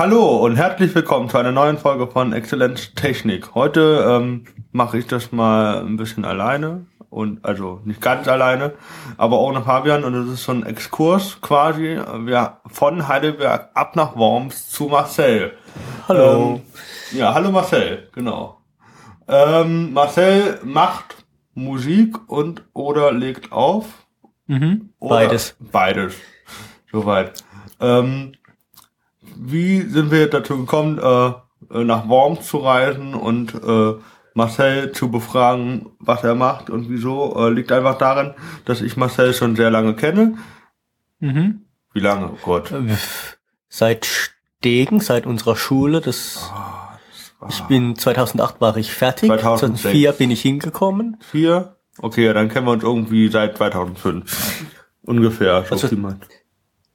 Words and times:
Hallo 0.00 0.38
und 0.38 0.56
herzlich 0.56 0.94
willkommen 0.94 1.28
zu 1.28 1.36
einer 1.36 1.52
neuen 1.52 1.76
Folge 1.76 2.06
von 2.06 2.32
Exzellenz 2.32 2.94
Technik. 2.94 3.54
Heute 3.54 4.06
ähm, 4.08 4.46
mache 4.72 4.96
ich 4.96 5.06
das 5.06 5.30
mal 5.30 5.80
ein 5.80 5.98
bisschen 5.98 6.24
alleine 6.24 6.86
und 7.10 7.44
also 7.44 7.82
nicht 7.84 8.00
ganz 8.00 8.26
alleine, 8.26 8.72
aber 9.18 9.38
ohne 9.40 9.60
Fabian 9.60 10.04
und 10.04 10.14
es 10.14 10.32
ist 10.32 10.44
so 10.44 10.52
ein 10.52 10.64
Exkurs 10.64 11.42
quasi 11.42 12.00
wir, 12.20 12.60
von 12.68 13.08
Heidelberg 13.08 13.72
ab 13.74 13.94
nach 13.94 14.16
Worms 14.16 14.70
zu 14.70 14.84
Marcel. 14.84 15.52
Hallo. 16.08 16.62
Ähm, 17.12 17.18
ja, 17.18 17.34
hallo 17.34 17.50
Marcel, 17.50 18.08
genau. 18.12 18.56
Ähm, 19.28 19.92
Marcel 19.92 20.60
macht 20.64 21.26
Musik 21.52 22.16
und 22.26 22.64
oder 22.72 23.12
legt 23.12 23.52
auf. 23.52 23.84
Mhm, 24.46 24.94
beides. 24.98 25.56
Beides. 25.60 26.14
Soweit. 26.90 27.44
Ähm, 27.80 28.32
wie 29.36 29.80
sind 29.82 30.10
wir 30.10 30.28
dazu 30.28 30.58
gekommen, 30.58 30.98
äh, 30.98 31.84
nach 31.84 32.08
Worms 32.08 32.46
zu 32.46 32.58
reisen 32.58 33.14
und 33.14 33.54
äh, 33.54 33.94
Marcel 34.34 34.92
zu 34.92 35.10
befragen, 35.10 35.86
was 35.98 36.22
er 36.24 36.34
macht 36.34 36.70
und 36.70 36.88
wieso? 36.88 37.34
Äh, 37.36 37.50
liegt 37.50 37.72
einfach 37.72 37.98
daran, 37.98 38.34
dass 38.64 38.80
ich 38.80 38.96
Marcel 38.96 39.34
schon 39.34 39.56
sehr 39.56 39.70
lange 39.70 39.94
kenne. 39.94 40.38
Mhm. 41.18 41.62
Wie 41.92 42.00
lange? 42.00 42.30
Oh 42.32 42.38
Gott. 42.44 42.70
Äh, 42.72 42.96
Seit 43.68 44.06
Stegen, 44.06 45.00
seit 45.00 45.26
unserer 45.26 45.56
Schule, 45.56 46.00
das, 46.00 46.50
das 47.40 47.54
ich 47.58 47.60
bin 47.64 47.94
2008 47.96 48.60
war 48.60 48.76
ich 48.76 48.92
fertig, 48.92 49.28
2006. 49.28 49.82
2004 49.82 50.12
bin 50.12 50.30
ich 50.30 50.42
hingekommen. 50.42 51.16
vier. 51.20 51.76
Okay, 51.98 52.32
dann 52.32 52.48
kennen 52.48 52.66
wir 52.66 52.72
uns 52.72 52.82
irgendwie 52.82 53.28
seit 53.28 53.56
2005. 53.58 54.64
Ungefähr. 55.02 55.64
So 55.68 55.74
Also. 55.74 56.14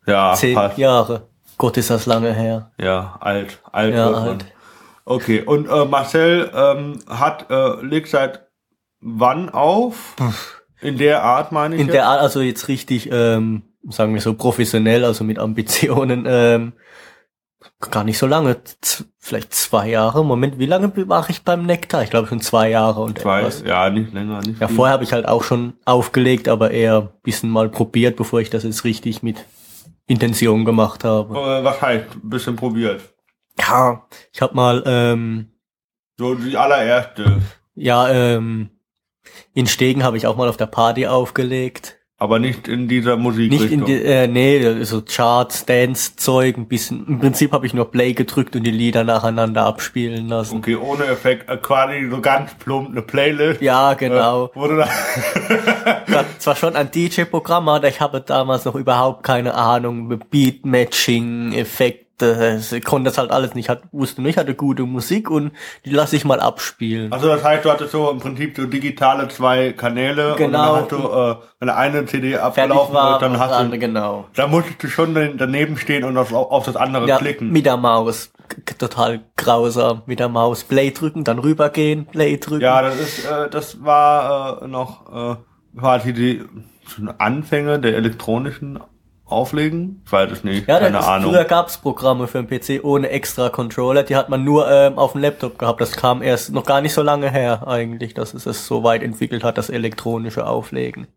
Ja, 0.07 0.33
Zehn 0.33 0.55
passt. 0.55 0.77
Jahre. 0.77 1.29
Gott, 1.57 1.77
ist 1.77 1.89
das 1.89 2.05
lange 2.05 2.33
her. 2.33 2.71
Ja, 2.79 3.17
alt, 3.19 3.61
alt. 3.71 3.93
Ja, 3.93 4.11
alt. 4.11 4.45
Okay, 5.05 5.41
und 5.41 5.67
äh, 5.67 5.85
Marcel 5.85 6.51
ähm, 6.53 6.99
hat 7.07 7.45
äh, 7.49 7.81
legt 7.85 8.09
seit 8.09 8.47
wann 8.99 9.49
auf? 9.49 10.15
In 10.81 10.97
der 10.97 11.23
Art 11.23 11.51
meine 11.51 11.75
ich. 11.75 11.81
In 11.81 11.87
jetzt? 11.87 11.93
der 11.95 12.07
Art, 12.07 12.21
also 12.21 12.41
jetzt 12.41 12.67
richtig, 12.67 13.09
ähm, 13.11 13.63
sagen 13.89 14.13
wir 14.13 14.21
so 14.21 14.33
professionell, 14.33 15.05
also 15.05 15.23
mit 15.23 15.37
Ambitionen, 15.39 16.25
ähm, 16.27 16.73
gar 17.91 18.03
nicht 18.03 18.17
so 18.17 18.25
lange, 18.27 18.63
z 18.81 19.05
vielleicht 19.19 19.53
zwei 19.53 19.89
Jahre. 19.89 20.25
Moment, 20.25 20.59
wie 20.59 20.65
lange 20.65 20.91
war 21.07 21.29
ich 21.29 21.43
beim 21.43 21.65
Nektar? 21.65 22.03
Ich 22.03 22.09
glaube 22.09 22.27
schon 22.27 22.41
zwei 22.41 22.69
Jahre 22.69 23.01
und 23.01 23.19
Zwei, 23.19 23.39
etwas. 23.39 23.63
ja, 23.65 23.89
nicht 23.89 24.13
länger, 24.13 24.41
nicht 24.41 24.59
Ja, 24.59 24.67
vorher 24.67 24.93
habe 24.93 25.03
ich 25.03 25.13
halt 25.13 25.27
auch 25.27 25.43
schon 25.43 25.73
aufgelegt, 25.85 26.47
aber 26.47 26.71
eher 26.71 26.97
ein 27.01 27.09
bisschen 27.23 27.49
mal 27.49 27.69
probiert, 27.69 28.15
bevor 28.15 28.39
ich 28.41 28.49
das 28.49 28.63
jetzt 28.63 28.83
richtig 28.83 29.23
mit 29.23 29.45
Intention 30.07 30.65
gemacht 30.65 31.03
habe. 31.03 31.33
Äh, 31.37 31.63
was 31.63 31.81
heißt, 31.81 32.15
ein 32.15 32.29
bisschen 32.29 32.55
probiert. 32.55 33.01
Ja, 33.59 34.05
ich 34.33 34.41
habe 34.41 34.53
mal, 34.53 34.83
ähm, 34.85 35.51
So 36.17 36.35
die 36.35 36.55
allererste. 36.57 37.41
ja, 37.75 38.09
ähm, 38.09 38.69
in 39.53 39.65
Stegen 39.67 40.03
habe 40.03 40.17
ich 40.17 40.27
auch 40.27 40.35
mal 40.35 40.47
auf 40.49 40.57
der 40.57 40.67
Party 40.67 41.07
aufgelegt. 41.07 41.97
Aber 42.17 42.39
nicht 42.39 42.69
in 42.69 42.87
dieser 42.87 43.17
Musikrichtung. 43.17 43.61
Nicht 43.61 43.73
in 43.73 43.85
die, 43.85 44.01
äh, 44.01 44.27
nee, 44.27 44.83
so 44.85 45.01
Charts, 45.01 45.65
Dance-Zeug, 45.65 46.55
ein 46.55 46.67
bisschen. 46.67 47.05
Im 47.07 47.19
Prinzip 47.19 47.51
habe 47.51 47.65
ich 47.65 47.73
nur 47.73 47.91
Play 47.91 48.13
gedrückt 48.13 48.55
und 48.55 48.63
die 48.63 48.71
Lieder 48.71 49.03
nacheinander 49.03 49.65
abspielen 49.65 50.29
lassen. 50.29 50.59
Okay, 50.59 50.77
ohne 50.77 51.05
Effekt, 51.07 51.49
äh, 51.49 51.57
quasi 51.57 52.07
so 52.09 52.21
ganz 52.21 52.53
plump 52.53 52.91
eine 52.91 53.01
Playlist. 53.01 53.61
Ja, 53.61 53.95
genau. 53.95 54.45
Äh, 54.45 54.55
wurde 54.55 54.77
da 56.07 56.25
zwar 56.39 56.55
schon 56.55 56.77
ein 56.77 56.89
DJ-Programm, 56.89 57.67
aber 57.67 57.89
ich 57.89 57.99
habe 57.99 58.21
damals 58.21 58.63
noch 58.63 58.75
überhaupt 58.75 59.23
keine 59.23 59.53
Ahnung 59.53 60.07
mit 60.07 60.29
Beat-Matching, 60.29 61.51
Effekte. 62.21 62.75
Ich 62.77 62.83
konnte 62.83 63.09
das 63.09 63.17
halt 63.17 63.31
alles 63.31 63.55
nicht. 63.55 63.69
Hat, 63.69 63.81
wusste 63.91 64.21
nicht, 64.21 64.37
hatte 64.37 64.55
gute 64.55 64.83
Musik 64.83 65.29
und 65.29 65.51
die 65.85 65.89
lasse 65.91 66.15
ich 66.15 66.25
mal 66.25 66.39
abspielen. 66.39 67.11
Also 67.11 67.27
das 67.27 67.43
heißt, 67.43 67.65
du 67.65 67.71
hattest 67.71 67.91
so 67.91 68.09
im 68.09 68.19
Prinzip 68.19 68.55
so 68.55 68.65
digitale 68.65 69.27
zwei 69.27 69.73
Kanäle 69.73 70.35
Genau. 70.37 70.45
und 70.45 70.53
dann 70.53 70.75
hast 70.81 70.91
du, 70.91 70.97
äh, 70.97 71.35
wenn 71.59 71.69
eine 71.69 72.05
CD 72.05 72.37
abgelaufen 72.37 72.93
war, 72.93 73.15
ist, 73.15 73.21
dann 73.21 73.33
das 73.33 73.41
hast 73.41 73.51
andere, 73.53 73.79
du, 73.79 73.87
genau. 73.87 74.25
da 74.35 74.47
musstest 74.47 74.83
du 74.83 74.87
schon 74.87 75.13
daneben 75.37 75.77
stehen 75.77 76.03
und 76.03 76.17
auf, 76.17 76.33
auf 76.33 76.65
das 76.65 76.75
andere 76.75 77.07
Ja, 77.07 77.17
klicken. 77.17 77.51
mit 77.51 77.65
der 77.65 77.77
Maus. 77.77 78.31
Total 78.77 79.21
grausam. 79.37 80.03
Mit 80.05 80.19
der 80.19 80.29
Maus 80.29 80.63
Play 80.63 80.91
drücken, 80.91 81.23
dann 81.23 81.39
rübergehen, 81.39 82.05
Play 82.05 82.37
drücken. 82.37 82.61
Ja, 82.61 82.81
das 82.81 82.99
ist, 82.99 83.25
äh, 83.25 83.49
das 83.49 83.83
war 83.83 84.61
äh, 84.61 84.67
noch 84.67 85.33
äh, 85.33 85.79
quasi 85.79 86.13
die 86.13 86.43
Anfänge 87.17 87.79
der 87.79 87.95
elektronischen 87.95 88.79
Auflegen. 89.25 90.01
Ich 90.05 90.11
weiß 90.11 90.31
es 90.31 90.43
nicht, 90.43 90.67
Ja, 90.67 90.79
keine 90.79 91.03
Ahnung. 91.03 91.31
früher 91.31 91.45
gab's 91.45 91.79
Programme 91.79 92.27
für 92.27 92.43
den 92.43 92.47
PC 92.47 92.83
ohne 92.83 93.09
extra 93.09 93.49
Controller, 93.49 94.03
die 94.03 94.15
hat 94.15 94.29
man 94.29 94.43
nur 94.43 94.69
ähm, 94.69 94.99
auf 94.99 95.13
dem 95.13 95.21
Laptop 95.21 95.57
gehabt. 95.57 95.81
Das 95.81 95.93
kam 95.93 96.21
erst 96.21 96.51
noch 96.53 96.65
gar 96.65 96.81
nicht 96.81 96.93
so 96.93 97.01
lange 97.01 97.31
her 97.31 97.67
eigentlich, 97.67 98.13
dass 98.13 98.33
es 98.35 98.45
es 98.45 98.67
so 98.67 98.83
weit 98.83 99.01
entwickelt 99.01 99.43
hat, 99.43 99.57
das 99.57 99.69
elektronische 99.69 100.45
Auflegen. 100.45 101.07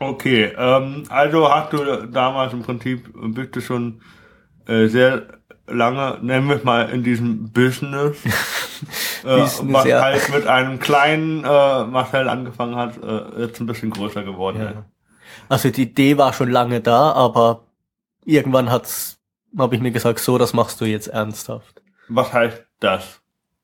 Okay, 0.00 0.52
ähm, 0.56 1.04
also 1.08 1.48
hast 1.52 1.72
du 1.72 2.06
damals 2.06 2.52
im 2.52 2.62
Prinzip, 2.62 3.08
bist 3.14 3.54
du 3.54 3.60
schon 3.60 4.00
äh, 4.66 4.86
sehr 4.86 5.26
lange, 5.66 6.18
nennen 6.22 6.48
wir 6.48 6.56
es 6.56 6.64
mal, 6.64 6.88
in 6.90 7.02
diesem 7.02 7.52
Business, 7.52 8.16
äh, 9.24 9.40
Business, 9.40 9.74
was 9.74 9.84
ja. 9.86 10.00
halt 10.00 10.28
mit 10.32 10.46
einem 10.46 10.78
kleinen 10.78 11.44
äh, 11.44 11.84
Marcel 11.84 12.28
angefangen 12.28 12.76
hat, 12.76 13.02
äh, 13.02 13.42
jetzt 13.42 13.60
ein 13.60 13.66
bisschen 13.66 13.90
größer 13.90 14.22
geworden 14.22 14.60
ist. 14.60 14.97
Also 15.48 15.70
die 15.70 15.82
Idee 15.82 16.18
war 16.18 16.32
schon 16.32 16.50
lange 16.50 16.80
da, 16.80 17.12
aber 17.12 17.64
irgendwann 18.24 18.70
hat's, 18.70 19.18
habe 19.56 19.74
ich 19.74 19.80
mir 19.80 19.90
gesagt, 19.90 20.18
so, 20.18 20.38
das 20.38 20.52
machst 20.52 20.80
du 20.80 20.84
jetzt 20.84 21.08
ernsthaft. 21.08 21.82
Was 22.08 22.32
heißt 22.32 22.64
das? 22.80 23.20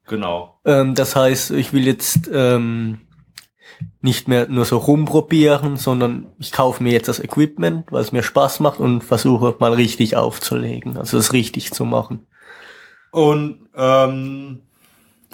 Genau. 0.06 0.60
Ähm, 0.64 0.94
das 0.94 1.16
heißt, 1.16 1.52
ich 1.52 1.72
will 1.72 1.86
jetzt 1.86 2.28
ähm, 2.32 3.00
nicht 4.00 4.28
mehr 4.28 4.48
nur 4.48 4.64
so 4.64 4.76
rumprobieren, 4.76 5.76
sondern 5.76 6.26
ich 6.38 6.52
kaufe 6.52 6.82
mir 6.82 6.92
jetzt 6.92 7.08
das 7.08 7.20
Equipment, 7.20 7.90
weil 7.90 8.02
es 8.02 8.12
mir 8.12 8.22
Spaß 8.22 8.60
macht 8.60 8.80
und 8.80 9.02
versuche 9.02 9.56
mal 9.58 9.72
richtig 9.72 10.16
aufzulegen, 10.16 10.96
also 10.98 11.16
es 11.16 11.32
richtig 11.32 11.72
zu 11.72 11.84
machen. 11.84 12.26
Und 13.10 13.68
ähm, 13.74 14.62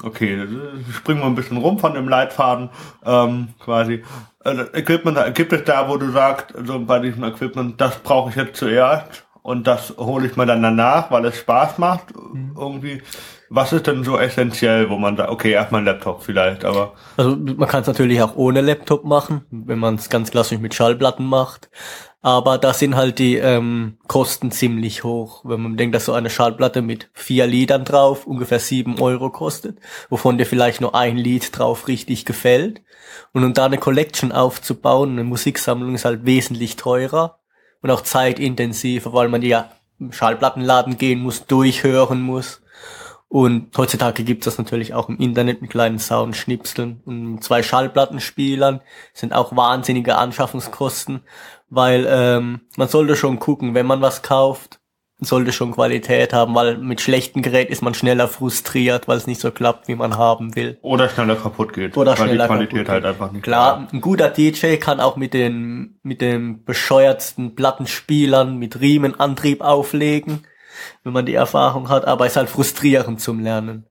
okay, 0.03 0.47
springen 0.93 1.21
wir 1.21 1.27
ein 1.27 1.35
bisschen 1.35 1.57
rum 1.57 1.79
von 1.79 1.95
dem 1.95 2.09
Leitfaden 2.09 2.71
ähm, 3.05 3.49
quasi. 3.59 4.05
Das 4.43 4.73
Equipment, 4.73 5.35
gibt 5.35 5.53
es 5.53 5.65
da, 5.65 5.89
wo 5.89 5.97
du 5.99 6.11
sagst, 6.11 6.55
so 6.65 6.79
bei 6.81 6.99
diesem 6.99 7.25
Equipment, 7.25 7.79
das 7.81 7.99
brauche 7.99 8.31
ich 8.31 8.37
jetzt 8.37 8.57
zuerst 8.57 9.27
und 9.43 9.67
das 9.67 9.95
hole 9.99 10.27
ich 10.27 10.37
mir 10.37 10.47
dann 10.47 10.63
danach, 10.63 11.11
weil 11.11 11.27
es 11.27 11.39
Spaß 11.39 11.79
macht 11.79 12.07
irgendwie. 12.57 13.03
Was 13.51 13.73
ist 13.73 13.87
denn 13.87 14.05
so 14.05 14.17
essentiell, 14.17 14.89
wo 14.89 14.97
man 14.97 15.17
sagt, 15.17 15.31
okay, 15.31 15.51
erstmal 15.51 15.83
ein 15.83 15.87
Laptop 15.87 16.23
vielleicht, 16.23 16.65
aber 16.65 16.95
Also 17.17 17.37
man 17.37 17.69
kann 17.69 17.83
es 17.83 17.89
natürlich 17.89 18.23
auch 18.23 18.37
ohne 18.37 18.61
Laptop 18.61 19.05
machen, 19.05 19.45
wenn 19.51 19.79
man 19.79 19.97
es 19.97 20.09
ganz 20.09 20.31
klassisch 20.31 20.59
mit 20.59 20.75
Schallplatten 20.75 21.27
macht. 21.27 21.69
Aber 22.23 22.59
da 22.59 22.75
sind 22.75 22.97
halt 22.97 23.19
die 23.19 23.37
ähm, 23.37 23.97
Kosten 24.07 24.51
ziemlich 24.51 25.05
hoch. 25.05 25.41
Wenn 25.45 25.63
man 25.63 25.77
denkt, 25.79 25.95
dass 25.95 26.05
so 26.05 26.13
eine 26.13 26.29
Schallplatte 26.29 26.83
mit 26.83 27.09
vier 27.15 27.47
Liedern 27.47 27.87
drauf 27.87 28.27
ungefähr 28.27 28.59
sieben 28.59 29.01
Euro 29.01 29.31
kostet, 29.31 29.79
wovon 30.11 30.37
dir 30.37 30.45
vielleicht 30.45 30.83
nur 30.83 30.95
ein 30.95 31.17
Lied 31.17 31.57
drauf 31.57 31.89
richtig 31.89 32.27
gefällt. 32.27 32.83
Und 33.33 33.45
um 33.45 33.55
da 33.55 33.65
eine 33.65 33.79
Collection 33.79 34.33
aufzubauen, 34.33 35.13
eine 35.13 35.25
Musiksammlung 35.25 35.95
ist 35.95 36.05
halt 36.05 36.27
wesentlich 36.27 36.77
teurer 36.77 37.39
und 37.81 37.91
auch 37.91 38.03
zeitintensiver, 38.03 39.15
weil 39.15 39.29
man 39.29 39.41
ja 39.41 39.71
im 39.99 40.13
Schallplattenladen 40.13 40.99
gehen 40.99 41.21
muss, 41.21 41.47
durchhören 41.47 42.21
muss. 42.21 42.61
Und 43.29 43.79
heutzutage 43.79 44.25
gibt 44.25 44.45
es 44.45 44.53
das 44.53 44.59
natürlich 44.59 44.93
auch 44.93 45.09
im 45.09 45.19
Internet 45.19 45.63
mit 45.63 45.71
kleinen 45.71 46.01
Soundschnipseln 46.01 47.01
und 47.05 47.45
zwei 47.45 47.63
Schallplattenspielern 47.63 48.81
sind 49.13 49.33
auch 49.33 49.55
wahnsinnige 49.55 50.17
Anschaffungskosten, 50.17 51.21
weil 51.71 52.07
ähm, 52.09 52.61
man 52.77 52.89
sollte 52.89 53.17
schon 53.17 53.39
gucken, 53.39 53.75
wenn 53.75 53.87
man 53.87 54.03
was 54.03 54.23
kauft, 54.23 54.81
sollte 55.21 55.53
schon 55.53 55.73
Qualität 55.73 56.33
haben, 56.33 56.55
weil 56.55 56.79
mit 56.79 57.01
schlechten 57.01 57.43
Gerät 57.43 57.69
ist 57.69 57.83
man 57.83 57.95
schneller 57.95 58.27
frustriert, 58.27 59.07
weil 59.07 59.19
es 59.19 59.27
nicht 59.27 59.41
so 59.41 59.51
klappt, 59.51 59.87
wie 59.87 59.95
man 59.95 60.17
haben 60.17 60.57
will. 60.57 60.79
oder 60.83 61.09
schneller 61.09 61.37
kaputt 61.37 61.73
geht, 61.73 61.97
Oder 61.97 62.19
weil 62.19 62.29
schneller 62.29 62.45
die 62.45 62.49
Qualität 62.49 62.87
kaputt 62.87 62.89
halt 62.89 63.05
einfach 63.05 63.33
nicht 63.33 63.43
Klar, 63.43 63.89
ein 63.93 64.01
guter 64.01 64.31
DJ 64.31 64.77
kann 64.77 65.01
auch 65.01 65.17
mit 65.17 65.35
den 65.35 65.99
mit 66.03 66.21
dem 66.21 66.65
bescheuertsten 66.65 67.55
Plattenspielern 67.55 68.57
mit 68.57 68.81
Riemenantrieb 68.81 69.61
auflegen, 69.61 70.47
wenn 71.05 71.13
man 71.13 71.27
die 71.27 71.35
Erfahrung 71.35 71.89
hat, 71.89 72.07
aber 72.07 72.27
ist 72.27 72.37
halt 72.37 72.49
frustrierend 72.49 73.21
zum 73.21 73.41
Lernen. 73.41 73.87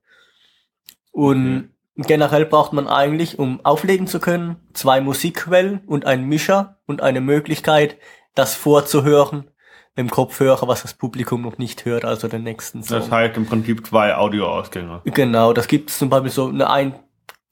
Und 1.12 1.70
generell 2.06 2.46
braucht 2.46 2.72
man 2.72 2.88
eigentlich, 2.88 3.38
um 3.38 3.64
auflegen 3.64 4.06
zu 4.06 4.20
können, 4.20 4.56
zwei 4.72 5.00
Musikquellen 5.00 5.80
und 5.86 6.06
einen 6.06 6.26
Mischer 6.26 6.78
und 6.86 7.02
eine 7.02 7.20
Möglichkeit, 7.20 7.96
das 8.34 8.54
vorzuhören 8.54 9.50
im 9.96 10.10
Kopfhörer, 10.10 10.68
was 10.68 10.82
das 10.82 10.94
Publikum 10.94 11.42
noch 11.42 11.58
nicht 11.58 11.84
hört, 11.84 12.04
also 12.04 12.28
den 12.28 12.44
nächsten 12.44 12.82
Song. 12.82 12.98
Das 12.98 13.10
heißt 13.10 13.36
im 13.36 13.46
Prinzip 13.46 13.86
zwei 13.86 14.14
Audioausgänge. 14.14 15.02
Genau, 15.04 15.52
das 15.52 15.68
gibt 15.68 15.90
es 15.90 15.98
zum 15.98 16.08
Beispiel 16.08 16.30
so 16.30 16.48
eine 16.48 16.70
ein, 16.70 16.94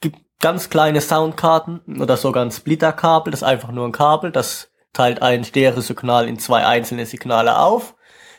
gibt 0.01 0.19
ganz 0.41 0.71
kleine 0.71 1.01
Soundkarten 1.01 2.01
oder 2.01 2.17
sogar 2.17 2.45
ein 2.45 2.51
Splitterkabel, 2.51 3.31
das 3.33 3.43
ist 3.43 3.49
einfach 3.49 3.73
nur 3.73 3.87
ein 3.87 3.93
Kabel, 3.93 4.31
das 4.31 4.71
teilt 4.93 5.21
ein 5.21 5.45
Stereosignal 5.45 6.29
in 6.29 6.39
zwei 6.39 6.65
einzelne 6.65 7.07
Signale 7.07 7.59
auf. 7.59 7.95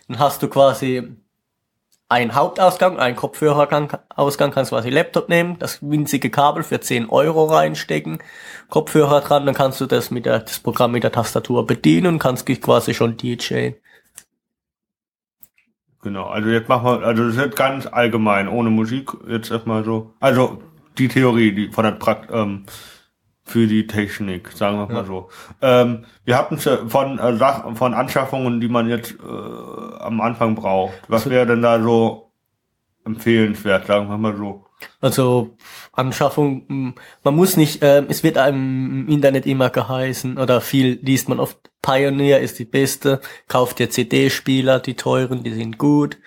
Dann 0.07 0.19
hast 0.19 0.41
du 0.41 0.47
quasi 0.47 1.15
ein 2.09 2.33
Hauptausgang, 2.33 2.97
ein 2.97 3.15
Kopfhörerausgang, 3.15 4.51
kannst 4.51 4.71
du 4.71 4.75
quasi 4.75 4.89
Laptop 4.89 5.29
nehmen, 5.29 5.59
das 5.59 5.87
winzige 5.87 6.31
Kabel 6.31 6.63
für 6.63 6.81
10 6.81 7.07
Euro 7.09 7.45
reinstecken, 7.45 8.17
Kopfhörer 8.69 9.21
dran, 9.21 9.45
dann 9.45 9.53
kannst 9.53 9.79
du 9.79 9.85
das 9.85 10.09
mit 10.09 10.25
der, 10.25 10.39
das 10.39 10.59
Programm 10.59 10.91
mit 10.91 11.03
der 11.03 11.11
Tastatur 11.11 11.67
bedienen 11.67 12.07
und 12.07 12.19
kannst 12.19 12.47
quasi 12.47 12.95
schon 12.95 13.15
DJ. 13.15 13.73
Genau, 16.01 16.25
also 16.25 16.49
jetzt 16.49 16.67
machen 16.67 16.85
wir, 16.85 17.05
also 17.05 17.25
das 17.25 17.35
ist 17.35 17.41
jetzt 17.41 17.55
ganz 17.55 17.85
allgemein, 17.85 18.47
ohne 18.47 18.71
Musik, 18.71 19.11
jetzt 19.27 19.51
erstmal 19.51 19.83
so, 19.83 20.13
also 20.19 20.63
die 20.97 21.09
Theorie, 21.09 21.51
die 21.51 21.71
von 21.71 21.83
der 21.83 21.91
Prakt, 21.91 22.31
ähm, 22.33 22.65
für 23.49 23.67
die 23.67 23.87
Technik, 23.87 24.51
sagen 24.51 24.77
wir 24.77 24.87
mal 24.87 25.01
ja. 25.01 25.05
so. 25.05 25.29
Ähm, 25.61 26.05
wir 26.23 26.37
hatten 26.37 26.57
von 26.57 27.17
äh, 27.17 27.35
Sachen, 27.35 27.75
von 27.75 27.93
Anschaffungen, 27.93 28.61
die 28.61 28.69
man 28.69 28.87
jetzt 28.87 29.13
äh, 29.13 29.99
am 29.99 30.21
Anfang 30.21 30.55
braucht. 30.55 30.93
Was 31.07 31.23
also 31.23 31.31
wäre 31.31 31.47
denn 31.47 31.61
da 31.61 31.81
so 31.81 32.31
empfehlenswert, 33.05 33.87
sagen 33.87 34.07
wir 34.07 34.17
mal 34.17 34.37
so? 34.37 34.65
Also 35.01 35.57
Anschaffung, 35.93 36.65
hm, 36.67 36.95
man 37.23 37.35
muss 37.35 37.57
nicht, 37.57 37.81
äh, 37.81 38.03
es 38.07 38.23
wird 38.23 38.37
einem 38.37 39.07
im 39.07 39.07
Internet 39.09 39.45
immer 39.45 39.69
geheißen 39.69 40.37
oder 40.37 40.61
viel 40.61 40.99
liest 41.01 41.27
man 41.27 41.39
oft, 41.39 41.57
Pioneer 41.81 42.39
ist 42.39 42.59
die 42.59 42.65
beste, 42.65 43.19
kauft 43.47 43.79
dir 43.79 43.89
CD-Spieler, 43.89 44.79
die 44.79 44.95
teuren, 44.95 45.43
die 45.43 45.53
sind 45.53 45.77
gut 45.77 46.17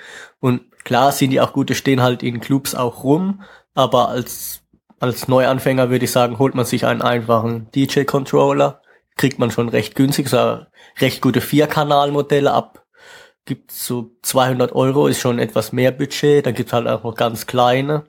und 0.40 0.62
klar 0.84 1.12
sind 1.12 1.30
die 1.30 1.40
auch 1.40 1.52
gut, 1.52 1.70
die 1.70 1.74
stehen 1.74 2.02
halt 2.02 2.22
in 2.22 2.40
Clubs 2.40 2.74
auch 2.74 3.04
rum, 3.04 3.42
aber 3.74 4.08
als 4.08 4.61
als 5.02 5.26
Neuanfänger 5.26 5.90
würde 5.90 6.04
ich 6.04 6.12
sagen, 6.12 6.38
holt 6.38 6.54
man 6.54 6.64
sich 6.64 6.86
einen 6.86 7.02
einfachen 7.02 7.68
DJ-Controller, 7.74 8.80
kriegt 9.16 9.40
man 9.40 9.50
schon 9.50 9.68
recht 9.68 9.96
günstig, 9.96 10.28
so 10.28 10.60
recht 11.00 11.20
gute 11.20 11.40
Vierkanalmodelle 11.40 12.52
ab, 12.52 12.84
gibt 13.44 13.72
so 13.72 14.12
200 14.22 14.70
Euro, 14.76 15.08
ist 15.08 15.20
schon 15.20 15.40
etwas 15.40 15.72
mehr 15.72 15.90
Budget, 15.90 16.46
dann 16.46 16.54
gibt's 16.54 16.72
halt 16.72 16.86
auch 16.86 17.02
noch 17.02 17.16
ganz 17.16 17.48
kleine, 17.48 18.04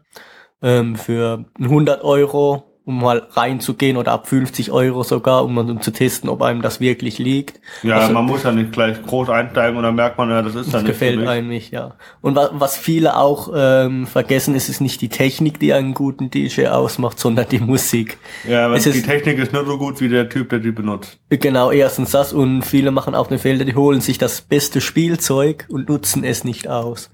ähm, 0.61 0.95
für 0.95 1.45
100 1.59 2.03
Euro 2.03 2.72
um 2.85 2.99
mal 2.99 3.27
reinzugehen 3.31 3.95
oder 3.95 4.11
ab 4.11 4.27
50 4.27 4.71
Euro 4.71 5.03
sogar, 5.03 5.45
um, 5.45 5.57
um 5.57 5.81
zu 5.81 5.91
testen, 5.91 6.29
ob 6.29 6.41
einem 6.41 6.61
das 6.61 6.81
wirklich 6.81 7.17
liegt. 7.17 7.61
Ja, 7.81 7.97
also, 7.97 8.13
man 8.13 8.25
muss 8.25 8.43
ja 8.43 8.51
nicht 8.51 8.73
gleich 8.73 9.01
groß 9.01 9.29
einsteigen 9.29 9.77
und 9.77 9.83
dann 9.83 9.95
merkt 9.95 10.17
man 10.17 10.29
ja, 10.29 10.41
das 10.41 10.55
ist 10.55 10.73
dann 10.73 10.83
nicht 10.83 10.91
gefällt 10.91 11.25
einem 11.25 11.47
nicht, 11.47 11.71
ja. 11.71 11.95
Und 12.19 12.35
wa 12.35 12.49
was 12.53 12.75
viele 12.77 13.15
auch 13.15 13.51
ähm, 13.55 14.05
vergessen, 14.05 14.53
ist 14.53 14.67
es 14.67 14.81
nicht 14.81 14.99
die 14.99 15.07
Technik, 15.07 15.59
die 15.59 15.71
einen 15.71 15.93
guten 15.93 16.29
DJ 16.29 16.67
ausmacht, 16.67 17.19
sondern 17.19 17.47
die 17.49 17.59
Musik. 17.59 18.17
Ja, 18.47 18.73
es 18.73 18.83
die 18.83 18.89
ist, 18.89 19.05
Technik 19.05 19.37
ist 19.39 19.53
nur 19.53 19.65
so 19.65 19.77
gut 19.77 20.01
wie 20.01 20.09
der 20.09 20.27
Typ, 20.27 20.49
der 20.49 20.59
die 20.59 20.71
benutzt. 20.71 21.19
Genau, 21.29 21.71
erstens 21.71 22.11
das 22.11 22.33
und 22.33 22.63
viele 22.63 22.91
machen 22.91 23.15
auch 23.15 23.27
den 23.27 23.39
Fehler, 23.39 23.63
die 23.63 23.75
holen 23.75 24.01
sich 24.01 24.17
das 24.17 24.41
beste 24.41 24.81
Spielzeug 24.81 25.67
und 25.69 25.87
nutzen 25.87 26.25
es 26.25 26.43
nicht 26.43 26.67
aus. 26.67 27.09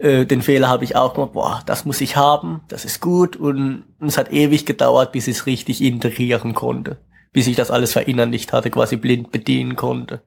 Äh, 0.00 0.24
den 0.24 0.40
Fehler 0.40 0.68
habe 0.68 0.84
ich 0.84 0.96
auch 0.96 1.12
gemacht, 1.12 1.34
boah, 1.34 1.62
das 1.66 1.84
muss 1.84 2.00
ich 2.00 2.16
haben, 2.16 2.62
das 2.68 2.86
ist 2.86 3.00
gut 3.00 3.36
und 3.36 3.84
es 4.00 4.16
hat 4.16 4.32
ewig 4.32 4.64
gedauert, 4.64 5.12
bis 5.12 5.28
ich 5.28 5.36
es 5.36 5.46
richtig 5.46 5.82
integrieren 5.82 6.54
konnte, 6.54 6.96
bis 7.34 7.46
ich 7.46 7.54
das 7.54 7.70
alles 7.70 7.92
verinnerlicht 7.92 8.54
hatte, 8.54 8.70
quasi 8.70 8.96
blind 8.96 9.30
bedienen 9.30 9.76
konnte. 9.76 10.22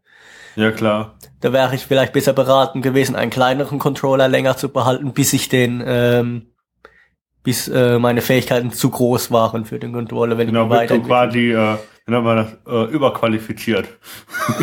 Ja, 0.56 0.70
klar. 0.70 1.16
Da 1.42 1.52
wäre 1.54 1.74
ich 1.74 1.88
vielleicht 1.88 2.14
besser 2.14 2.34
beraten 2.34 2.84
gewesen, 2.84 3.16
einen 3.16 3.32
kleineren 3.32 3.80
Controller 3.80 4.28
länger 4.28 4.58
zu 4.58 4.70
behalten, 4.70 5.12
bis 5.14 5.34
ich 5.34 5.50
den, 5.50 5.84
ähm, 5.84 6.54
bis 7.42 7.68
äh, 7.68 7.98
meine 7.98 8.22
Fähigkeiten 8.22 8.72
zu 8.72 8.92
groß 8.92 9.32
waren 9.32 9.66
für 9.66 9.80
den 9.80 9.92
Controller, 9.92 10.38
wenn 10.38 10.48
genau, 10.48 10.66
ich 10.66 10.70
weiter. 10.70 11.00
quasi 11.00 11.52
äh, 11.52 11.78
man 12.06 12.38
das, 12.38 12.58
äh, 12.68 12.92
überqualifiziert. 12.94 13.88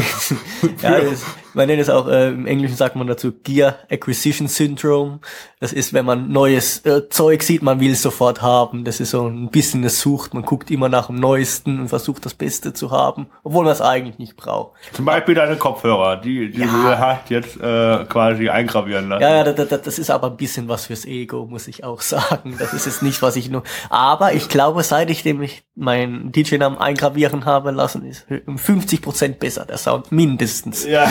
ja, 0.83 1.01
das, 1.01 1.25
man 1.55 1.67
nennt 1.67 1.81
es 1.81 1.89
auch, 1.89 2.07
äh, 2.09 2.29
im 2.29 2.47
Englischen 2.47 2.77
sagt 2.77 2.97
man 2.97 3.07
dazu 3.07 3.33
Gear 3.33 3.77
Acquisition 3.91 4.47
Syndrome. 4.47 5.21
Das 5.59 5.73
ist, 5.73 5.93
wenn 5.93 6.05
man 6.05 6.31
neues 6.31 6.85
äh, 6.85 7.09
Zeug 7.09 7.43
sieht, 7.43 7.63
man 7.63 7.81
will 7.81 7.93
es 7.93 8.03
sofort 8.03 8.43
haben. 8.43 8.85
Das 8.85 9.01
ist 9.01 9.11
so 9.11 9.27
ein 9.27 9.51
bisschen 9.51 9.85
es 9.85 10.01
sucht. 10.01 10.35
Man 10.35 10.43
guckt 10.43 10.71
immer 10.71 10.89
nach 10.89 11.07
dem 11.07 11.17
Neuesten 11.17 11.81
und 11.81 11.89
versucht 11.89 12.25
das 12.25 12.35
Beste 12.35 12.73
zu 12.73 12.91
haben, 12.91 13.27
obwohl 13.43 13.65
man 13.65 13.73
es 13.73 13.81
eigentlich 13.81 14.19
nicht 14.19 14.37
braucht. 14.37 14.73
Zum 14.93 15.05
Beispiel 15.05 15.35
deine 15.35 15.57
Kopfhörer, 15.57 16.17
die, 16.17 16.51
die 16.51 16.61
ja. 16.61 16.67
du 16.67 16.99
hast 16.99 17.31
jetzt 17.31 17.61
äh, 17.61 18.05
quasi 18.05 18.49
eingravieren 18.49 19.09
lassen. 19.09 19.23
Ja, 19.23 19.45
ja, 19.45 19.53
das, 19.53 19.83
das 19.83 19.99
ist 19.99 20.11
aber 20.11 20.29
ein 20.29 20.37
bisschen 20.37 20.69
was 20.69 20.87
fürs 20.87 21.05
Ego, 21.05 21.47
muss 21.47 21.69
ich 21.69 21.85
auch 21.85 22.01
sagen. 22.03 22.57
Das 22.59 22.73
ist 22.73 22.87
jetzt 22.87 23.03
nicht, 23.03 23.23
was 23.23 23.37
ich 23.37 23.51
nur. 23.51 23.63
Aber 23.89 24.33
ich 24.35 24.49
glaube, 24.49 24.83
seit 24.83 25.11
ich 25.11 25.23
dem 25.23 25.43
ich 25.43 25.65
meinen 25.75 26.33
DJ-Namen 26.33 26.79
eingraviere, 26.79 27.30
Gitarren 27.31 27.45
haben 27.45 27.75
lassen, 27.75 28.05
ist 28.05 28.27
um 28.47 28.59
50 28.59 29.03
Prozent 29.03 29.39
besser, 29.39 29.65
der 29.65 29.79
Sound, 29.79 30.11
mindestens. 30.13 30.85
Ja. 30.85 31.05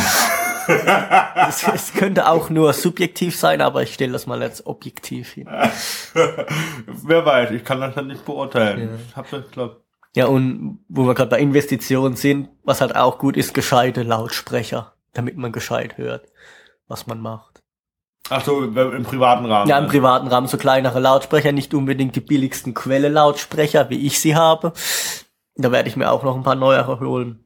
es, 1.48 1.68
es, 1.68 1.94
könnte 1.94 2.28
auch 2.28 2.50
nur 2.50 2.74
subjektiv 2.74 3.36
sein, 3.36 3.62
aber 3.62 3.82
ich 3.84 3.94
stelle 3.94 4.12
das 4.12 4.28
mal 4.28 4.42
als 4.42 4.66
objektiv 4.68 5.32
hin. 5.32 5.48
Wer 5.48 7.26
weiß, 7.26 7.52
ich 7.52 7.64
kann 7.64 7.82
das 7.82 7.96
dann 7.96 8.08
nicht 8.08 8.26
beurteilen. 8.26 8.80
Ja. 8.80 9.00
Ich 9.08 9.16
hab 9.16 9.30
das, 9.32 9.50
glaub... 9.52 9.84
ja, 10.16 10.28
und 10.28 10.80
wo 10.88 11.08
wir 11.08 11.16
gerade 11.16 11.30
bei 11.30 11.40
Investitionen 11.40 12.16
sind, 12.16 12.50
was 12.64 12.82
halt 12.82 12.96
auch 12.96 13.18
gut 13.18 13.36
ist, 13.36 13.54
gescheite 13.54 14.04
Lautsprecher, 14.04 14.94
damit 15.14 15.38
man 15.38 15.52
gescheit 15.52 15.98
hört, 15.98 16.28
was 16.88 17.08
man 17.08 17.20
macht. 17.20 17.64
Ach 18.32 18.46
so, 18.46 18.64
im 18.64 19.04
privaten 19.04 19.46
Rahmen. 19.46 19.68
Ja, 19.68 19.80
im 19.80 19.88
privaten 19.88 20.28
Rahmen 20.28 20.48
so 20.48 20.58
kleinere 20.58 21.00
Lautsprecher, 21.00 21.52
nicht 21.52 21.74
unbedingt 21.74 22.16
die 22.16 22.20
billigsten 22.20 22.76
Quelle-Lautsprecher, 22.76 23.90
wie 23.90 24.06
ich 24.06 24.20
sie 24.20 24.36
habe. 24.36 24.74
Da 25.62 25.74
werde 25.74 25.90
ich 25.90 25.98
mir 25.98 26.10
auch 26.10 26.24
noch 26.24 26.38
ein 26.38 26.44
paar 26.44 26.56
neuere 26.56 27.02
holen. 27.02 27.44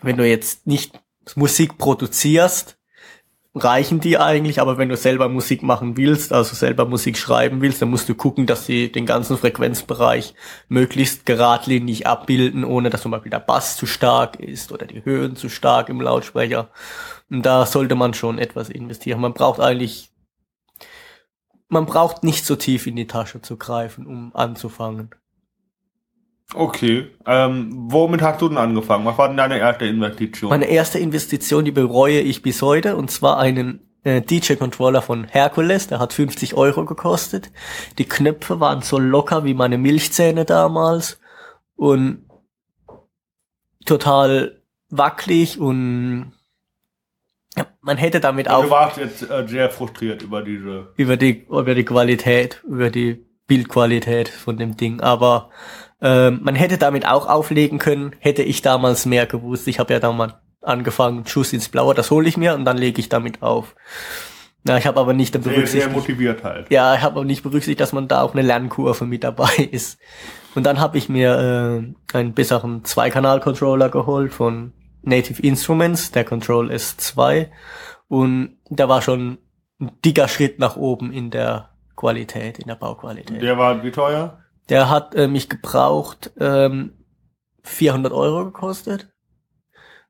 Wenn 0.00 0.16
du 0.16 0.26
jetzt 0.26 0.68
nicht 0.68 1.00
Musik 1.34 1.76
produzierst, 1.76 2.78
reichen 3.52 3.98
die 3.98 4.16
eigentlich, 4.16 4.60
aber 4.60 4.78
wenn 4.78 4.88
du 4.88 4.96
selber 4.96 5.28
Musik 5.28 5.64
machen 5.64 5.96
willst, 5.96 6.32
also 6.32 6.54
selber 6.54 6.84
Musik 6.84 7.18
schreiben 7.18 7.60
willst, 7.60 7.82
dann 7.82 7.90
musst 7.90 8.08
du 8.08 8.14
gucken, 8.14 8.46
dass 8.46 8.64
sie 8.64 8.92
den 8.92 9.06
ganzen 9.06 9.36
Frequenzbereich 9.36 10.34
möglichst 10.68 11.26
geradlinig 11.26 12.06
abbilden, 12.06 12.64
ohne 12.64 12.90
dass 12.90 13.02
zum 13.02 13.10
Beispiel 13.10 13.30
der 13.30 13.40
Bass 13.40 13.76
zu 13.76 13.86
stark 13.86 14.38
ist 14.38 14.70
oder 14.70 14.86
die 14.86 15.04
Höhen 15.04 15.34
zu 15.34 15.48
stark 15.48 15.88
im 15.88 16.00
Lautsprecher. 16.00 16.70
Und 17.28 17.44
da 17.44 17.66
sollte 17.66 17.96
man 17.96 18.14
schon 18.14 18.38
etwas 18.38 18.68
investieren. 18.68 19.20
Man 19.20 19.34
braucht 19.34 19.58
eigentlich, 19.58 20.12
man 21.68 21.86
braucht 21.86 22.22
nicht 22.22 22.46
so 22.46 22.54
tief 22.54 22.86
in 22.86 22.94
die 22.94 23.08
Tasche 23.08 23.42
zu 23.42 23.56
greifen, 23.56 24.06
um 24.06 24.30
anzufangen. 24.36 25.10
Okay. 26.54 27.10
Ähm, 27.26 27.70
womit 27.72 28.22
hast 28.22 28.40
du 28.40 28.48
denn 28.48 28.56
angefangen? 28.56 29.04
Was 29.04 29.18
war 29.18 29.28
denn 29.28 29.36
deine 29.36 29.58
erste 29.58 29.86
Investition? 29.86 30.48
Meine 30.50 30.66
erste 30.66 30.98
Investition, 30.98 31.64
die 31.64 31.72
bereue 31.72 32.20
ich 32.20 32.42
bis 32.42 32.62
heute, 32.62 32.96
und 32.96 33.10
zwar 33.10 33.38
einen 33.38 33.80
äh, 34.02 34.22
DJ-Controller 34.22 35.02
von 35.02 35.24
Hercules, 35.24 35.88
der 35.88 35.98
hat 35.98 36.12
50 36.12 36.54
Euro 36.54 36.86
gekostet. 36.86 37.50
Die 37.98 38.06
Knöpfe 38.06 38.60
waren 38.60 38.80
so 38.80 38.98
locker 38.98 39.44
wie 39.44 39.54
meine 39.54 39.76
Milchzähne 39.76 40.46
damals 40.46 41.20
und 41.76 42.24
total 43.84 44.62
wackelig 44.88 45.58
und 45.58 46.32
man 47.80 47.96
hätte 47.96 48.20
damit 48.20 48.48
auch. 48.48 48.64
Du 48.64 48.70
warst 48.70 48.98
jetzt 48.98 49.28
äh, 49.28 49.46
sehr 49.46 49.70
frustriert 49.70 50.22
über 50.22 50.42
diese. 50.42 50.92
Über 50.96 51.16
die, 51.16 51.46
über 51.46 51.74
die 51.74 51.84
Qualität, 51.84 52.62
über 52.66 52.90
die 52.90 53.26
Bildqualität 53.46 54.28
von 54.28 54.58
dem 54.58 54.76
Ding, 54.76 55.00
aber 55.00 55.50
ähm, 56.00 56.40
man 56.42 56.54
hätte 56.54 56.78
damit 56.78 57.06
auch 57.06 57.28
auflegen 57.28 57.78
können, 57.78 58.14
hätte 58.20 58.42
ich 58.42 58.62
damals 58.62 59.06
mehr 59.06 59.26
gewusst. 59.26 59.68
Ich 59.68 59.78
habe 59.78 59.92
ja 59.92 60.00
damals 60.00 60.34
angefangen, 60.62 61.26
Schuss 61.26 61.52
ins 61.52 61.68
Blaue, 61.68 61.94
das 61.94 62.10
hole 62.10 62.28
ich 62.28 62.36
mir 62.36 62.54
und 62.54 62.64
dann 62.64 62.76
lege 62.76 63.00
ich 63.00 63.08
damit 63.08 63.42
auf. 63.42 63.74
Ja, 64.66 64.76
ich 64.76 64.86
habe 64.86 65.00
aber 65.00 65.14
nicht 65.14 65.32
berücksichtigt. 65.32 65.70
Sehr, 65.70 65.82
sehr 65.82 65.90
motiviert 65.90 66.44
halt. 66.44 66.70
Ja, 66.70 66.94
ich 66.94 67.00
habe 67.00 67.16
aber 67.16 67.24
nicht 67.24 67.42
berücksichtigt, 67.42 67.80
dass 67.80 67.92
man 67.92 68.08
da 68.08 68.22
auch 68.22 68.34
eine 68.34 68.42
Lernkurve 68.42 69.06
mit 69.06 69.24
dabei 69.24 69.54
ist. 69.70 69.98
Und 70.54 70.64
dann 70.64 70.80
habe 70.80 70.98
ich 70.98 71.08
mir 71.08 71.92
äh, 72.12 72.16
einen 72.16 72.34
besseren 72.34 72.84
Zweikanal-Controller 72.84 73.88
geholt 73.88 74.32
von 74.32 74.72
Native 75.02 75.40
Instruments, 75.42 76.10
der 76.10 76.24
Control 76.24 76.70
S2. 76.70 77.48
Und 78.08 78.56
da 78.68 78.88
war 78.88 79.00
schon 79.00 79.38
ein 79.80 79.92
dicker 80.04 80.28
Schritt 80.28 80.58
nach 80.58 80.76
oben 80.76 81.12
in 81.12 81.30
der 81.30 81.70
Qualität, 81.96 82.58
in 82.58 82.66
der 82.66 82.74
Bauqualität. 82.74 83.40
Der 83.40 83.58
war 83.58 83.82
wie 83.82 83.90
teuer? 83.90 84.38
Der 84.68 84.90
hat 84.90 85.14
äh, 85.14 85.28
mich 85.28 85.48
gebraucht 85.48 86.32
ähm, 86.38 86.92
400 87.62 88.12
Euro 88.12 88.44
gekostet. 88.44 89.08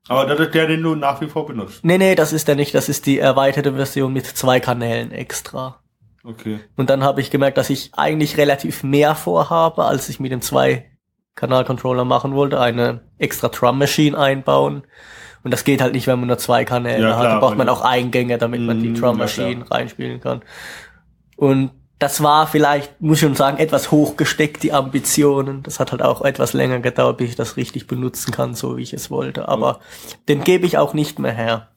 Aber 0.07 0.25
das 0.25 0.39
ist 0.39 0.55
der, 0.55 0.67
den 0.67 0.81
du 0.81 0.95
nach 0.95 1.21
wie 1.21 1.27
vor 1.27 1.45
benutzt. 1.45 1.83
Nee, 1.83 1.97
nee, 1.97 2.15
das 2.15 2.33
ist 2.33 2.47
der 2.47 2.55
nicht. 2.55 2.73
Das 2.73 2.89
ist 2.89 3.05
die 3.05 3.19
erweiterte 3.19 3.73
Version 3.73 4.11
mit 4.11 4.25
zwei 4.25 4.59
Kanälen 4.59 5.11
extra. 5.11 5.79
Okay. 6.23 6.59
Und 6.75 6.89
dann 6.89 7.03
habe 7.03 7.21
ich 7.21 7.31
gemerkt, 7.31 7.57
dass 7.57 7.69
ich 7.69 7.91
eigentlich 7.93 8.37
relativ 8.37 8.83
mehr 8.83 9.15
vorhabe, 9.15 9.85
als 9.85 10.09
ich 10.09 10.19
mit 10.19 10.31
dem 10.31 10.41
zwei 10.41 10.89
Kanal-Controller 11.35 12.05
machen 12.05 12.33
wollte. 12.33 12.59
Eine 12.59 13.01
extra 13.17 13.49
Drum 13.49 13.77
Machine 13.77 14.17
einbauen. 14.17 14.83
Und 15.43 15.51
das 15.51 15.63
geht 15.63 15.81
halt 15.81 15.93
nicht, 15.93 16.07
wenn 16.07 16.19
man 16.19 16.27
nur 16.27 16.37
zwei 16.37 16.65
Kanäle 16.65 17.09
ja, 17.09 17.17
hat. 17.17 17.25
Da 17.25 17.39
braucht 17.39 17.57
man 17.57 17.69
auch 17.69 17.81
Eingänge, 17.81 18.37
damit 18.37 18.61
man 18.61 18.81
die 18.81 18.89
mm, 18.89 18.95
Drum 18.95 19.17
Machine 19.17 19.61
ja, 19.61 19.65
reinspielen 19.67 20.19
kann. 20.19 20.41
Und 21.37 21.71
das 21.99 22.23
war 22.23 22.47
vielleicht, 22.47 23.01
muss 23.01 23.17
ich 23.17 23.21
schon 23.23 23.35
sagen, 23.35 23.57
etwas 23.57 23.91
hochgesteckt, 23.91 24.63
die 24.63 24.71
Ambitionen. 24.73 25.63
Das 25.63 25.79
hat 25.79 25.91
halt 25.91 26.01
auch 26.01 26.21
etwas 26.21 26.53
länger 26.53 26.79
gedauert, 26.79 27.17
bis 27.17 27.29
ich 27.31 27.35
das 27.35 27.57
richtig 27.57 27.87
benutzen 27.87 28.31
kann, 28.31 28.53
so 28.55 28.77
wie 28.77 28.81
ich 28.83 28.93
es 28.93 29.11
wollte. 29.11 29.47
Aber 29.49 29.79
den 30.29 30.43
gebe 30.43 30.65
ich 30.65 30.77
auch 30.77 30.93
nicht 30.93 31.19
mehr 31.19 31.33
her. 31.33 31.67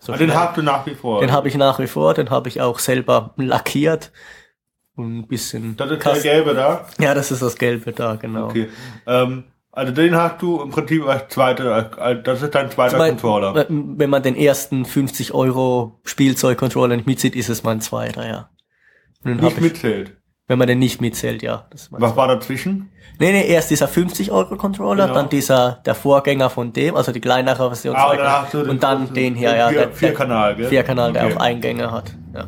So 0.00 0.12
Ah, 0.12 0.16
den 0.16 0.34
hast 0.34 0.56
du 0.56 0.62
nach 0.62 0.84
wie 0.86 0.94
vor. 0.94 1.20
Den 1.20 1.32
habe 1.32 1.48
ich 1.48 1.56
nach 1.56 1.78
wie 1.78 1.86
vor, 1.86 2.14
den 2.14 2.30
habe 2.30 2.48
ich 2.48 2.60
auch 2.60 2.78
selber 2.78 3.32
lackiert. 3.36 4.10
Und 4.96 5.18
ein 5.18 5.26
bisschen. 5.28 5.76
das 5.76 5.90
ist 5.90 6.04
der 6.04 6.12
Kas- 6.12 6.22
gelbe 6.22 6.54
da. 6.54 6.86
ja, 6.98 7.14
das 7.14 7.30
ist 7.32 7.40
das 7.42 7.56
Gelbe 7.56 7.92
da, 7.92 8.14
genau. 8.16 8.46
Okay. 8.46 8.68
Ähm, 9.06 9.44
also 9.72 9.92
den 9.92 10.14
hast 10.14 10.40
du 10.42 10.60
im 10.62 10.70
Prinzip 10.70 11.04
als 11.06 11.32
zweiter, 11.32 11.90
das 12.22 12.42
ist 12.42 12.54
dein 12.54 12.70
zweiter 12.70 12.96
Zwei- 12.96 13.08
Controller. 13.08 13.66
Wenn 13.68 14.10
man 14.10 14.22
den 14.22 14.36
ersten 14.36 14.84
50 14.84 15.32
Euro 15.34 15.98
Spielzeug-Controller 16.04 16.94
nicht 16.96 17.06
mitzieht, 17.08 17.34
ist 17.34 17.48
es 17.48 17.62
mein 17.64 17.80
zweiter, 17.80 18.24
ja. 18.26 18.50
Den 19.24 19.36
hab 19.36 19.42
Nicht 19.44 19.56
ich, 19.56 19.62
mitzählt. 19.62 20.16
wenn 20.48 20.58
man 20.58 20.68
den 20.68 20.78
nicht 20.78 21.00
mitzählt, 21.00 21.42
ja. 21.42 21.66
Was 21.90 22.16
war 22.16 22.28
dazwischen? 22.28 22.90
Nee, 23.18 23.32
nee, 23.32 23.46
erst 23.46 23.70
dieser 23.70 23.86
50 23.88 24.32
Euro 24.32 24.56
Controller, 24.56 25.04
Genau. 25.06 25.14
dann 25.20 25.28
dieser, 25.28 25.80
der 25.86 25.94
Vorgänger 25.94 26.50
von 26.50 26.72
dem, 26.72 26.96
also 26.96 27.12
die 27.12 27.20
kleinere 27.20 27.68
Version. 27.68 27.94
Ah, 27.96 28.06
zwei 28.06 28.10
und 28.12 28.16
dann 28.18 28.26
Kanäle. 28.26 28.42
hast 28.42 28.54
du 28.54 28.58
den 28.58 28.70
und 28.70 28.82
dann 28.82 29.02
großen- 29.06 29.14
den 29.14 29.34
hier, 29.36 29.50
den 29.50 29.58
ja. 29.58 29.68
vier- 29.68 29.78
der- 29.78 29.86
der- 29.86 29.96
Vierkanal, 29.96 30.56
gell? 30.56 30.68
Vierkanal, 30.68 31.12
der 31.12 31.24
Okay. 31.26 31.34
auch 31.36 31.40
Eingänge 31.40 31.90
hat, 31.92 32.14
ja. 32.34 32.44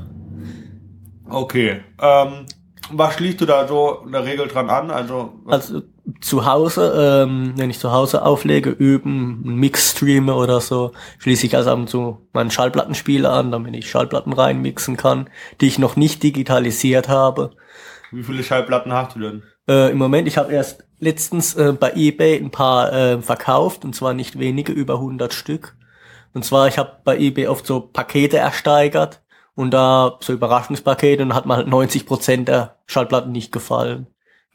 Okay. 1.28 1.80
Ähm, 2.00 2.46
was 2.90 3.14
schließt 3.14 3.40
du 3.40 3.46
da 3.46 3.66
so 3.66 4.02
in 4.04 4.12
der 4.12 4.24
Regel 4.24 4.46
dran 4.48 4.70
an? 4.70 4.90
Also, 4.90 5.32
Also 5.46 5.82
zu 6.20 6.46
Hause, 6.46 7.24
ähm, 7.24 7.54
wenn 7.56 7.70
ich 7.70 7.78
zu 7.78 7.90
Hause 7.90 8.24
auflege, 8.24 8.70
üben, 8.70 9.42
einen 9.44 9.56
Mix 9.56 9.92
streame 9.92 10.34
oder 10.34 10.60
so, 10.60 10.92
schließe 11.18 11.46
ich 11.46 11.56
also 11.56 11.70
ab 11.70 11.78
und 11.78 11.90
zu 11.90 12.28
meinen 12.32 12.50
Schallplattenspieler 12.50 13.32
an, 13.32 13.50
damit 13.50 13.74
ich 13.74 13.90
Schallplatten 13.90 14.32
reinmixen 14.32 14.96
kann, 14.96 15.28
die 15.60 15.66
ich 15.66 15.78
noch 15.78 15.96
nicht 15.96 16.22
digitalisiert 16.22 17.08
habe. 17.08 17.50
wie 18.12 18.22
viele 18.22 18.44
Schallplatten 18.44 18.92
hast 18.92 19.16
du 19.16 19.20
denn? 19.20 19.42
Äh, 19.68 19.90
Im 19.90 19.98
Moment, 19.98 20.28
ich 20.28 20.38
habe 20.38 20.52
erst 20.52 20.84
letztens 21.00 21.54
äh, 21.56 21.72
bei 21.72 21.92
eBay 21.94 22.36
ein 22.36 22.50
paar 22.50 22.92
äh, 22.92 23.20
verkauft, 23.20 23.84
und 23.84 23.94
zwar 23.94 24.14
nicht 24.14 24.38
wenige, 24.38 24.72
über 24.72 24.94
100 24.94 25.34
Stück. 25.34 25.76
Und 26.34 26.44
zwar, 26.44 26.68
ich 26.68 26.78
habe 26.78 27.00
bei 27.04 27.18
eBay 27.18 27.48
oft 27.48 27.66
so 27.66 27.80
Pakete 27.80 28.38
ersteigert 28.38 29.22
und 29.54 29.72
da 29.72 30.18
so 30.20 30.32
Überraschungspakete 30.32 31.22
und 31.22 31.34
hat 31.34 31.46
mal 31.46 31.56
halt 31.56 31.68
90% 31.68 32.44
der 32.44 32.76
Schallplatten 32.86 33.32
nicht 33.32 33.50
gefallen. 33.50 34.06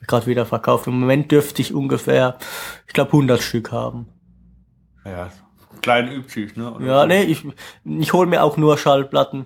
Gerade 0.08 0.26
wieder 0.28 0.46
verkauft. 0.46 0.88
Im 0.88 1.00
Moment 1.00 1.32
dürfte 1.32 1.62
ich 1.62 1.74
ungefähr, 1.74 2.38
ich 2.88 2.94
glaube, 2.94 3.12
100 3.12 3.42
Stück 3.42 3.72
haben. 3.72 4.08
Ja, 5.06 5.32
klein 5.82 6.12
üblich, 6.12 6.56
ne? 6.56 6.74
Oder 6.74 6.86
Ja, 6.86 7.06
nee, 7.06 7.24
ich, 7.24 7.44
ich 7.86 8.14
hole 8.14 8.28
mir 8.28 8.44
auch 8.44 8.58
nur 8.58 8.78
Schallplatten 8.78 9.46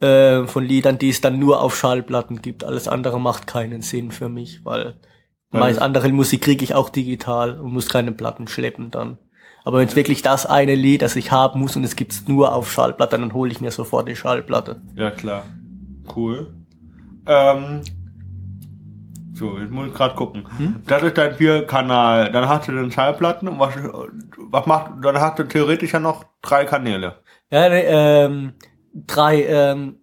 äh, 0.00 0.44
von 0.46 0.64
Liedern, 0.64 0.98
die 0.98 1.10
es 1.10 1.20
dann 1.20 1.38
nur 1.38 1.60
auf 1.60 1.76
Schallplatten 1.76 2.42
gibt. 2.42 2.64
Alles 2.64 2.88
andere 2.88 3.20
macht 3.20 3.46
keinen 3.46 3.82
Sinn 3.82 4.10
für 4.10 4.28
mich, 4.28 4.64
weil 4.64 4.96
Weil 5.50 5.60
meist 5.60 5.80
andere 5.80 6.08
Musik 6.10 6.42
kriege 6.42 6.64
ich 6.64 6.74
auch 6.74 6.88
digital 6.90 7.58
und 7.58 7.72
muss 7.72 7.88
keine 7.88 8.12
Platten 8.12 8.48
schleppen 8.48 8.90
dann. 8.90 9.18
Aber 9.64 9.78
wenn 9.78 9.88
es 9.88 9.96
wirklich 9.96 10.20
das 10.20 10.44
eine 10.44 10.74
Lied, 10.74 11.00
das 11.00 11.16
ich 11.16 11.32
haben 11.32 11.60
muss 11.60 11.74
und 11.74 11.84
es 11.84 11.96
gibt's 11.96 12.28
nur 12.28 12.52
auf 12.52 12.70
Schallplatte, 12.70 13.18
dann 13.18 13.32
hole 13.32 13.50
ich 13.50 13.60
mir 13.62 13.70
sofort 13.70 14.08
die 14.08 14.16
Schallplatte. 14.16 14.82
Ja, 14.94 15.10
klar. 15.10 15.44
Cool. 16.14 16.52
Ähm, 17.26 17.80
so, 19.34 19.58
jetzt 19.58 19.70
muss 19.72 19.88
ich 19.88 19.94
gerade 19.94 20.14
gucken. 20.14 20.46
Hm? 20.56 20.82
Das 20.86 21.02
ist 21.02 21.18
dein 21.18 21.34
Vier-Kanal. 21.34 22.30
Dann 22.30 22.48
hast 22.48 22.68
du 22.68 22.72
den 22.72 22.92
Schallplatten 22.92 23.48
und 23.48 23.58
was, 23.58 23.74
was 24.38 24.66
macht, 24.66 24.92
dann 25.02 25.20
hast 25.20 25.38
du 25.40 25.44
theoretisch 25.44 25.92
ja 25.92 25.98
noch 25.98 26.24
drei 26.40 26.64
Kanäle. 26.64 27.16
Ja, 27.50 27.68
nee, 27.68 27.84
ähm, 27.84 28.52
drei, 28.94 29.44
ähm, 29.44 29.98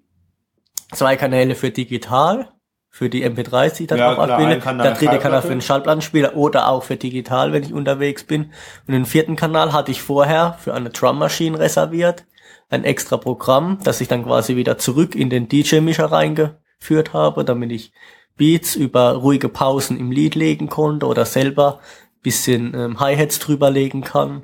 zwei 0.91 1.15
Kanäle 1.15 1.55
für 1.55 1.71
digital, 1.71 2.49
für 2.89 3.09
die 3.09 3.23
MP3s, 3.23 3.77
die 3.77 3.83
ich 3.83 3.87
dann 3.87 3.99
Ja, 3.99 4.11
auch 4.11 4.15
klar, 4.15 4.31
abbilde. 4.31 4.59
Der 4.59 4.93
dritte 4.95 5.19
Kanal 5.19 5.41
für 5.41 5.47
den 5.47 5.61
Schallplattenspieler 5.61 6.35
oder 6.35 6.67
auch 6.67 6.83
für 6.83 6.97
digital, 6.97 7.53
wenn 7.53 7.63
ich 7.63 7.73
unterwegs 7.73 8.25
bin. 8.25 8.51
Und 8.85 8.93
den 8.93 9.05
vierten 9.05 9.37
Kanal 9.37 9.71
hatte 9.71 9.91
ich 9.91 10.01
vorher 10.01 10.57
für 10.59 10.73
eine 10.73 10.89
Drum 10.89 11.19
Machine 11.19 11.57
reserviert. 11.57 12.25
Ein 12.69 12.83
extra 12.83 13.15
Programm, 13.15 13.79
das 13.83 14.01
ich 14.01 14.09
dann 14.09 14.25
quasi 14.25 14.57
wieder 14.57 14.77
zurück 14.77 15.15
in 15.15 15.29
den 15.29 15.47
DJ-Mischer 15.47 16.11
reingeführt 16.11 17.13
habe, 17.13 17.45
damit 17.45 17.71
ich 17.71 17.93
Beats 18.41 18.75
über 18.75 19.11
ruhige 19.11 19.49
Pausen 19.49 19.99
im 19.99 20.11
Lied 20.11 20.33
legen 20.33 20.67
konnte 20.67 21.05
oder 21.05 21.25
selber 21.25 21.79
bisschen 22.23 22.73
ähm, 22.73 22.99
Hi-Hats 22.99 23.37
drüber 23.37 23.69
legen 23.69 24.01
kann. 24.01 24.41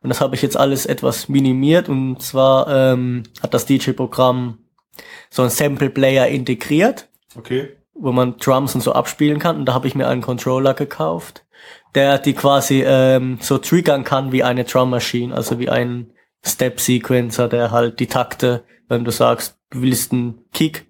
Und 0.00 0.08
das 0.08 0.22
habe 0.22 0.34
ich 0.34 0.40
jetzt 0.40 0.56
alles 0.56 0.86
etwas 0.86 1.28
minimiert 1.28 1.90
und 1.90 2.22
zwar 2.22 2.68
ähm, 2.68 3.24
hat 3.42 3.52
das 3.52 3.66
DJ-Programm 3.66 4.60
so 5.28 5.42
ein 5.42 5.50
Sample-Player 5.50 6.28
integriert, 6.28 7.10
Okay. 7.36 7.76
wo 7.92 8.12
man 8.12 8.38
Drums 8.38 8.74
und 8.76 8.80
so 8.80 8.94
abspielen 8.94 9.40
kann. 9.40 9.58
Und 9.58 9.66
da 9.66 9.74
habe 9.74 9.88
ich 9.88 9.94
mir 9.94 10.08
einen 10.08 10.22
Controller 10.22 10.72
gekauft, 10.72 11.44
der 11.94 12.18
die 12.18 12.32
quasi 12.32 12.82
ähm, 12.82 13.36
so 13.42 13.58
triggern 13.58 14.04
kann 14.04 14.32
wie 14.32 14.42
eine 14.42 14.64
Drum 14.64 14.88
Machine, 14.88 15.34
also 15.34 15.58
wie 15.58 15.68
ein 15.68 16.14
Step-Sequencer, 16.46 17.48
der 17.48 17.72
halt 17.72 18.00
die 18.00 18.06
Takte, 18.06 18.64
wenn 18.88 19.04
du 19.04 19.10
sagst, 19.10 19.58
du 19.68 19.82
willst 19.82 20.12
einen 20.12 20.46
Kick, 20.54 20.86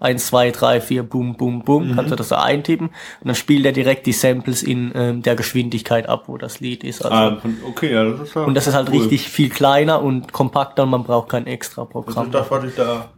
eins, 0.00 0.26
zwei, 0.26 0.50
drei, 0.50 0.80
vier, 0.80 1.02
boom, 1.02 1.36
boom, 1.36 1.62
boom, 1.64 1.88
Mhm. 1.90 1.96
kannst 1.96 2.12
du 2.12 2.16
das 2.16 2.28
so 2.28 2.34
eintippen 2.34 2.88
und 2.88 3.26
dann 3.26 3.34
spielt 3.34 3.64
er 3.64 3.72
direkt 3.72 4.06
die 4.06 4.12
Samples 4.12 4.62
in 4.62 4.92
ähm, 4.94 5.22
der 5.22 5.34
Geschwindigkeit 5.36 6.08
ab, 6.08 6.24
wo 6.26 6.36
das 6.36 6.60
Lied 6.60 6.84
ist. 6.84 7.04
Also, 7.04 7.16
Ah, 7.16 7.38
okay, 7.66 7.92
ja, 7.92 8.04
das 8.04 8.20
ist 8.28 8.34
ja 8.34 8.42
und 8.42 8.54
das 8.54 8.66
ist 8.66 8.74
halt 8.74 8.88
cool. 8.90 8.98
richtig 8.98 9.28
viel 9.28 9.48
kleiner 9.48 10.02
und 10.02 10.32
kompakter 10.32 10.82
und 10.82 10.90
man 10.90 11.04
braucht 11.04 11.28
kein 11.30 11.46
extra 11.46 11.82
Das 11.84 11.90
Programm. 11.90 12.26
ist 12.26 12.34
das, 12.34 12.50
was 12.50 12.64
ich 12.64 12.74
da 12.74 13.10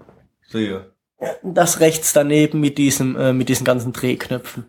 sehe. 0.49 0.93
Das 1.43 1.81
rechts 1.81 2.13
daneben 2.13 2.61
mit 2.61 2.77
diesem, 2.79 3.17
äh, 3.17 3.33
mit 3.33 3.49
diesen 3.49 3.65
ganzen 3.65 3.93
Drehknöpfen. 3.93 4.67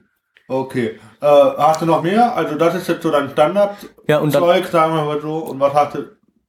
Okay. 0.47 0.97
Äh, 1.19 1.25
hast 1.25 1.81
du 1.81 1.85
noch 1.85 2.01
mehr? 2.01 2.35
Also 2.37 2.55
das 2.55 2.73
ist 2.75 2.87
jetzt 2.87 3.03
so 3.03 3.11
dein 3.11 3.29
Standard-Zeug, 3.29 3.89
Ja, 4.07 4.19
und 4.19 4.33
dann, 4.33 4.43
sagen 4.71 4.95
wir 4.95 5.03
mal 5.03 5.19
so. 5.21 5.39
Und 5.39 5.59
was 5.59 5.73
hast 5.73 5.95
du 5.95 6.05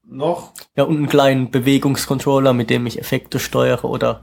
noch? 0.09 0.53
ja, 0.77 0.85
und 0.85 0.97
einen 0.99 1.09
kleinen 1.09 1.51
Bewegungscontroller, 1.51 2.53
mit 2.53 2.71
dem 2.71 2.87
ich 2.87 3.01
Effekte 3.01 3.41
steuere 3.41 3.85
oder 3.85 4.23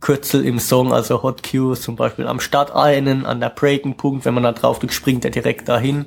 Kürzel 0.00 0.44
im 0.44 0.58
Song, 0.58 0.92
also 0.92 1.22
Hot 1.22 1.42
Cues, 1.42 1.82
zum 1.82 1.96
Beispiel 1.96 2.26
am 2.26 2.40
Start 2.40 2.74
einen, 2.74 3.26
an 3.26 3.40
der 3.40 3.50
Breaking-Punkt, 3.50 4.24
wenn 4.24 4.34
man 4.34 4.42
da 4.42 4.52
drauf 4.52 4.78
drückt, 4.78 4.94
springt 4.94 5.24
er 5.24 5.30
direkt 5.30 5.68
dahin. 5.68 6.06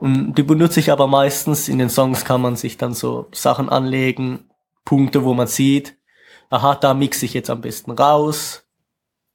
Und 0.00 0.34
die 0.34 0.42
benutze 0.42 0.80
ich 0.80 0.90
aber 0.90 1.06
meistens, 1.06 1.68
in 1.68 1.78
den 1.78 1.90
Songs 1.90 2.24
kann 2.24 2.40
man 2.40 2.56
sich 2.56 2.78
dann 2.78 2.94
so 2.94 3.28
Sachen 3.32 3.68
anlegen, 3.68 4.48
Punkte, 4.84 5.24
wo 5.24 5.34
man 5.34 5.46
sieht, 5.46 5.96
aha, 6.50 6.74
da 6.74 6.94
mixe 6.94 7.26
ich 7.26 7.34
jetzt 7.34 7.50
am 7.50 7.60
besten 7.60 7.90
raus, 7.90 8.66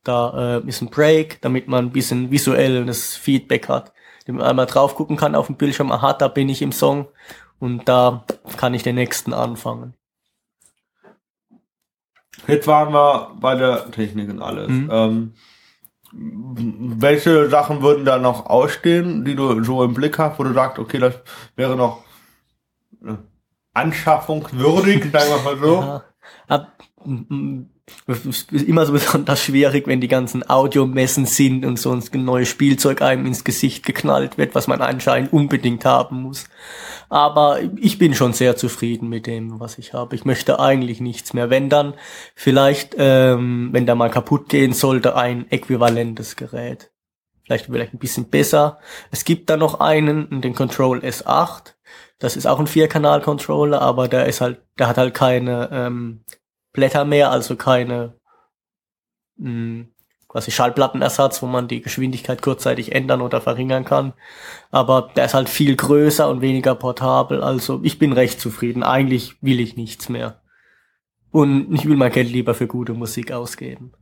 da 0.04 0.58
äh, 0.58 0.68
ist 0.68 0.82
ein 0.82 0.90
Break, 0.90 1.42
damit 1.42 1.68
man 1.68 1.86
ein 1.86 1.92
bisschen 1.92 2.32
visuelles 2.32 3.16
Feedback 3.16 3.70
hat, 3.70 3.94
damit 4.26 4.42
man 4.42 4.50
einmal 4.50 4.66
drauf 4.66 4.96
gucken 4.96 5.18
kann 5.18 5.36
auf 5.36 5.48
dem 5.48 5.56
Bildschirm, 5.56 5.92
aha, 5.92 6.14
da 6.14 6.28
bin 6.28 6.50
ich 6.50 6.62
im 6.62 6.72
Song 6.72 7.08
und 7.60 7.88
da 7.88 8.26
kann 8.58 8.74
ich 8.74 8.84
den 8.84 8.96
nächsten 8.96 9.34
anfangen. 9.34 9.94
Jetzt 12.48 12.68
waren 12.68 12.94
wir 12.94 13.32
bei 13.40 13.56
der 13.56 13.92
Technik 13.92 14.30
und 14.30 14.42
alles. 14.42 14.70
Mhm. 14.70 14.90
Ähm, 14.92 15.34
welche 16.16 17.50
Sachen 17.50 17.82
würden 17.82 18.06
da 18.06 18.20
noch 18.20 18.46
ausstehen, 18.46 19.26
die 19.26 19.36
du 19.36 19.64
so 19.64 19.84
im 19.84 19.94
Blick 19.94 20.20
hast, 20.20 20.38
wo 20.38 20.44
du 20.44 20.54
sagst, 20.54 20.78
okay, 20.78 21.00
das 21.00 21.16
wäre 21.56 21.76
noch 21.76 22.04
anschaffungswürdig, 23.74 25.12
sagen 25.12 25.30
wir 25.30 25.44
mal 25.44 25.58
so. 25.58 25.82
Ja, 25.82 26.04
ab, 26.48 26.72
es 28.08 28.26
ist 28.26 28.52
immer 28.52 28.86
so 28.86 28.94
besonders 28.94 29.42
schwierig, 29.42 29.88
wenn 29.88 30.02
die 30.02 30.08
ganzen 30.08 30.50
Audiomessen 30.50 31.26
sind 31.26 31.66
und 31.66 31.78
sonst 31.78 32.14
ein 32.14 32.26
neues 32.26 32.48
Spielzeug 32.48 33.02
einem 33.02 33.26
ins 33.26 33.44
Gesicht 33.44 33.86
geknallt 33.86 34.38
wird, 34.38 34.56
was 34.56 34.68
man 34.68 34.82
anscheinend 34.82 35.34
unbedingt 35.34 35.84
haben 35.84 36.22
muss. 36.22 36.46
Aber 37.10 37.60
ich 37.78 37.98
bin 37.98 38.14
schon 38.14 38.34
sehr 38.34 38.56
zufrieden 38.56 39.10
mit 39.10 39.28
dem, 39.28 39.60
was 39.60 39.78
ich 39.78 39.94
habe. 39.94 40.16
Ich 40.16 40.26
möchte 40.26 40.60
eigentlich 40.60 41.02
nichts 41.02 41.34
mehr. 41.34 41.50
Wenn 41.50 41.70
dann 41.70 41.94
vielleicht, 42.36 42.96
ähm, 42.98 43.70
wenn 43.72 43.86
da 43.86 43.96
mal 43.96 44.10
kaputt 44.10 44.50
gehen 44.50 44.74
sollte, 44.74 45.16
ein 45.16 45.50
äquivalentes 45.52 46.36
Gerät. 46.36 46.92
Vielleicht 47.44 47.66
vielleicht 47.66 47.94
ein 47.94 48.00
bisschen 48.00 48.30
besser. 48.30 48.80
Es 49.12 49.26
gibt 49.26 49.50
da 49.50 49.58
noch 49.58 49.82
einen, 49.82 50.42
den 50.42 50.56
Control 50.56 51.00
S8. 51.00 51.74
Das 52.18 52.38
ist 52.38 52.48
auch 52.48 52.60
ein 52.60 52.68
Vierkanal-Controller, 52.68 53.82
aber 53.82 54.08
der 54.08 54.28
ist 54.28 54.40
halt, 54.40 54.62
der 54.80 54.88
hat 54.88 54.98
halt 54.98 55.14
keine 55.14 55.70
ähm, 55.72 56.24
Blätter 56.74 57.06
mehr, 57.06 57.32
also 57.32 57.56
keine 57.56 58.16
mh, 59.38 59.86
quasi 60.28 60.52
Schallplattenersatz, 60.52 61.42
wo 61.44 61.46
man 61.46 61.68
die 61.68 61.82
Geschwindigkeit 61.82 62.42
kurzzeitig 62.42 62.94
ändern 62.94 63.22
oder 63.22 63.40
verringern 63.40 63.86
kann. 63.86 64.14
Aber 64.72 65.12
der 65.16 65.26
ist 65.26 65.36
halt 65.36 65.48
viel 65.48 65.76
größer 65.76 66.28
und 66.28 66.42
weniger 66.42 66.74
portabel. 66.76 67.44
Also 67.44 67.80
ich 67.84 68.00
bin 68.00 68.14
recht 68.14 68.42
zufrieden. 68.42 68.82
Eigentlich 68.84 69.36
will 69.42 69.60
ich 69.60 69.78
nichts 69.78 70.10
mehr. 70.10 70.42
Und 71.32 71.74
ich 71.74 71.86
will 71.86 71.96
mein 71.96 72.12
Geld 72.12 72.30
lieber 72.30 72.54
für 72.54 72.68
gute 72.68 72.94
Musik 72.94 73.32
ausgeben. 73.32 73.94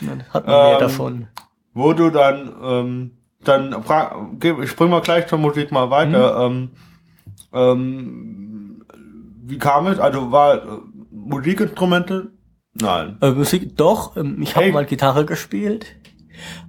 Dann 0.00 0.22
hat 0.30 0.46
man 0.46 0.54
mehr 0.54 0.74
Ähm, 0.74 0.80
davon. 0.80 1.28
Wo 1.72 1.92
du 1.94 2.10
dann, 2.10 2.54
ähm, 2.62 3.18
dann 3.40 3.72
springen 4.66 4.90
wir 4.90 5.00
gleich 5.00 5.26
zur 5.26 5.38
Musik 5.38 5.72
mal 5.72 5.90
weiter. 5.90 6.44
Ähm, 6.44 6.70
ähm, 7.52 8.84
wie 9.44 9.58
kam 9.58 9.86
es? 9.86 9.98
Also 9.98 10.30
war 10.30 10.82
Musikinstrumente? 11.10 12.32
Nein. 12.74 13.18
Äh, 13.20 13.30
Musik, 13.30 13.76
doch, 13.76 14.16
ähm, 14.16 14.40
ich 14.42 14.54
habe 14.54 14.66
Hey. 14.66 14.72
mal 14.72 14.84
Gitarre 14.86 15.24
gespielt, 15.24 15.86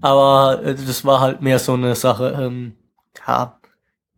aber 0.02 0.62
äh, 0.64 0.76
das 0.76 1.06
war 1.06 1.20
halt 1.20 1.42
mehr 1.42 1.60
so 1.60 1.74
eine 1.74 1.96
Sache, 1.96 2.36
ähm, 2.40 2.74
ja, 3.28 3.56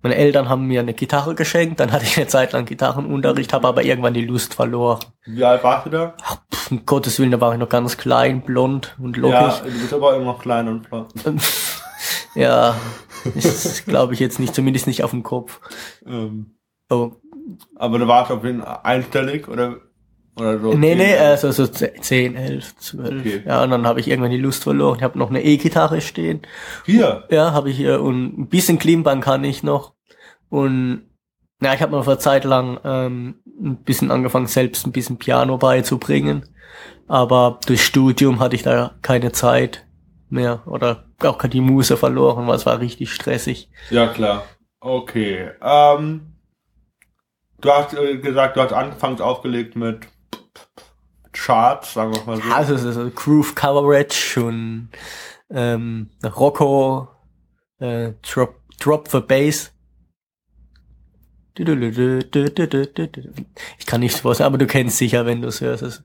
Meine 0.04 0.16
Eltern 0.16 0.50
haben 0.50 0.66
mir 0.66 0.80
eine 0.80 0.96
Gitarre 0.96 1.36
geschenkt, 1.36 1.80
dann 1.80 1.92
hatte 1.92 2.06
ich 2.06 2.18
eine 2.18 2.26
Zeit 2.26 2.54
lang 2.54 2.66
Gitarrenunterricht, 2.66 3.54
habe 3.54 3.68
aber 3.68 3.84
irgendwann 3.84 4.16
die 4.16 4.26
Lust 4.26 4.56
verloren. 4.56 5.00
Wie 5.26 5.44
alt 5.44 5.64
warst 5.64 5.86
du 5.86 5.90
da? 5.92 6.16
Ach, 6.24 6.38
pff, 6.52 6.72
um 6.72 6.86
Gottes 6.88 7.20
Willen, 7.20 7.30
da 7.30 7.40
war 7.40 7.54
ich 7.54 7.60
noch 7.60 7.70
ganz 7.70 7.98
klein, 7.98 8.42
blond 8.42 8.96
und 9.00 9.16
Ja, 9.18 9.22
lockig. 9.58 9.62
du 9.74 9.80
bist 9.80 9.94
aber 9.94 10.16
immer 10.16 10.26
noch 10.26 10.42
klein 10.42 10.68
und 10.68 10.88
flott. 10.88 11.14
Ja, 12.34 12.76
ist 13.36 13.86
glaube 13.86 14.14
ich 14.14 14.20
jetzt 14.22 14.40
nicht, 14.40 14.56
zumindest 14.56 14.88
nicht 14.88 15.04
auf 15.04 15.12
dem 15.12 15.22
Kopf. 15.24 15.60
Ähm, 16.06 16.56
Oh, 16.90 17.12
aber 17.76 18.00
du 18.00 18.08
warst 18.08 18.32
auf 18.32 18.44
jeden 18.44 18.62
Fall 18.64 18.80
einstellig 18.84 19.48
oder, 19.50 19.78
oder 20.42 20.60
so? 20.60 20.74
nee, 20.74 20.96
nee, 20.96 21.14
äh, 21.14 21.20
also 21.20 21.52
so 21.52 21.68
10, 21.68 22.36
11, 22.36 22.76
12. 22.78 23.20
Okay. 23.20 23.44
Ja, 23.46 23.64
und 23.64 23.72
dann 23.72 23.88
habe 23.88 24.00
ich 24.00 24.08
irgendwann 24.10 24.32
die 24.32 24.38
Lust 24.38 24.64
verloren. 24.64 24.98
Ich 24.98 25.04
habe 25.04 25.18
noch 25.18 25.30
eine 25.30 25.44
E-Gitarre 25.44 26.02
stehen. 26.02 26.42
Hier. 26.86 27.24
Ja, 27.30 27.54
habe 27.54 27.70
ich 27.70 27.78
hier 27.78 28.02
und 28.02 28.40
ein 28.40 28.48
bisschen 28.48 28.80
Klimbang 28.80 29.22
kann 29.22 29.44
ich 29.44 29.64
noch. 29.64 29.94
Und 30.50 31.04
ja, 31.62 31.74
ich 31.74 31.82
habe 31.82 31.96
mir 31.96 32.04
vor 32.04 32.20
Zeit 32.20 32.44
lang 32.44 32.80
ähm, 32.84 33.36
ein 33.46 33.84
bisschen 33.84 34.12
angefangen, 34.12 34.48
selbst 34.48 34.86
ein 34.86 34.92
bisschen 34.92 35.18
Piano 35.18 35.58
beizubringen. 35.58 36.50
Aber 37.08 37.60
durch 37.66 37.84
Studium 37.84 38.40
hatte 38.40 38.56
ich 38.56 38.64
da 38.64 38.96
keine 39.02 39.32
Zeit 39.32 39.86
mehr 40.30 40.66
oder 40.66 41.06
auch 41.20 41.38
die 41.44 41.62
Muse 41.62 41.98
verloren, 41.98 42.48
weil 42.48 42.56
es 42.56 42.66
war 42.66 42.80
richtig 42.80 43.14
stressig. 43.14 43.70
Ja, 43.90 44.08
klar. 44.08 44.46
Okay. 44.80 45.52
Ähm, 45.62 46.34
du 47.60 47.70
hast 47.72 47.94
äh, 47.94 48.18
gesagt, 48.18 48.58
du 48.58 48.62
hast 48.62 48.74
anfangs 48.74 49.22
aufgelegt 49.22 49.76
mit 49.76 50.08
Charts, 51.34 51.94
sagen 51.94 52.14
wir 52.14 52.24
mal 52.26 52.38
so. 52.42 52.52
Also 52.54 52.78
so, 52.78 52.92
so 52.92 53.10
Groove 53.10 53.56
Coverage 53.56 54.44
und 54.44 54.90
ähm, 55.50 56.10
Rocco, 56.24 57.08
äh, 57.80 58.14
Drop, 58.22 58.56
Drop 58.80 59.08
the 59.10 59.20
Bass. 59.20 59.72
Ich 63.78 63.86
kann 63.86 64.00
nicht 64.00 64.24
was, 64.24 64.40
aber 64.42 64.58
du 64.58 64.66
kennst 64.68 64.98
sicher, 64.98 65.26
wenn 65.26 65.42
du 65.42 65.50
es 65.50 65.60
hörst. 65.62 65.84
Es- 65.84 66.04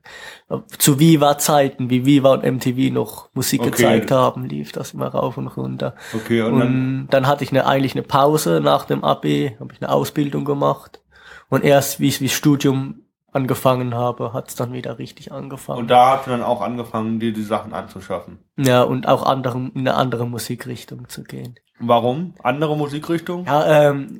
Zu 0.77 0.99
Viva-Zeiten, 0.99 1.89
wie 1.89 2.05
Viva 2.05 2.33
und 2.33 2.43
MTV 2.43 2.93
noch 2.93 3.29
Musik 3.33 3.61
Okay. 3.61 3.71
gezeigt 3.71 4.11
haben, 4.11 4.45
lief 4.45 4.71
das 4.73 4.93
immer 4.93 5.07
rauf 5.07 5.37
und 5.37 5.47
runter. 5.47 5.95
Okay, 6.13 6.41
und, 6.41 6.53
Und 6.53 6.59
dann, 6.59 7.07
dann, 7.09 7.27
hatte 7.27 7.43
ich 7.45 7.51
eine, 7.51 7.65
eigentlich 7.65 7.93
eine 7.95 8.03
Pause 8.03 8.59
nach 8.61 8.85
dem 8.85 9.03
AB, 9.05 9.57
habe 9.59 9.73
ich 9.73 9.81
eine 9.81 9.89
Ausbildung 9.91 10.43
gemacht. 10.43 11.01
Und 11.49 11.63
erst 11.63 12.01
wie 12.01 12.09
ich 12.09 12.19
das 12.19 12.33
Studium 12.33 13.03
angefangen 13.37 13.93
habe, 13.93 14.33
hat 14.33 14.49
es 14.49 14.55
dann 14.55 14.73
wieder 14.73 14.97
richtig 14.97 15.31
angefangen. 15.31 15.79
und 15.79 15.87
da 15.87 16.17
hast 16.17 16.25
du 16.25 16.31
dann 16.31 16.41
auch 16.41 16.61
angefangen, 16.61 17.19
dir 17.19 17.31
die 17.31 17.43
Sachen 17.43 17.73
anzuschaffen. 17.73 18.39
Ja, 18.57 18.81
und 18.81 19.07
auch 19.07 19.23
anderen, 19.25 19.71
in 19.73 19.81
eine 19.81 19.93
andere 19.93 20.25
Musikrichtung 20.25 21.07
zu 21.07 21.23
gehen. 21.23 21.59
Warum? 21.79 22.33
Andere 22.41 22.75
Musikrichtung? 22.75 23.45
Ja, 23.45 23.89
ähm, 23.89 24.17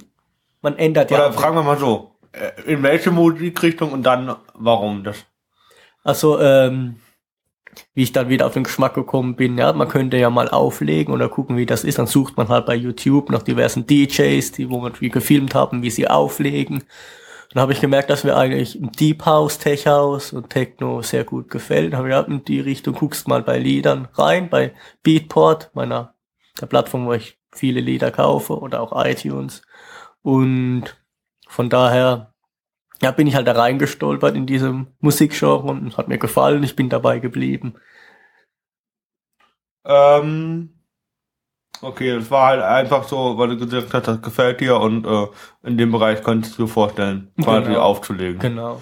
man 0.61 0.77
ändert 0.77 1.09
ja. 1.09 1.17
Oder 1.17 1.33
fragen 1.33 1.55
wir 1.55 1.63
mal 1.63 1.77
so, 1.77 2.11
äh, 2.31 2.71
in 2.71 2.83
welche 2.83 3.09
Musikrichtung 3.09 3.91
und 3.91 4.03
dann 4.03 4.35
warum 4.53 5.03
das? 5.03 5.25
Also, 6.03 6.39
ähm, 6.39 6.97
wie 7.93 8.03
ich 8.03 8.11
dann 8.11 8.29
wieder 8.29 8.45
auf 8.45 8.53
den 8.53 8.63
Geschmack 8.63 8.93
gekommen 8.93 9.35
bin, 9.35 9.57
ja, 9.57 9.73
man 9.73 9.87
könnte 9.87 10.17
ja 10.17 10.29
mal 10.29 10.49
auflegen 10.49 11.13
oder 11.13 11.29
gucken, 11.29 11.57
wie 11.57 11.65
das 11.65 11.83
ist. 11.83 11.99
Dann 11.99 12.07
sucht 12.07 12.37
man 12.37 12.49
halt 12.49 12.65
bei 12.65 12.75
YouTube 12.75 13.29
nach 13.29 13.43
diversen 13.43 13.85
DJs, 13.87 14.51
die, 14.51 14.69
wo 14.69 14.79
man 14.79 14.93
wie 14.99 15.09
gefilmt 15.09 15.55
haben, 15.55 15.81
wie 15.81 15.89
sie 15.89 16.07
auflegen. 16.07 16.83
Dann 17.51 17.61
habe 17.61 17.73
ich 17.73 17.81
gemerkt, 17.81 18.09
dass 18.09 18.23
mir 18.23 18.35
eigentlich 18.35 18.77
Deep 18.81 19.25
House, 19.25 19.57
Tech 19.57 19.87
House 19.87 20.33
und 20.33 20.49
Techno 20.49 21.01
sehr 21.01 21.23
gut 21.23 21.49
gefällt. 21.49 21.93
Dann 21.93 21.99
habe 21.99 22.09
ich 22.09 22.15
gedacht, 22.15 22.29
in 22.29 22.45
die 22.45 22.59
Richtung 22.59 22.95
guckst 22.95 23.27
mal 23.27 23.41
bei 23.41 23.57
Liedern 23.57 24.09
rein, 24.13 24.49
bei 24.49 24.73
Beatport, 25.03 25.71
meiner 25.73 26.13
der 26.59 26.65
Plattform, 26.65 27.05
wo 27.05 27.13
ich 27.13 27.39
viele 27.51 27.79
Lieder 27.79 28.11
kaufe 28.11 28.59
oder 28.59 28.81
auch 28.81 29.05
iTunes. 29.05 29.61
Und 30.21 30.97
von 31.47 31.69
daher 31.69 32.33
ja, 33.01 33.11
bin 33.11 33.27
ich 33.27 33.35
halt 33.35 33.47
da 33.47 33.53
reingestolpert 33.53 34.35
in 34.35 34.45
diesem 34.45 34.87
Musikgenre 34.99 35.59
und 35.59 35.97
hat 35.97 36.07
mir 36.07 36.17
gefallen. 36.17 36.63
Ich 36.63 36.75
bin 36.75 36.89
dabei 36.89 37.19
geblieben. 37.19 37.75
Ähm, 39.85 40.76
okay, 41.81 42.15
das 42.15 42.29
war 42.31 42.47
halt 42.47 42.61
einfach 42.61 43.03
so, 43.07 43.37
weil 43.37 43.49
du 43.49 43.57
gesagt 43.57 43.93
hast, 43.93 44.07
das 44.07 44.21
gefällt 44.21 44.59
dir 44.61 44.79
und 44.79 45.05
äh, 45.05 45.27
in 45.63 45.77
dem 45.77 45.91
Bereich 45.91 46.23
könntest 46.23 46.57
du 46.57 46.63
dir 46.63 46.69
vorstellen, 46.69 47.31
quasi 47.41 47.67
Genau. 47.67 47.81
aufzulegen. 47.81 48.39
Genau. 48.39 48.81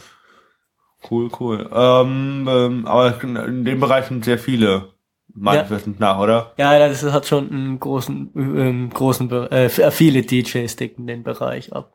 Cool, 1.10 1.30
cool. 1.40 1.70
Ähm, 1.72 2.48
ähm, 2.50 2.88
aber 2.88 3.22
in 3.22 3.64
dem 3.64 3.80
Bereich 3.80 4.06
sind 4.06 4.26
sehr 4.26 4.40
viele, 4.40 4.94
meines 5.34 5.70
Ja. 5.70 5.76
Wissens 5.76 6.00
nach, 6.00 6.18
oder? 6.20 6.54
Ja, 6.58 6.80
das 6.80 7.04
hat 7.04 7.28
schon 7.28 7.52
einen 7.52 7.80
großen, 7.80 8.32
ähm, 8.36 8.90
großen, 8.92 9.28
Be 9.28 9.52
äh, 9.52 9.70
viele 9.70 10.24
DJs 10.24 10.76
decken 10.76 11.06
den 11.06 11.24
Bereich 11.24 11.74
ab. 11.74 11.94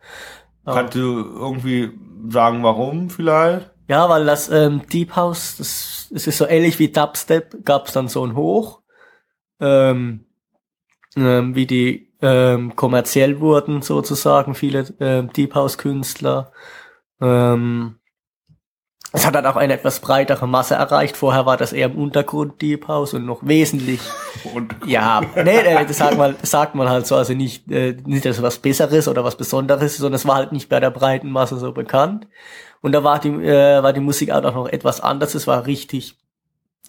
Aber- 0.65 0.77
Kannst 0.77 0.95
du 0.95 1.01
irgendwie 1.01 1.91
sagen, 2.29 2.63
warum 2.63 3.11
vielleicht? 3.11 3.71
Ja, 3.89 4.09
weil 4.09 4.25
das 4.27 4.49
ähm, 4.49 4.83
Deep 4.93 5.17
House, 5.17 5.57
das, 5.57 6.07
das 6.13 6.29
ist 6.29 6.39
so 6.39 6.47
ähnlich 6.47 6.79
wie 6.79 6.93
Dubstep, 6.93 7.65
gab's 7.65 7.93
dann 7.93 8.07
so 8.07 8.25
ein 8.25 8.37
Hoch, 8.37 8.83
ähm, 9.59 10.27
ähm, 11.17 11.55
wie 11.55 11.67
die 11.67 12.13
ähm, 12.23 12.77
kommerziell 12.77 13.41
wurden 13.41 13.83
sozusagen, 13.83 14.55
viele 14.55 14.87
ähm, 15.01 15.33
Deep 15.33 15.55
House 15.55 15.79
Künstler. 15.79 16.53
Ähm, 17.21 17.97
es 19.13 19.27
hat 19.27 19.35
dann 19.35 19.47
auch 19.47 19.57
eine 19.57 19.75
etwas 19.75 19.99
breitere 19.99 20.47
Masse 20.47 20.77
erreicht. 20.77 21.17
Vorher 21.17 21.45
war 21.45 21.57
das 21.57 21.73
eher 21.73 21.91
im 21.91 21.97
Untergrund 21.97 22.63
Deep 22.63 22.87
House 22.87 23.13
und 23.13 23.27
noch 23.27 23.45
wesentlich 23.45 24.01
Und 24.55 24.77
ja, 24.87 25.21
nee, 25.35 25.85
das 25.87 25.99
sagt 25.99 26.17
man, 26.17 26.37
das 26.41 26.51
sagt 26.51 26.75
man 26.77 26.89
halt 26.89 27.07
so, 27.07 27.17
also 27.17 27.35
nicht, 27.35 27.69
äh, 27.71 27.97
nicht, 28.07 28.25
dass 28.25 28.37
es 28.37 28.43
was 28.43 28.59
Besseres 28.59 29.09
oder 29.09 29.25
was 29.25 29.37
Besonderes, 29.37 29.93
ist, 29.93 29.99
sondern 29.99 30.17
es 30.17 30.27
war 30.27 30.37
halt 30.37 30.53
nicht 30.53 30.69
bei 30.69 30.79
der 30.79 30.91
breiten 30.91 31.31
Masse 31.31 31.59
so 31.59 31.73
bekannt. 31.73 32.29
Und 32.83 32.93
da 32.93 33.03
war 33.03 33.19
die, 33.19 33.31
äh, 33.31 33.83
war 33.83 33.93
die 33.93 34.01
Musik 34.01 34.31
auch 34.31 34.43
noch 34.43 34.69
etwas 34.69 35.01
anders, 35.01 35.35
es 35.35 35.47
war 35.47 35.67
richtig 35.67 36.17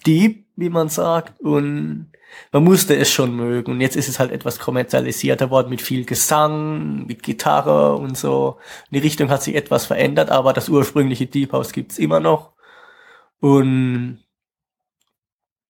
deep, 0.06 0.46
wie 0.56 0.70
man 0.70 0.88
sagt, 0.88 1.40
und 1.40 2.12
man 2.52 2.64
musste 2.64 2.96
es 2.96 3.10
schon 3.10 3.34
mögen. 3.34 3.72
Und 3.72 3.80
jetzt 3.80 3.96
ist 3.96 4.08
es 4.08 4.18
halt 4.18 4.30
etwas 4.30 4.58
kommerzialisierter 4.58 5.50
worden 5.50 5.70
mit 5.70 5.82
viel 5.82 6.04
Gesang, 6.04 7.06
mit 7.06 7.22
Gitarre 7.22 7.96
und 7.96 8.16
so. 8.16 8.58
Die 8.90 8.98
Richtung 8.98 9.30
hat 9.30 9.42
sich 9.42 9.54
etwas 9.54 9.86
verändert, 9.86 10.30
aber 10.30 10.52
das 10.52 10.68
ursprüngliche 10.68 11.26
Deep 11.26 11.52
House 11.52 11.72
gibt's 11.72 11.98
immer 11.98 12.20
noch. 12.20 12.52
Und 13.40 14.22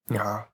ja, 0.09 0.47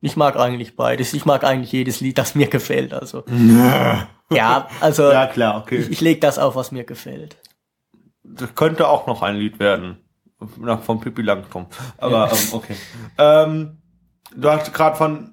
ich 0.00 0.16
mag 0.16 0.36
eigentlich 0.36 0.76
beides. 0.76 1.14
Ich 1.14 1.24
mag 1.24 1.44
eigentlich 1.44 1.72
jedes 1.72 2.00
Lied, 2.00 2.18
das 2.18 2.34
mir 2.34 2.48
gefällt. 2.48 2.92
Also 2.92 3.24
ja, 4.30 4.68
also 4.80 5.10
ja, 5.10 5.26
klar, 5.26 5.62
okay. 5.62 5.76
ich, 5.76 5.90
ich 5.90 6.00
lege 6.00 6.20
das 6.20 6.38
auf, 6.38 6.56
was 6.56 6.72
mir 6.72 6.84
gefällt. 6.84 7.36
Das 8.24 8.54
könnte 8.54 8.88
auch 8.88 9.06
noch 9.06 9.22
ein 9.22 9.36
Lied 9.36 9.58
werden. 9.58 9.98
Nach 10.58 10.82
von 10.82 11.00
Pippi 11.00 11.22
Langstrumpf. 11.22 11.78
Aber 11.98 12.32
ähm, 12.32 12.38
okay. 12.52 12.76
Ähm, 13.18 13.81
du 14.36 14.48
hast 14.50 14.72
gerade 14.72 14.96
von 14.96 15.32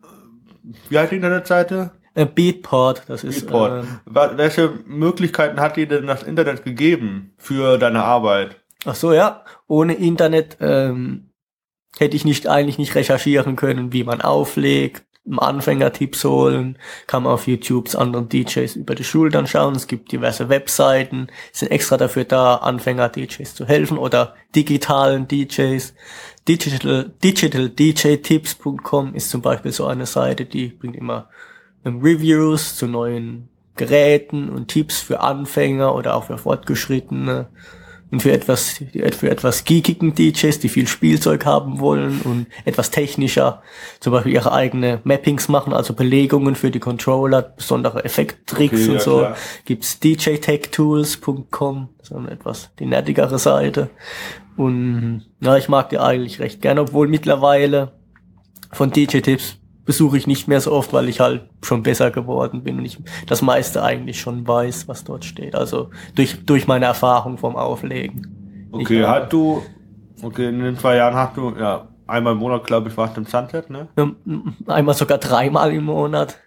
wie 0.90 0.98
heißt 0.98 1.12
die 1.12 1.16
Internetseite? 1.16 1.92
Äh, 2.14 2.26
Beatport, 2.26 3.04
das 3.08 3.24
ist 3.24 3.48
Beatport. 3.48 3.86
ähm, 3.86 4.38
Welche 4.38 4.74
Möglichkeiten 4.86 5.60
hat 5.60 5.78
dir 5.78 5.88
denn 5.88 6.08
das 6.08 6.24
Internet 6.24 6.64
gegeben 6.64 7.34
für 7.38 7.78
deine 7.78 8.04
Arbeit? 8.04 8.58
Ach 8.86 8.96
so, 8.96 9.14
ja. 9.14 9.44
Ohne 9.68 9.94
Internet 9.94 10.58
ähm, 10.60 11.32
hätte 11.98 12.16
ich 12.16 12.26
nicht 12.26 12.48
eigentlich 12.48 12.78
nicht 12.78 12.96
recherchieren 12.96 13.56
können, 13.56 13.94
wie 13.94 14.04
man 14.04 14.22
auflegt, 14.22 15.06
Anfängertipps 15.38 16.24
holen, 16.24 16.78
kann 17.06 17.24
man 17.24 17.34
auf 17.34 17.46
YouTubes 17.48 17.96
anderen 17.96 18.30
DJs 18.30 18.76
über 18.78 18.96
die 18.96 19.04
Schultern 19.04 19.46
schauen. 19.46 19.76
Es 19.76 19.86
gibt 19.88 20.12
diverse 20.12 20.50
Webseiten, 20.50 21.28
sind 21.52 21.72
extra 21.72 21.98
dafür 21.98 22.24
da, 22.24 22.56
Anfänger-DJs 22.56 23.54
zu 23.54 23.68
helfen 23.68 23.98
oder 23.98 24.34
digitalen 24.56 25.28
DJs. 25.28 25.94
Digital, 26.50 27.12
digitaldjtips.com 27.24 29.14
ist 29.14 29.30
zum 29.30 29.44
Beispiel 29.44 29.72
so 29.72 29.86
eine 29.86 30.08
Seite, 30.08 30.46
die 30.46 30.70
bringt 30.70 30.96
immer 30.96 31.30
ähm, 31.86 32.02
Reviews 32.02 32.76
zu 32.76 32.88
neuen 32.88 33.50
Geräten 33.76 34.50
und 34.50 34.68
Tipps 34.68 35.00
für 35.00 35.20
Anfänger 35.20 35.94
oder 35.94 36.16
auch 36.16 36.24
für 36.24 36.40
Fortgeschrittene 36.40 37.50
und 38.12 38.22
für 38.22 38.32
etwas, 38.32 38.82
für 39.18 39.30
etwas 39.30 39.66
geekigen 39.66 40.16
DJs, 40.16 40.60
die 40.60 40.70
viel 40.70 40.88
Spielzeug 40.88 41.46
haben 41.46 41.80
wollen 41.80 42.22
und 42.22 42.48
etwas 42.66 42.90
technischer, 42.90 43.62
zum 44.00 44.14
Beispiel 44.14 44.34
ihre 44.34 44.52
eigene 44.52 45.00
Mappings 45.04 45.48
machen, 45.48 45.74
also 45.74 45.94
Belegungen 45.94 46.56
für 46.56 46.72
die 46.72 46.80
Controller, 46.80 47.42
besondere 47.42 48.04
Effekttricks 48.04 48.82
Okay, 48.82 48.90
und 48.90 48.94
ja, 48.96 49.00
so, 49.00 49.18
klar. 49.20 49.38
gibt's 49.66 50.00
djtechtools.com, 50.00 51.90
so 52.02 52.16
eine 52.16 52.32
etwas 52.32 52.72
die 52.80 52.88
nettigere 52.88 53.38
Seite. 53.38 53.90
Und 54.58 55.26
ja, 55.40 55.56
ich 55.58 55.70
mag 55.70 55.90
die 55.90 56.00
eigentlich 56.00 56.40
recht 56.40 56.62
gerne, 56.62 56.82
obwohl 56.82 57.08
mittlerweile 57.08 57.94
von 58.72 58.92
DJ-Tipps 58.92 59.59
besuche 59.90 60.20
ich 60.20 60.28
nicht 60.28 60.48
mehr 60.48 60.62
so 60.62 60.72
oft, 60.72 60.94
weil 60.94 61.10
ich 61.10 61.20
halt 61.20 61.50
schon 61.64 61.82
besser 61.82 62.12
geworden 62.12 62.62
bin 62.64 62.78
und 62.78 62.86
ich 62.86 63.00
das 63.26 63.42
meiste 63.42 63.82
eigentlich 63.82 64.22
schon 64.22 64.48
weiß, 64.48 64.88
was 64.88 65.04
dort 65.04 65.26
steht. 65.26 65.56
Also 65.56 65.90
durch, 66.14 66.46
durch 66.46 66.68
meine 66.68 66.86
Erfahrung 66.86 67.40
vom 67.40 67.56
Auflegen. 67.56 68.68
Okay, 68.72 69.02
Ich, 69.02 69.08
hast 69.08 69.34
du, 69.34 69.64
okay, 70.22 70.50
in 70.50 70.60
den 70.60 70.78
zwei 70.78 70.98
Jahren 70.98 71.16
hast 71.16 71.36
du, 71.36 71.56
ja, 71.60 71.88
einmal 72.06 72.34
im 72.34 72.40
Monat, 72.40 72.66
glaube 72.68 72.90
ich, 72.90 72.98
warst 72.98 73.18
du 73.18 73.22
im 73.22 73.26
Sunset, 73.26 73.72
ne? 73.72 73.88
Ähm, 73.98 74.16
Einmal 74.68 74.94
sogar 74.94 75.18
dreimal 75.18 75.74
im 75.74 75.86
Monat. 75.86 76.38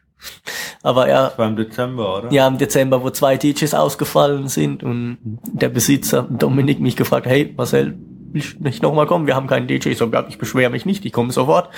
Aber 0.85 1.09
er, 1.09 1.31
Das 1.31 1.39
war 1.39 1.49
im 1.49 1.57
Dezember, 1.57 2.19
oder? 2.19 2.33
ja, 2.33 2.47
im 2.47 2.59
Dezember, 2.59 3.03
wo 3.03 3.11
zwei 3.11 3.37
DJs 3.39 3.75
ausgefallen 3.75 4.47
sind 4.47 4.85
und 4.85 5.19
der 5.53 5.69
Besitzer, 5.69 6.29
Dominik, 6.31 6.79
mich 6.79 6.95
gefragt, 6.95 7.27
hey, 7.27 7.53
Marcel, 7.57 7.99
willst 8.31 8.61
du 8.61 8.63
nicht 8.63 8.85
nochmal 8.85 9.07
kommen? 9.07 9.27
Wir 9.27 9.35
haben 9.35 9.49
keinen 9.49 9.67
DJ. 9.67 9.89
Ich 9.89 9.99
so, 9.99 10.07
ja, 10.07 10.25
ich 10.29 10.39
beschwere 10.39 10.71
mich 10.71 10.87
nicht, 10.87 11.05
ich 11.05 11.13
komme 11.13 11.33
sofort. 11.33 11.71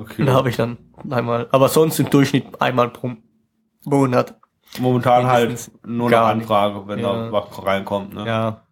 Okay. 0.00 0.24
Da 0.24 0.32
habe 0.32 0.48
ich 0.48 0.56
dann 0.56 0.78
einmal, 1.10 1.48
aber 1.52 1.68
sonst 1.68 1.98
im 2.00 2.08
Durchschnitt 2.10 2.60
einmal 2.60 2.88
pro 2.90 3.12
Monat. 3.84 4.38
Momentan 4.78 5.26
halt 5.26 5.70
nur 5.84 6.06
eine 6.06 6.10
gar 6.10 6.34
nicht. 6.34 6.42
Anfrage, 6.44 6.86
wenn 6.88 6.98
Ja. 7.00 7.12
da 7.26 7.32
was 7.32 7.64
reinkommt. 7.66 8.14
Ne? 8.14 8.24
Ja. 8.26 8.66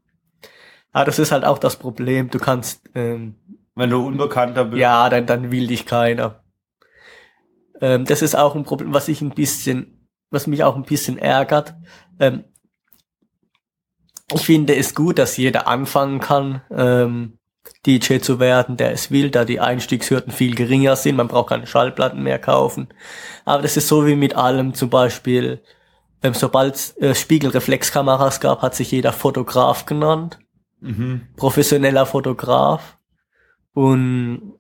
Ah, 0.93 1.05
das 1.05 1.19
ist 1.19 1.33
halt 1.33 1.45
auch 1.45 1.59
das 1.59 1.77
Problem. 1.77 2.31
Du 2.31 2.39
kannst, 2.39 2.83
ähm, 2.95 3.35
Wenn 3.75 3.91
du 3.91 4.07
Unbekannter 4.07 4.65
bist. 4.67 4.81
ja, 4.81 5.09
dann, 5.09 5.27
dann 5.27 5.51
will 5.51 5.67
dich 5.67 5.87
keiner. 5.87 6.43
Ähm, 7.81 8.05
das 8.07 8.23
ist 8.23 8.37
auch 8.37 8.55
ein 8.57 8.65
Problem, 8.65 8.95
was 8.95 9.09
ich 9.09 9.21
ein 9.21 9.31
bisschen, 9.31 10.09
was 10.31 10.47
mich 10.47 10.65
auch 10.65 10.77
ein 10.77 10.83
bisschen 10.85 11.19
ärgert. 11.19 11.75
Ähm, 12.21 12.45
ich 14.33 14.43
finde 14.45 14.77
es 14.77 14.95
gut, 14.95 15.19
dass 15.19 15.37
jeder 15.37 15.69
anfangen 15.69 16.21
kann, 16.21 16.63
ähm, 16.71 17.38
DJ 17.87 18.19
zu 18.19 18.41
werden, 18.41 18.77
der 18.77 18.93
es 18.93 19.11
will, 19.11 19.31
da 19.31 19.45
die 19.45 19.61
Einstiegshürden 19.61 20.33
viel 20.33 20.55
geringer 20.55 20.97
sind. 20.97 21.17
Man 21.17 21.29
braucht 21.29 21.51
keine 21.51 21.67
Schallplatten 21.67 22.23
mehr 22.23 22.39
kaufen. 22.39 22.89
Aber 23.45 23.63
das 23.63 23.77
ist 23.77 23.89
so 23.89 24.07
wie 24.07 24.17
mit 24.17 24.37
allem, 24.37 24.75
zum 24.75 24.91
Beispiel, 24.91 25.63
ähm, 26.23 26.35
sobald 26.35 26.75
es 26.75 26.97
äh, 26.99 27.15
Spiegelreflexkameras 27.15 28.41
gab, 28.41 28.63
hat 28.63 28.75
sich 28.75 28.91
jeder 28.91 29.13
Fotograf 29.13 29.87
genannt 29.87 30.39
Mhm. 30.81 31.23
professioneller 31.37 32.07
Fotograf. 32.07 32.99
Und 33.75 34.55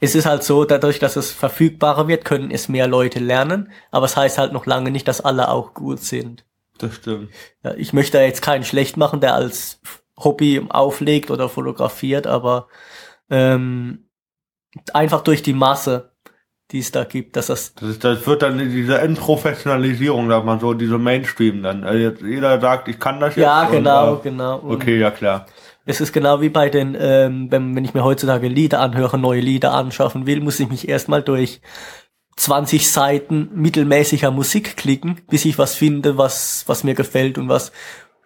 es 0.00 0.14
ist 0.14 0.26
halt 0.26 0.42
so, 0.44 0.64
dadurch, 0.64 0.98
dass 0.98 1.16
es 1.16 1.32
verfügbarer 1.32 2.08
wird, 2.08 2.24
können 2.24 2.50
es 2.50 2.68
mehr 2.68 2.86
Leute 2.86 3.18
lernen. 3.18 3.70
Aber 3.90 4.06
es 4.06 4.16
heißt 4.16 4.38
halt 4.38 4.52
noch 4.52 4.66
lange 4.66 4.90
nicht, 4.90 5.08
dass 5.08 5.20
alle 5.22 5.48
auch 5.48 5.72
gut 5.74 6.00
sind. 6.00 6.44
Das 6.78 6.94
stimmt. 6.94 7.30
Ja, 7.62 7.74
ich 7.74 7.92
möchte 7.92 8.18
da 8.18 8.24
jetzt 8.24 8.42
keinen 8.42 8.64
schlecht 8.64 8.96
machen, 8.96 9.20
der 9.20 9.34
als 9.34 9.80
Hobby 10.20 10.64
auflegt 10.68 11.30
oder 11.30 11.48
fotografiert, 11.48 12.26
aber 12.26 12.68
ähm, 13.30 14.10
einfach 14.92 15.22
durch 15.22 15.42
die 15.42 15.52
Masse, 15.52 16.12
die 16.70 16.78
es 16.78 16.92
da 16.92 17.04
gibt, 17.04 17.36
dass 17.36 17.46
das 17.48 17.74
Das, 17.74 17.88
ist, 17.88 18.04
das 18.04 18.26
wird 18.26 18.42
dann 18.42 18.58
diese 18.58 18.98
Entprofessionalisierung, 18.98 20.28
sagt 20.28 20.46
man 20.46 20.60
so, 20.60 20.74
diese 20.74 20.98
Mainstream 20.98 21.62
dann. 21.62 21.84
Also 21.84 21.98
jetzt 21.98 22.22
jeder 22.22 22.60
sagt, 22.60 22.88
ich 22.88 23.00
kann 23.00 23.18
das 23.20 23.34
jetzt. 23.34 23.44
ja 23.44 23.64
und, 23.66 23.72
genau, 23.72 24.14
äh, 24.16 24.18
genau. 24.22 24.58
Und 24.58 24.76
Okay, 24.76 24.98
ja 24.98 25.10
klar. 25.10 25.46
Es 25.86 26.00
ist 26.00 26.12
genau 26.12 26.40
wie 26.40 26.50
bei 26.50 26.68
den, 26.68 26.96
ähm, 26.98 27.50
wenn, 27.50 27.74
wenn 27.74 27.84
ich 27.84 27.94
mir 27.94 28.04
heutzutage 28.04 28.46
Lieder 28.46 28.80
anhöre, 28.80 29.18
neue 29.18 29.40
Lieder 29.40 29.72
anschaffen 29.72 30.26
will, 30.26 30.40
muss 30.40 30.60
ich 30.60 30.68
mich 30.68 30.88
erstmal 30.88 31.22
durch 31.22 31.60
20 32.36 32.88
Seiten 32.90 33.50
mittelmäßiger 33.54 34.30
Musik 34.30 34.76
klicken, 34.76 35.20
bis 35.28 35.44
ich 35.44 35.58
was 35.58 35.74
finde, 35.74 36.16
was, 36.16 36.64
was 36.66 36.84
mir 36.84 36.94
gefällt 36.94 37.38
und 37.38 37.48
was 37.48 37.72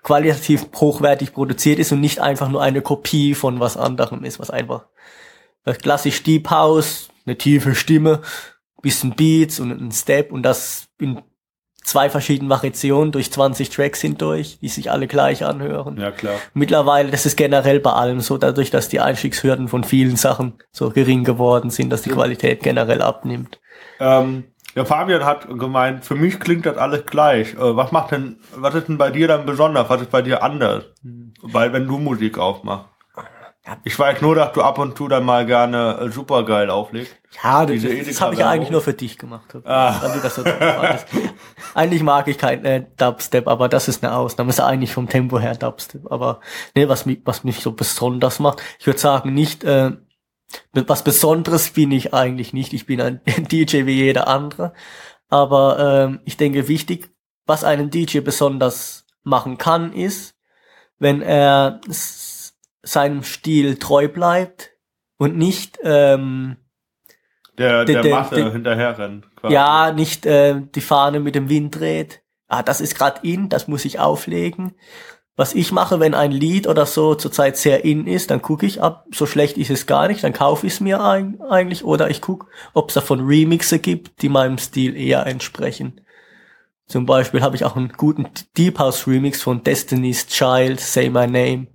qualitativ 0.04 0.66
hochwertig 0.76 1.32
produziert 1.32 1.80
ist 1.80 1.90
und 1.90 2.00
nicht 2.00 2.20
einfach 2.20 2.48
nur 2.48 2.62
eine 2.62 2.82
Kopie 2.82 3.34
von 3.34 3.58
was 3.58 3.76
anderem 3.76 4.22
ist, 4.22 4.38
was 4.38 4.50
einfach 4.50 4.84
äh, 5.64 5.72
klassisch 5.72 6.22
Deep 6.22 6.50
House, 6.50 7.08
eine 7.26 7.36
tiefe 7.36 7.74
Stimme, 7.74 8.20
bisschen 8.82 9.16
Beats 9.16 9.58
und 9.58 9.72
ein 9.72 9.90
Step 9.90 10.30
und 10.30 10.42
das 10.42 10.88
in 11.00 11.22
zwei 11.84 12.10
verschiedenen 12.10 12.50
Variationen 12.50 13.12
durch 13.12 13.32
20 13.32 13.70
Tracks 13.70 14.00
hindurch, 14.00 14.58
die 14.60 14.68
sich 14.68 14.90
alle 14.90 15.06
gleich 15.06 15.44
anhören. 15.44 15.98
Ja 15.98 16.10
klar. 16.10 16.36
Mittlerweile, 16.52 17.10
das 17.10 17.24
ist 17.26 17.36
generell 17.36 17.80
bei 17.80 17.92
allem 17.92 18.20
so, 18.20 18.36
dadurch, 18.36 18.70
dass 18.70 18.88
die 18.88 19.00
Einstiegshürden 19.00 19.68
von 19.68 19.84
vielen 19.84 20.16
Sachen 20.16 20.54
so 20.70 20.90
gering 20.90 21.24
geworden 21.24 21.70
sind, 21.70 21.90
dass 21.90 22.02
die 22.02 22.10
Qualität 22.10 22.62
generell 22.62 23.02
abnimmt. 23.02 23.60
Ähm, 24.00 24.44
ja, 24.74 24.84
Fabian 24.84 25.24
hat 25.24 25.46
gemeint, 25.48 26.04
für 26.04 26.14
mich 26.14 26.40
klingt 26.40 26.66
das 26.66 26.76
alles 26.76 27.06
gleich. 27.06 27.54
Äh, 27.54 27.76
was 27.76 27.92
macht 27.92 28.10
denn, 28.10 28.38
was 28.56 28.74
ist 28.74 28.88
denn 28.88 28.98
bei 28.98 29.10
dir 29.10 29.28
dann 29.28 29.46
besonders? 29.46 29.88
Was 29.88 30.02
ist 30.02 30.10
bei 30.10 30.22
dir 30.22 30.42
anders? 30.42 30.84
Weil 31.42 31.72
wenn 31.72 31.86
du 31.86 31.98
Musik 31.98 32.38
aufmachst. 32.38 32.88
Ich 33.82 33.98
weiß 33.98 34.20
nur, 34.20 34.34
dass 34.34 34.52
du 34.52 34.60
ab 34.60 34.78
und 34.78 34.94
zu 34.94 35.08
dann 35.08 35.24
mal 35.24 35.46
gerne 35.46 35.98
äh, 35.98 36.10
supergeil 36.10 36.68
auflegst. 36.68 37.16
Ja, 37.42 37.64
das, 37.64 37.80
das, 37.82 38.20
habe 38.20 38.34
ich 38.34 38.40
ja 38.40 38.50
eigentlich 38.50 38.70
nur 38.70 38.82
für 38.82 38.92
dich 38.92 39.16
gemacht. 39.16 39.56
Ah. 39.64 40.02
Eigentlich 41.74 42.02
mag 42.02 42.28
ich 42.28 42.36
kein 42.36 42.62
äh, 42.66 42.84
Dubstep, 42.98 43.48
aber 43.48 43.70
das 43.70 43.88
ist 43.88 44.04
eine 44.04 44.14
Ausnahme. 44.14 44.50
Ist 44.50 44.60
eigentlich 44.60 44.92
vom 44.92 45.08
Tempo 45.08 45.38
her 45.38 45.54
Dubstep. 45.54 46.12
Aber 46.12 46.40
nee, 46.74 46.88
was 46.88 47.06
mich, 47.06 47.22
was 47.24 47.42
mich 47.42 47.60
so 47.60 47.72
besonders 47.72 48.38
macht, 48.38 48.62
ich 48.78 48.86
würde 48.86 49.00
sagen, 49.00 49.32
nicht 49.32 49.64
äh, 49.64 49.92
was 50.72 51.04
Besonderes 51.04 51.70
bin 51.70 51.90
ich 51.92 52.12
eigentlich 52.14 52.52
nicht. 52.52 52.72
Ich 52.72 52.86
bin 52.86 53.00
ein 53.00 53.20
DJ 53.50 53.86
wie 53.86 53.94
jeder 54.02 54.28
andere. 54.28 54.72
Aber 55.28 56.04
ähm, 56.08 56.20
ich 56.24 56.36
denke, 56.36 56.68
wichtig, 56.68 57.10
was 57.46 57.64
einen 57.64 57.90
DJ 57.90 58.20
besonders 58.20 59.06
machen 59.22 59.58
kann, 59.58 59.92
ist, 59.92 60.34
wenn 60.98 61.22
er 61.22 61.80
seinem 62.82 63.22
Stil 63.22 63.78
treu 63.78 64.08
bleibt 64.08 64.70
und 65.16 65.36
nicht 65.36 65.78
ähm, 65.82 66.56
Der, 67.58 67.84
der, 67.84 68.02
Der- 68.02 68.14
Masse 68.14 68.34
der- 68.36 68.52
hinterher 68.52 68.98
rennt. 68.98 69.26
quasi. 69.36 69.54
ja, 69.54 69.92
nicht 69.92 70.26
äh, 70.26 70.60
die 70.74 70.80
Fahne 70.80 71.20
mit 71.20 71.34
dem 71.34 71.48
Wind 71.48 71.78
dreht. 71.78 72.22
Ah, 72.46 72.62
das 72.62 72.80
ist 72.80 72.94
gerade 72.94 73.26
in, 73.26 73.48
das 73.48 73.68
muss 73.68 73.84
ich 73.86 73.98
auflegen. 73.98 74.74
Was 75.36 75.54
ich 75.54 75.72
mache, 75.72 75.98
wenn 75.98 76.14
ein 76.14 76.30
Lied 76.30 76.68
oder 76.68 76.86
so 76.86 77.16
zurzeit 77.16 77.56
sehr 77.56 77.84
in 77.84 78.06
ist, 78.06 78.30
dann 78.30 78.40
gucke 78.40 78.66
ich 78.66 78.80
ab, 78.80 79.06
so 79.12 79.26
schlecht 79.26 79.58
ist 79.58 79.70
es 79.70 79.86
gar 79.86 80.06
nicht, 80.06 80.22
dann 80.22 80.32
kaufe 80.32 80.66
ich 80.66 80.74
es 80.74 80.80
mir 80.80 81.02
ein, 81.02 81.40
eigentlich 81.42 81.84
oder 81.84 82.08
ich 82.08 82.20
gucke, 82.20 82.46
ob 82.72 82.88
es 82.88 82.94
davon 82.94 83.26
Remixe 83.26 83.80
gibt, 83.80 84.22
die 84.22 84.28
meinem 84.28 84.58
Stil 84.58 84.96
eher 84.96 85.26
entsprechen. 85.26 86.00
Zum 86.86 87.06
Beispiel 87.06 87.42
habe 87.42 87.56
ich 87.56 87.64
auch 87.64 87.76
einen 87.76 87.92
guten 87.96 88.28
Deep 88.56 88.78
House 88.78 89.06
Remix 89.06 89.42
von 89.42 89.62
Destiny's 89.62 90.26
Child, 90.26 90.78
Say 90.80 91.08
My 91.08 91.26
Name. 91.26 91.66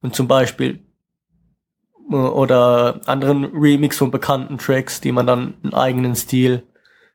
Und 0.00 0.14
zum 0.14 0.28
Beispiel 0.28 0.80
äh, 2.10 2.14
oder 2.14 3.00
anderen 3.06 3.44
Remix 3.46 3.98
von 3.98 4.10
bekannten 4.10 4.58
Tracks, 4.58 5.00
die 5.00 5.12
man 5.12 5.26
dann 5.26 5.54
einen 5.62 5.74
eigenen 5.74 6.14
Stil 6.14 6.62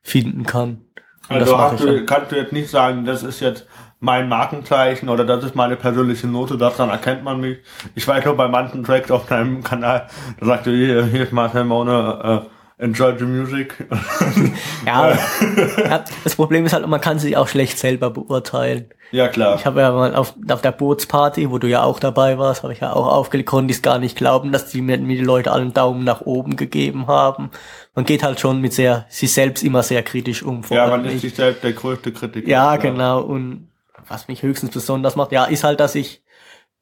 finden 0.02 0.44
kann. 0.44 0.84
Und 1.28 1.36
Also 1.36 1.56
hast 1.58 1.80
ich 1.80 1.86
du, 1.86 2.04
kannst 2.04 2.32
du 2.32 2.36
jetzt 2.36 2.52
nicht 2.52 2.68
sagen, 2.68 3.04
das 3.04 3.22
ist 3.22 3.40
jetzt 3.40 3.66
mein 4.02 4.28
Markenzeichen 4.28 5.08
oder 5.08 5.24
das 5.24 5.44
ist 5.44 5.54
meine 5.54 5.76
persönliche 5.76 6.26
Note, 6.26 6.58
daran 6.58 6.90
erkennt 6.90 7.22
man 7.22 7.40
mich. 7.40 7.58
Ich 7.94 8.06
weiß 8.06 8.24
nur 8.24 8.36
bei 8.36 8.48
manchen 8.48 8.82
Tracks 8.82 9.12
auf 9.12 9.26
deinem 9.26 9.62
Kanal, 9.62 10.08
da 10.40 10.46
sagst 10.46 10.66
du, 10.66 10.72
hier, 10.72 11.04
hier 11.04 11.22
ist 11.22 11.32
Marcel 11.32 11.62
Maune, 11.62 12.42
äh, 12.78 12.84
enjoy 12.84 13.16
the 13.16 13.24
music. 13.24 13.86
Ja, 14.84 15.12
ja, 15.12 16.04
das 16.24 16.34
Problem 16.34 16.66
ist 16.66 16.72
halt, 16.72 16.84
man 16.88 17.00
kann 17.00 17.20
sich 17.20 17.36
auch 17.36 17.46
schlecht 17.46 17.78
selber 17.78 18.10
beurteilen. 18.10 18.86
ja, 19.12 19.28
klar. 19.28 19.54
Ich 19.54 19.64
habe 19.64 19.80
ja 19.80 19.92
mal 19.92 20.16
auf, 20.16 20.34
auf 20.50 20.60
der 20.60 20.72
Bootsparty, 20.72 21.48
wo 21.52 21.58
du 21.58 21.68
ja 21.68 21.84
auch 21.84 22.00
dabei 22.00 22.36
warst, 22.38 22.64
habe 22.64 22.72
ich 22.72 22.80
ja 22.80 22.92
auch 22.92 23.06
aufgelegt, 23.06 23.48
konnte 23.48 23.70
ich 23.70 23.76
es 23.76 23.82
gar 23.82 24.00
nicht 24.00 24.16
glauben, 24.16 24.50
dass 24.50 24.66
die 24.68 24.82
mir, 24.82 24.98
mir 24.98 25.16
die 25.16 25.22
Leute 25.22 25.52
allen 25.52 25.72
Daumen 25.72 26.02
nach 26.02 26.22
oben 26.22 26.56
gegeben 26.56 27.06
haben. 27.06 27.52
Man 27.94 28.04
geht 28.04 28.24
halt 28.24 28.40
schon 28.40 28.60
mit 28.60 28.72
sehr, 28.72 29.06
sich 29.08 29.32
selbst 29.32 29.62
immer 29.62 29.84
sehr 29.84 30.02
kritisch 30.02 30.42
um. 30.42 30.64
vor 30.64 30.76
ja, 30.76 30.88
man 30.88 31.04
ist 31.04 31.14
ich. 31.14 31.20
sich 31.20 31.34
selbst 31.36 31.62
der 31.62 31.74
größte 31.74 32.10
Kritiker. 32.10 32.48
Ja, 32.48 32.74
genau. 32.74 33.20
Und 33.20 33.68
was 34.08 34.28
mich 34.28 34.42
höchstens 34.42 34.70
besonders 34.72 35.16
macht, 35.16 35.32
ja, 35.32 35.44
ist 35.44 35.64
halt, 35.64 35.80
dass 35.80 35.94
ich 35.94 36.22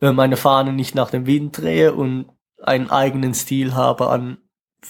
äh, 0.00 0.12
meine 0.12 0.36
Fahne 0.36 0.72
nicht 0.72 0.94
nach 0.94 1.10
dem 1.10 1.26
Wind 1.26 1.58
drehe 1.58 1.92
und 1.92 2.26
einen 2.62 2.90
eigenen 2.90 3.34
Stil 3.34 3.74
habe 3.74 4.08
an 4.08 4.38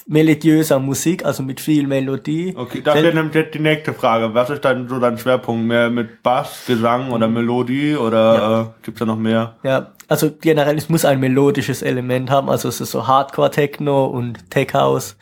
melodiöser 0.07 0.79
Musik, 0.79 1.25
also 1.25 1.43
mit 1.43 1.61
viel 1.61 1.87
Melodie. 1.87 2.55
Okay, 2.57 2.81
das 2.81 2.95
Sel- 2.95 3.03
wäre 3.05 3.15
nämlich 3.17 3.35
jetzt 3.35 3.55
die 3.55 3.59
nächste 3.59 3.93
Frage. 3.93 4.33
Was 4.35 4.49
ist 4.51 4.65
dann 4.65 4.89
so 4.89 5.01
dein 5.01 5.19
Schwerpunkt? 5.19 5.67
Mehr 5.67 5.91
mit 5.91 6.23
Bass, 6.23 6.65
Gesang 6.67 7.11
oder 7.11 7.27
Melodie 7.27 7.97
oder 7.97 8.75
äh, 8.79 8.85
gibt's 8.85 9.01
da 9.01 9.07
noch 9.07 9.17
mehr? 9.17 9.57
Ja, 9.65 9.93
also 10.07 10.31
generell, 10.41 10.77
es 10.79 10.89
muss 10.89 11.05
ein 11.05 11.19
melodisches 11.19 11.83
Element 11.83 12.31
haben, 12.31 12.49
also 12.49 12.69
es 12.69 12.81
ist 12.81 12.93
so 12.93 13.09
Hardcore-Techno 13.09 14.07
und 14.07 14.49
Tech-House, 14.51 15.17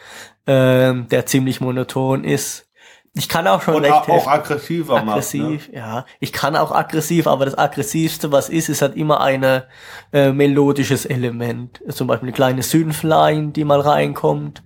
ähm, 0.47 1.09
der 1.09 1.25
ziemlich 1.25 1.63
monoton 1.63 2.25
ist. 2.25 2.68
Ich 3.15 3.29
kann 3.29 3.47
auch 3.47 3.63
schon 3.63 3.75
Und 3.75 3.85
recht 3.85 4.09
auch, 4.09 4.27
aggressiver 4.27 4.95
macht. 4.95 5.07
Ne? 5.07 5.13
aggressiv, 5.13 5.71
ja. 5.73 6.05
Ich 6.21 6.33
kann 6.33 6.55
auch 6.57 6.71
aggressiv, 6.71 7.27
aber 7.27 7.47
das 7.47 7.59
aggressivste, 7.59 8.31
was 8.31 8.49
ist, 8.49 8.69
ist 8.69 8.83
halt 8.83 8.97
immer 8.97 9.21
eine 9.21 9.67
äh, 10.13 10.33
melodisches 10.33 11.05
Element. 11.05 11.83
Zum 11.89 12.07
Beispiel 12.07 12.29
eine 12.29 12.35
kleine 12.35 12.63
Synthline, 12.63 13.51
die 13.53 13.65
mal 13.65 13.81
reinkommt. 13.81 14.63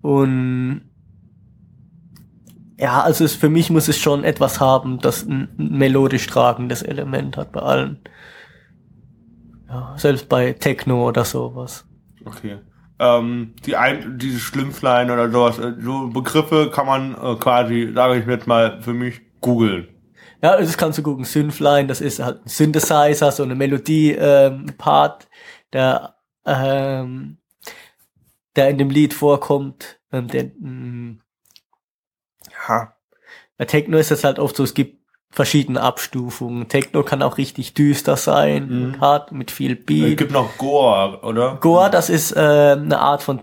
Und 0.00 0.82
ja, 2.78 3.02
also 3.02 3.24
es, 3.24 3.34
für 3.34 3.48
mich 3.48 3.70
muss 3.70 3.88
es 3.88 3.98
schon 3.98 4.22
etwas 4.22 4.60
haben, 4.60 5.00
das 5.00 5.24
ein, 5.26 5.48
ein 5.58 5.78
melodisch 5.78 6.26
tragendes 6.28 6.82
Element 6.82 7.36
hat 7.36 7.50
bei 7.50 7.60
allen. 7.60 7.98
Ja, 9.68 9.94
selbst 9.96 10.28
bei 10.28 10.52
Techno 10.52 11.08
oder 11.08 11.24
sowas. 11.24 11.84
Okay. 12.24 12.58
Ähm, 13.00 13.54
die 13.64 13.76
ein, 13.76 14.18
diese 14.18 14.40
Schlimmflein 14.40 15.10
oder 15.10 15.30
sowas, 15.30 15.58
äh, 15.58 15.74
so 15.80 16.08
Begriffe 16.08 16.70
kann 16.70 16.86
man 16.86 17.14
äh, 17.14 17.36
quasi, 17.36 17.92
sage 17.94 18.18
ich 18.18 18.26
jetzt 18.26 18.46
mal, 18.46 18.82
für 18.82 18.92
mich 18.92 19.20
googeln. 19.40 19.88
Ja, 20.42 20.56
das 20.56 20.76
kannst 20.76 20.98
du 20.98 21.02
gucken. 21.02 21.24
Synthline, 21.24 21.88
das 21.88 22.00
ist 22.00 22.20
halt 22.20 22.44
ein 22.44 22.48
Synthesizer, 22.48 23.30
so 23.32 23.42
eine 23.42 23.54
Melodie-Part, 23.54 25.28
der, 25.72 26.16
ähm, 26.44 27.38
der 28.56 28.68
in 28.70 28.78
dem 28.78 28.90
Lied 28.90 29.14
vorkommt. 29.14 30.00
Ähm, 30.12 30.28
der, 30.28 30.50
mh, 30.58 31.18
ja, 32.68 32.94
bei 33.56 33.64
Techno 33.64 33.98
ist 33.98 34.12
es 34.12 34.24
halt 34.24 34.38
oft 34.38 34.56
so, 34.56 34.62
es 34.62 34.74
gibt 34.74 34.97
verschiedene 35.30 35.80
Abstufungen. 35.82 36.68
Techno 36.68 37.02
kann 37.02 37.22
auch 37.22 37.36
richtig 37.38 37.74
düster 37.74 38.16
sein, 38.16 38.68
Mhm. 38.68 39.00
hart, 39.00 39.32
mit 39.32 39.50
viel 39.50 39.72
Es 39.78 39.84
Beat. 39.86 40.16
gibt 40.18 40.32
noch 40.32 40.56
Goa, 40.58 41.20
oder? 41.22 41.56
Goa, 41.60 41.88
das 41.90 42.08
ist 42.10 42.32
äh, 42.32 42.38
eine 42.78 42.98
Art 42.98 43.22
von 43.22 43.42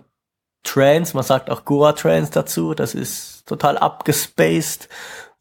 Trance, 0.64 1.16
man 1.16 1.24
sagt 1.24 1.50
auch 1.52 1.64
Goa 1.64 1.94
Trance 1.94 2.32
dazu, 2.32 2.74
das 2.74 2.96
ist 2.96 3.46
total 3.46 3.78
abgespaced 3.78 4.90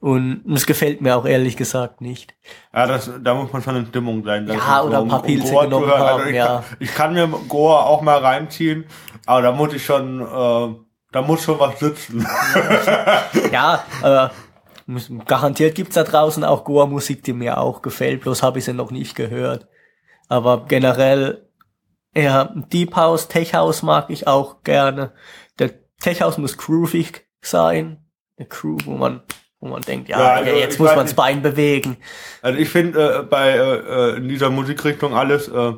und 0.01 0.43
es 0.55 0.67
gefällt 0.67 1.01
mir 1.01 1.17
auch 1.17 1.25
ehrlich 1.25 1.57
gesagt 1.57 2.03
nicht. 2.03 2.35
Ja, 2.75 2.87
das, 2.87 3.11
da 3.23 3.33
muss 3.33 3.51
man 3.51 3.63
schon 3.63 3.77
in 3.77 3.87
Stimmung 3.87 4.23
sein. 4.23 4.47
Ja, 4.47 4.83
oder 4.83 5.01
ein 5.01 5.09
paar 5.09 5.23
Pilze 5.23 5.49
zu 5.49 5.59
genommen 5.61 5.87
hören. 5.87 5.99
haben, 6.01 6.29
ich, 6.29 6.35
ja. 6.35 6.47
kann, 6.47 6.65
ich 6.79 6.95
kann 6.95 7.15
mir 7.15 7.27
Goa 7.49 7.85
auch 7.85 8.03
mal 8.03 8.19
reinziehen, 8.19 8.85
aber 9.25 9.41
da 9.41 9.53
muss 9.53 9.73
ich 9.73 9.83
schon, 9.83 10.21
äh, 10.21 10.75
da 11.11 11.23
muss 11.23 11.43
schon 11.43 11.59
was 11.59 11.79
sitzen. 11.79 12.27
Ja, 13.51 13.83
muss- 14.03 14.31
garantiert 15.27 15.75
gibt's 15.75 15.95
da 15.95 16.05
draußen 16.05 16.45
auch 16.45 16.65
Goa 16.65 16.87
Musik, 16.87 17.23
die 17.23 17.33
mir 17.33 17.59
auch 17.59 17.83
gefällt, 17.83 18.23
bloß 18.23 18.43
habe 18.43 18.59
ich 18.59 18.65
sie 18.65 18.73
noch 18.73 18.91
nicht 18.91 19.15
gehört. 19.15 19.67
Aber 20.29 20.67
generell 20.67 21.49
eher 22.13 22.55
Deep 22.73 22.97
House, 22.97 23.29
Tech 23.29 23.55
House 23.55 23.83
mag 23.83 24.11
ich 24.11 24.27
auch 24.27 24.63
gerne. 24.63 25.13
Der 25.59 25.73
Tech 26.01 26.21
House 26.23 26.39
muss 26.39 26.57
groovig 26.57 27.27
sein. 27.41 28.05
Eine 28.37 28.49
Groove, 28.49 28.87
wo 28.87 28.93
man, 28.93 29.23
wo 29.61 29.69
man 29.69 29.83
denkt, 29.83 30.09
ja, 30.09 30.19
Ja, 30.19 30.33
also 30.35 30.51
jetzt 30.51 30.79
muss 30.79 30.95
man 30.95 31.07
das. 31.07 31.15
Bein 31.15 31.43
bewegen. 31.43 31.97
Also 32.43 32.59
ich 32.59 32.69
finde 32.69 33.21
äh, 33.21 33.23
bei 33.23 33.51
äh, 33.51 34.13
äh, 34.13 34.17
in 34.17 34.29
dieser 34.29 34.51
Musikrichtung 34.51 35.15
alles, 35.15 35.49
äh, 35.49 35.73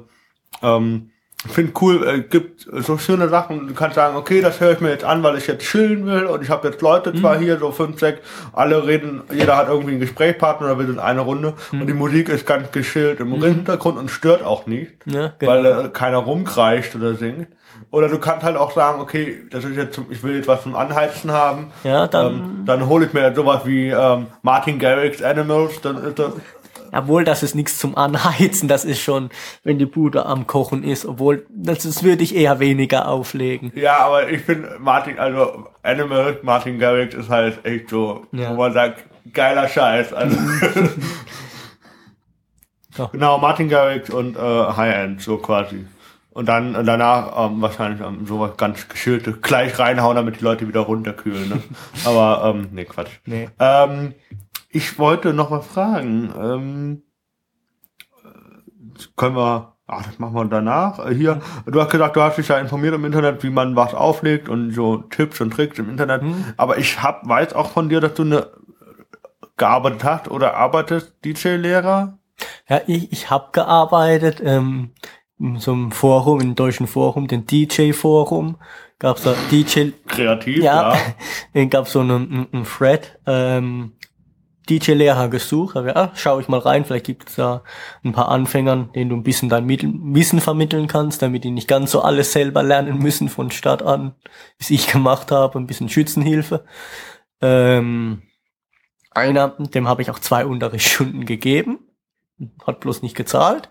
ähm, 0.62 1.10
finde 1.50 1.72
cool, 1.80 2.06
äh, 2.06 2.20
gibt 2.20 2.66
so 2.72 2.98
schöne 2.98 3.28
Sachen. 3.28 3.68
Du 3.68 3.74
kannst 3.74 3.96
sagen, 3.96 4.16
okay, 4.16 4.40
das 4.40 4.60
höre 4.60 4.72
ich 4.72 4.80
mir 4.80 4.90
jetzt 4.90 5.04
an, 5.04 5.22
weil 5.22 5.36
ich 5.36 5.46
jetzt 5.46 5.64
chillen 5.64 6.06
will 6.06 6.24
und 6.26 6.42
ich 6.42 6.50
habe 6.50 6.68
jetzt 6.68 6.80
Leute 6.82 7.12
Mhm. 7.12 7.16
zwar 7.20 7.38
hier, 7.38 7.58
so 7.58 7.72
fünf, 7.72 7.98
sechs, 7.98 8.20
alle 8.52 8.86
reden, 8.86 9.22
jeder 9.32 9.56
hat 9.56 9.68
irgendwie 9.68 9.92
einen 9.92 10.00
Gesprächspartner 10.00 10.66
oder 10.66 10.78
wir 10.78 10.86
sind 10.86 10.98
eine 10.98 11.20
Runde 11.20 11.54
Mhm. 11.72 11.80
und 11.80 11.86
die 11.86 11.94
Musik 11.94 12.28
ist 12.28 12.46
ganz 12.46 12.70
geschillt 12.72 13.20
im 13.20 13.32
Hintergrund 13.42 13.98
und 13.98 14.10
stört 14.10 14.42
auch 14.44 14.66
nicht. 14.66 14.92
Ja, 15.06 15.32
genau. 15.38 15.52
weil 15.52 15.66
äh, 15.66 15.88
keiner 15.92 16.18
rumkreischt 16.18 16.94
oder 16.96 17.14
singt. 17.14 17.48
Oder 17.90 18.08
du 18.08 18.18
kannst 18.18 18.42
halt 18.44 18.56
auch 18.56 18.72
sagen, 18.72 19.00
okay, 19.00 19.42
das 19.50 19.64
ist 19.64 19.76
jetzt, 19.76 20.00
ich 20.10 20.22
will 20.22 20.34
jetzt 20.36 20.48
was 20.48 20.62
zum 20.62 20.74
Anheizen 20.74 21.30
haben. 21.30 21.68
Ja, 21.84 22.06
dann, 22.06 22.26
Ähm, 22.34 22.62
dann 22.64 22.86
hole 22.88 23.06
ich 23.06 23.12
mir 23.12 23.34
sowas 23.34 23.60
wie 23.64 23.88
ähm, 23.90 24.26
Martin 24.42 24.78
Garrix 24.78 25.22
Animals, 25.22 25.80
dann 25.82 26.02
ist 26.02 26.18
das. 26.18 26.32
Obwohl 26.98 27.24
das 27.24 27.42
ist 27.42 27.54
nichts 27.54 27.78
zum 27.78 27.96
Anheizen, 27.96 28.68
das 28.68 28.84
ist 28.84 29.00
schon, 29.00 29.30
wenn 29.64 29.78
die 29.78 29.86
Bude 29.86 30.26
am 30.26 30.46
Kochen 30.46 30.82
ist, 30.84 31.06
obwohl, 31.06 31.46
das, 31.50 31.84
das 31.84 32.02
würde 32.02 32.22
ich 32.22 32.34
eher 32.34 32.58
weniger 32.60 33.08
auflegen. 33.08 33.72
Ja, 33.74 33.98
aber 33.98 34.28
ich 34.30 34.42
finde 34.42 34.76
Martin, 34.78 35.18
also 35.18 35.66
Animals, 35.82 36.42
Martin 36.42 36.78
Garrix 36.78 37.14
ist 37.14 37.28
halt 37.30 37.64
echt 37.64 37.90
so, 37.90 38.26
Ja. 38.32 38.50
wo 38.50 38.54
man 38.56 38.72
sagt, 38.72 39.04
geiler 39.32 39.68
Scheiß. 39.68 40.12
Also. 40.12 40.36
Genau, 43.12 43.36
Martin 43.38 43.68
Garrix 43.68 44.08
und 44.08 44.36
äh, 44.36 44.40
High 44.40 44.94
End, 44.94 45.20
so 45.20 45.36
quasi. 45.36 45.86
Und 46.30 46.46
dann 46.48 46.72
danach 46.84 47.46
ähm, 47.50 47.60
wahrscheinlich 47.62 48.00
ähm, 48.00 48.26
sowas 48.26 48.52
ganz 48.56 48.88
geschillte 48.88 49.32
gleich 49.32 49.78
reinhauen, 49.78 50.16
damit 50.16 50.40
die 50.40 50.44
Leute 50.44 50.68
wieder 50.68 50.80
runterkühlen. 50.80 51.48
Ne? 51.48 51.62
Aber 52.04 52.54
ähm, 52.54 52.68
nee, 52.72 52.84
Quatsch. 52.84 53.10
Nee. 53.24 53.48
Ähm, 53.58 54.14
ich 54.76 54.98
wollte 54.98 55.32
noch 55.32 55.50
mal 55.50 55.62
fragen. 55.62 56.32
Ähm, 56.38 57.02
äh, 58.24 59.02
können 59.16 59.36
wir. 59.36 59.72
Ach, 59.88 60.04
das 60.04 60.18
machen 60.18 60.34
wir 60.34 60.44
danach. 60.46 60.98
Äh, 60.98 61.14
Hier, 61.14 61.40
du 61.64 61.80
hast 61.80 61.90
gesagt, 61.90 62.16
du 62.16 62.20
hast 62.20 62.38
dich 62.38 62.48
ja 62.48 62.58
informiert 62.58 62.94
im 62.94 63.04
Internet, 63.04 63.42
wie 63.42 63.50
man 63.50 63.76
was 63.76 63.94
auflegt 63.94 64.48
und 64.48 64.72
so 64.72 64.98
Tipps 64.98 65.40
und 65.40 65.52
Tricks 65.52 65.78
im 65.78 65.88
Internet. 65.88 66.22
Aber 66.56 66.78
ich 66.78 67.02
hab, 67.02 67.28
weiß 67.28 67.54
auch 67.54 67.70
von 67.70 67.88
dir, 67.88 68.00
dass 68.00 68.14
du 68.14 68.22
eine 68.22 68.50
gearbeitet 69.56 70.04
hast 70.04 70.28
oder 70.28 70.54
arbeitest, 70.54 71.14
DJ-Lehrer. 71.24 72.18
Ja, 72.68 72.80
ich, 72.86 73.12
ich 73.12 73.30
habe 73.30 73.48
gearbeitet 73.52 74.42
ähm, 74.44 74.90
in 75.38 75.58
so 75.58 75.72
einem 75.72 75.92
Forum, 75.92 76.40
im 76.40 76.54
deutschen 76.54 76.86
Forum, 76.86 77.26
den 77.26 77.46
DJ-Forum. 77.46 78.56
Gab's 78.98 79.22
da 79.22 79.34
DJ, 79.50 79.90
Kreativ, 80.06 80.62
ja, 80.62 80.96
ja. 81.52 81.64
gab's 81.66 81.92
so 81.92 82.00
einen, 82.00 82.48
einen 82.50 82.64
Thread, 82.64 83.18
ähm, 83.26 83.92
DJ-Lehrer 84.68 85.28
gesucht. 85.28 85.74
Hab 85.74 85.86
ich, 85.86 85.96
ah, 85.96 86.12
schau 86.14 86.38
ich 86.40 86.48
mal 86.48 86.60
rein, 86.60 86.84
vielleicht 86.84 87.06
gibt's 87.06 87.36
da 87.36 87.62
ein 88.04 88.12
paar 88.12 88.28
Anfängern, 88.28 88.92
denen 88.92 89.10
du 89.10 89.16
ein 89.16 89.22
bisschen 89.22 89.48
dein 89.48 89.68
Wissen 89.68 90.40
vermitteln 90.40 90.86
kannst, 90.86 91.22
damit 91.22 91.44
die 91.44 91.50
nicht 91.50 91.68
ganz 91.68 91.92
so 91.92 92.02
alles 92.02 92.32
selber 92.32 92.62
lernen 92.62 92.98
müssen 92.98 93.28
von 93.28 93.50
Start 93.50 93.82
an, 93.82 94.14
wie 94.58 94.64
es 94.64 94.70
ich 94.70 94.86
gemacht 94.92 95.30
habe, 95.30 95.58
ein 95.58 95.66
bisschen 95.66 95.88
Schützenhilfe. 95.88 96.64
Ähm, 97.40 98.22
einer, 99.10 99.48
dem 99.58 99.88
habe 99.88 100.02
ich 100.02 100.10
auch 100.10 100.18
zwei 100.18 100.44
Unterrichtsstunden 100.46 101.24
gegeben, 101.24 101.78
hat 102.66 102.80
bloß 102.80 103.02
nicht 103.02 103.16
gezahlt, 103.16 103.70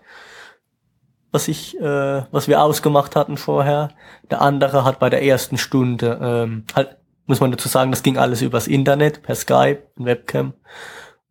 was 1.30 1.48
ich, 1.48 1.78
äh, 1.78 2.24
was 2.32 2.48
wir 2.48 2.62
ausgemacht 2.62 3.16
hatten 3.16 3.36
vorher. 3.36 3.90
Der 4.30 4.42
andere 4.42 4.84
hat 4.84 4.98
bei 4.98 5.10
der 5.10 5.22
ersten 5.22 5.58
Stunde, 5.58 6.18
ähm, 6.20 6.64
halt, 6.74 6.96
muss 7.26 7.40
man 7.40 7.50
dazu 7.50 7.68
sagen, 7.68 7.90
das 7.90 8.02
ging 8.02 8.18
alles 8.18 8.42
übers 8.42 8.68
Internet, 8.68 9.22
per 9.22 9.34
Skype, 9.34 9.82
Webcam. 9.96 10.54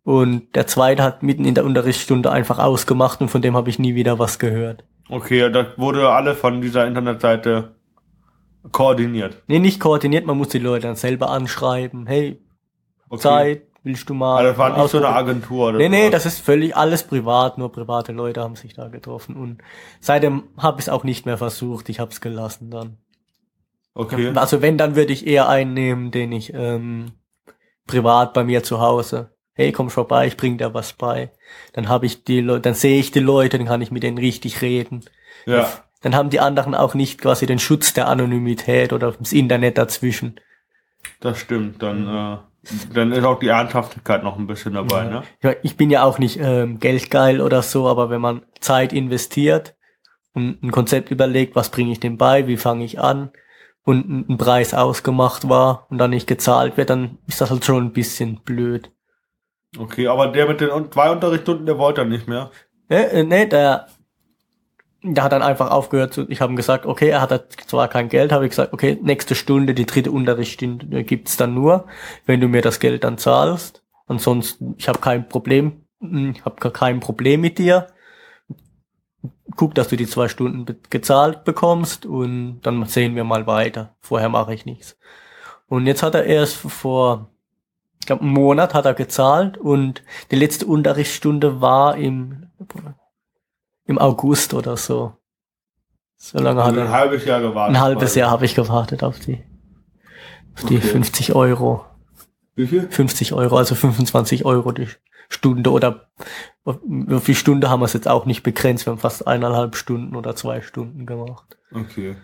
Und 0.04 0.56
der 0.56 0.68
zweite 0.68 1.04
hat 1.04 1.24
mitten 1.24 1.46
in 1.46 1.56
der 1.56 1.66
Unterrichtsstunde 1.66 2.32
einfach 2.32 2.60
ausgemacht 2.60 3.22
und 3.22 3.30
von 3.30 3.42
dem 3.42 3.56
habe 3.56 3.70
ich 3.70 3.80
nie 3.80 3.96
wieder 3.96 4.20
was 4.20 4.38
gehört. 4.40 4.84
Okay, 5.10 5.52
das 5.52 5.78
wurde 5.78 6.10
alle 6.10 6.36
von 6.36 6.62
dieser 6.62 6.86
Internetseite 6.86 7.76
koordiniert. 8.72 9.42
Nee, 9.48 9.60
nicht 9.60 9.80
koordiniert, 9.80 10.26
man 10.26 10.38
muss 10.38 10.50
die 10.50 10.60
Leute 10.60 10.88
dann 10.88 10.96
selber 10.96 11.30
anschreiben. 11.30 12.06
Hey, 12.08 12.42
Okay. 13.10 13.22
Zeit, 13.22 13.68
willst 13.84 14.10
du 14.10 14.14
mal? 14.16 14.38
Also 14.38 14.50
das 14.50 14.58
war 14.58 14.78
nicht 14.78 14.90
so 14.90 14.98
eine? 14.98 15.10
Agentur. 15.10 15.70
oder 15.70 15.78
Nee, 15.78 15.90
nee, 15.90 16.10
das 16.10 16.26
ist 16.26 16.40
völlig 16.40 16.76
alles 16.76 17.04
privat, 17.04 17.58
nur 17.58 17.72
private 17.72 18.12
Leute 18.12 18.42
haben 18.42 18.56
sich 18.56 18.74
da 18.74 18.88
getroffen. 18.88 19.36
Und 19.36 19.62
seitdem 20.00 20.44
habe 20.58 20.80
ich 20.80 20.88
es 20.88 20.90
auch 20.90 21.04
nicht 21.04 21.26
mehr 21.26 21.38
versucht, 21.38 21.88
ich 21.90 22.00
habe 22.00 22.12
es 22.12 22.20
gelassen 22.20 22.72
dann. 22.72 22.98
Okay. 23.96 24.34
Also 24.36 24.62
wenn, 24.62 24.78
dann 24.78 24.96
würde 24.98 25.14
ich 25.14 25.26
eher 25.26 25.48
einen 25.48 25.74
nehmen, 25.74 26.12
den 26.12 26.34
ich 26.34 26.54
ähm, 26.54 27.14
privat 27.88 28.34
bei 28.34 28.44
mir 28.44 28.62
zu 28.62 28.82
Hause. 28.82 29.32
Hey, 29.54 29.72
komm 29.72 29.90
vorbei, 29.90 30.28
ich 30.28 30.36
bring 30.36 30.58
dir 30.58 30.74
was 30.74 30.92
bei. 30.92 31.32
Dann 31.72 31.88
habe 31.88 32.06
ich 32.06 32.26
die 32.26 32.42
Leute, 32.42 32.62
dann 32.62 32.74
sehe 32.74 33.00
ich 33.00 33.12
die 33.12 33.22
Leute, 33.22 33.58
dann 33.58 33.68
kann 33.68 33.82
ich 33.82 33.92
mit 33.92 34.04
denen 34.04 34.18
richtig 34.18 34.62
reden. 34.62 35.06
Ja. 35.46 35.70
Dann 36.02 36.14
haben 36.14 36.30
die 36.30 36.42
anderen 36.42 36.76
auch 36.76 36.94
nicht 36.94 37.22
quasi 37.22 37.46
den 37.46 37.58
Schutz 37.58 37.94
der 37.94 38.10
Anonymität 38.10 38.92
oder 38.92 39.14
das 39.14 39.32
Internet 39.32 39.78
dazwischen. 39.78 40.42
Das 41.22 41.40
stimmt. 41.40 41.82
Dann, 41.82 42.06
äh, 42.06 42.38
dann 42.94 43.14
ist 43.14 43.24
auch 43.24 43.40
die 43.40 43.48
Ernsthaftigkeit 43.48 44.24
noch 44.24 44.38
ein 44.38 44.46
bisschen 44.46 44.74
dabei, 44.74 45.06
ne? 45.06 45.24
Ich 45.40 45.44
mein, 45.44 45.56
Ich 45.64 45.78
bin 45.78 45.90
ja 45.90 46.04
auch 46.04 46.20
nicht 46.20 46.38
ähm, 46.42 46.82
geldgeil 46.82 47.40
oder 47.40 47.62
so, 47.62 47.88
aber 47.88 48.10
wenn 48.10 48.22
man 48.22 48.42
Zeit 48.60 48.92
investiert 48.92 49.78
und 50.34 50.62
ein 50.62 50.72
Konzept 50.72 51.12
überlegt, 51.12 51.56
was 51.56 51.70
bringe 51.70 51.94
ich 51.94 52.02
dem 52.02 52.18
bei, 52.18 52.46
wie 52.48 52.58
fange 52.58 52.84
ich 52.84 53.00
an 53.00 53.32
und 53.86 54.30
ein 54.30 54.38
Preis 54.38 54.74
ausgemacht 54.74 55.48
war 55.48 55.86
und 55.90 56.00
dann 56.00 56.10
nicht 56.10 56.28
gezahlt 56.28 56.76
wird, 56.76 56.90
dann 56.90 57.20
ist 57.28 57.40
das 57.40 57.52
halt 57.52 57.64
schon 57.64 57.86
ein 57.86 57.94
bisschen 57.94 58.42
blöd. 58.44 58.92
Okay, 59.78 60.08
aber 60.08 60.28
der 60.28 60.48
mit 60.48 60.60
den 60.60 60.92
zwei 60.92 61.12
Unterrichtsstunden, 61.12 61.66
der 61.66 61.78
wollte 61.78 62.02
dann 62.02 62.10
nicht 62.10 62.28
mehr. 62.28 62.50
Ne, 62.90 63.12
äh, 63.12 63.24
ne, 63.24 63.48
der, 63.48 63.88
der 65.04 65.24
hat 65.24 65.32
dann 65.32 65.44
einfach 65.44 65.70
aufgehört. 65.70 66.14
Zu, 66.14 66.28
ich 66.30 66.42
habe 66.42 66.52
ihm 66.52 66.56
gesagt, 66.56 66.86
okay, 66.86 67.10
er 67.10 67.22
hat 67.22 67.32
halt 67.32 67.54
zwar 67.68 67.88
kein 67.88 68.10
Geld, 68.10 68.32
habe 68.32 68.46
ich 68.46 68.52
gesagt, 68.52 68.74
okay, 68.74 68.98
nächste 69.02 69.36
Stunde, 69.36 69.74
die 69.74 69.86
dritte 69.86 70.12
Unterrichtsstunde 70.12 71.04
gibt's 71.04 71.38
dann 71.38 71.54
nur, 71.54 71.86
wenn 72.26 72.42
du 72.42 72.48
mir 72.48 72.62
das 72.62 72.80
Geld 72.80 73.04
dann 73.04 73.18
zahlst. 73.18 73.84
Ansonsten, 74.08 74.76
ich 74.78 74.88
habe 74.88 75.00
kein 75.00 75.30
Problem, 75.30 75.84
hm, 76.00 76.34
ich 76.36 76.46
habe 76.46 76.72
kein 76.72 77.00
Problem 77.00 77.42
mit 77.42 77.60
dir. 77.60 77.88
Guck, 79.56 79.74
dass 79.76 79.88
du 79.88 79.96
die 79.96 80.08
zwei 80.08 80.28
Stunden 80.28 80.66
be 80.66 80.76
gezahlt 80.90 81.44
bekommst 81.46 82.06
und 82.06 82.62
dann 82.62 82.86
sehen 82.86 83.16
wir 83.16 83.24
mal 83.24 83.48
weiter. 83.48 83.96
Vorher 84.02 84.30
mache 84.30 84.54
ich 84.54 84.66
nichts. 84.66 84.98
Und 85.68 85.88
jetzt 85.88 86.04
hat 86.04 86.14
er 86.16 86.26
erst 86.26 86.58
vor, 86.58 87.30
ich 88.00 88.06
glaube, 88.06 88.22
einen 88.24 88.34
Monat 88.34 88.74
hat 88.74 88.86
er 88.86 88.94
gezahlt 88.94 89.58
und 89.58 90.04
die 90.32 90.36
letzte 90.36 90.66
Unterrichtsstunde 90.66 91.62
war 91.62 91.96
im, 91.98 92.48
im 93.86 93.98
August 93.98 94.54
oder 94.54 94.78
so. 94.78 95.14
So 96.18 96.40
lange 96.40 96.62
hat 96.64 96.70
Also 96.70 96.82
ein 96.82 96.88
er. 96.88 96.92
halbes 96.92 97.26
Jahr 97.26 97.42
gewartet. 97.42 97.76
Ein 97.76 97.82
halbes. 97.82 98.16
Jahr 98.16 98.32
habe 98.32 98.46
ich 98.46 98.56
gewartet 98.56 99.04
auf 99.04 99.20
die, 99.20 99.44
auf 100.56 100.66
die 100.66 100.78
Okay. 100.78 100.88
50 100.88 101.34
Euro. 101.36 101.86
Wie 102.56 102.68
viel? 102.68 102.88
50 102.90 103.34
Euro, 103.34 103.58
also 103.58 103.76
25 103.76 104.46
Euro 104.46 104.72
die 104.72 104.88
Stunde 105.30 105.72
oder 105.72 106.08
auf 106.66 107.26
die 107.26 107.36
Stunde 107.36 107.70
haben 107.70 107.82
wir 107.82 107.86
es 107.86 107.94
jetzt 107.94 108.08
auch 108.08 108.26
nicht 108.26 108.44
begrenzt. 108.44 108.86
Wir 108.86 108.92
haben 108.92 109.00
fast 109.00 109.28
eineinhalb 109.28 109.76
Stunden 109.76 110.16
oder 110.16 110.36
zwei 110.36 110.62
Stunden 110.62 111.06
gemacht. 111.06 111.58
Okay. 111.72 112.16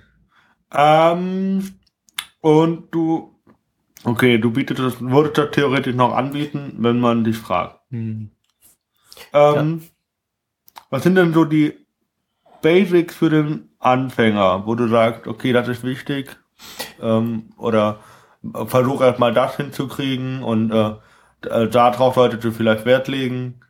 Ähm, 0.73 1.75
und 2.41 2.91
du, 2.91 3.35
okay, 4.03 4.37
du 4.37 4.51
bietest 4.51 4.79
das, 4.79 5.01
würdest 5.01 5.37
das 5.37 5.51
theoretisch 5.51 5.95
noch 5.95 6.15
anbieten, 6.15 6.75
wenn 6.79 6.99
man 6.99 7.23
dich 7.23 7.37
fragt. 7.37 7.79
Hm. 7.91 8.31
Ähm, 9.33 9.83
Was 10.89 11.03
sind 11.03 11.15
denn 11.15 11.33
so 11.33 11.45
die 11.45 11.73
Basics 12.61 13.15
für 13.15 13.29
den 13.29 13.69
Anfänger, 13.79 14.65
wo 14.65 14.75
du 14.75 14.87
sagst, 14.87 15.27
okay, 15.27 15.53
das 15.53 15.67
ist 15.67 15.83
wichtig? 15.83 16.37
Ähm, 17.01 17.51
oder 17.57 17.99
versuch 18.65 19.01
erstmal 19.01 19.33
das 19.33 19.57
hinzukriegen 19.57 20.43
und 20.43 20.71
äh, 20.71 20.95
äh, 21.45 21.67
darauf 21.67 22.15
solltest 22.15 22.43
du 22.43 22.51
vielleicht 22.51 22.85
Wert 22.85 23.07
legen. 23.07 23.61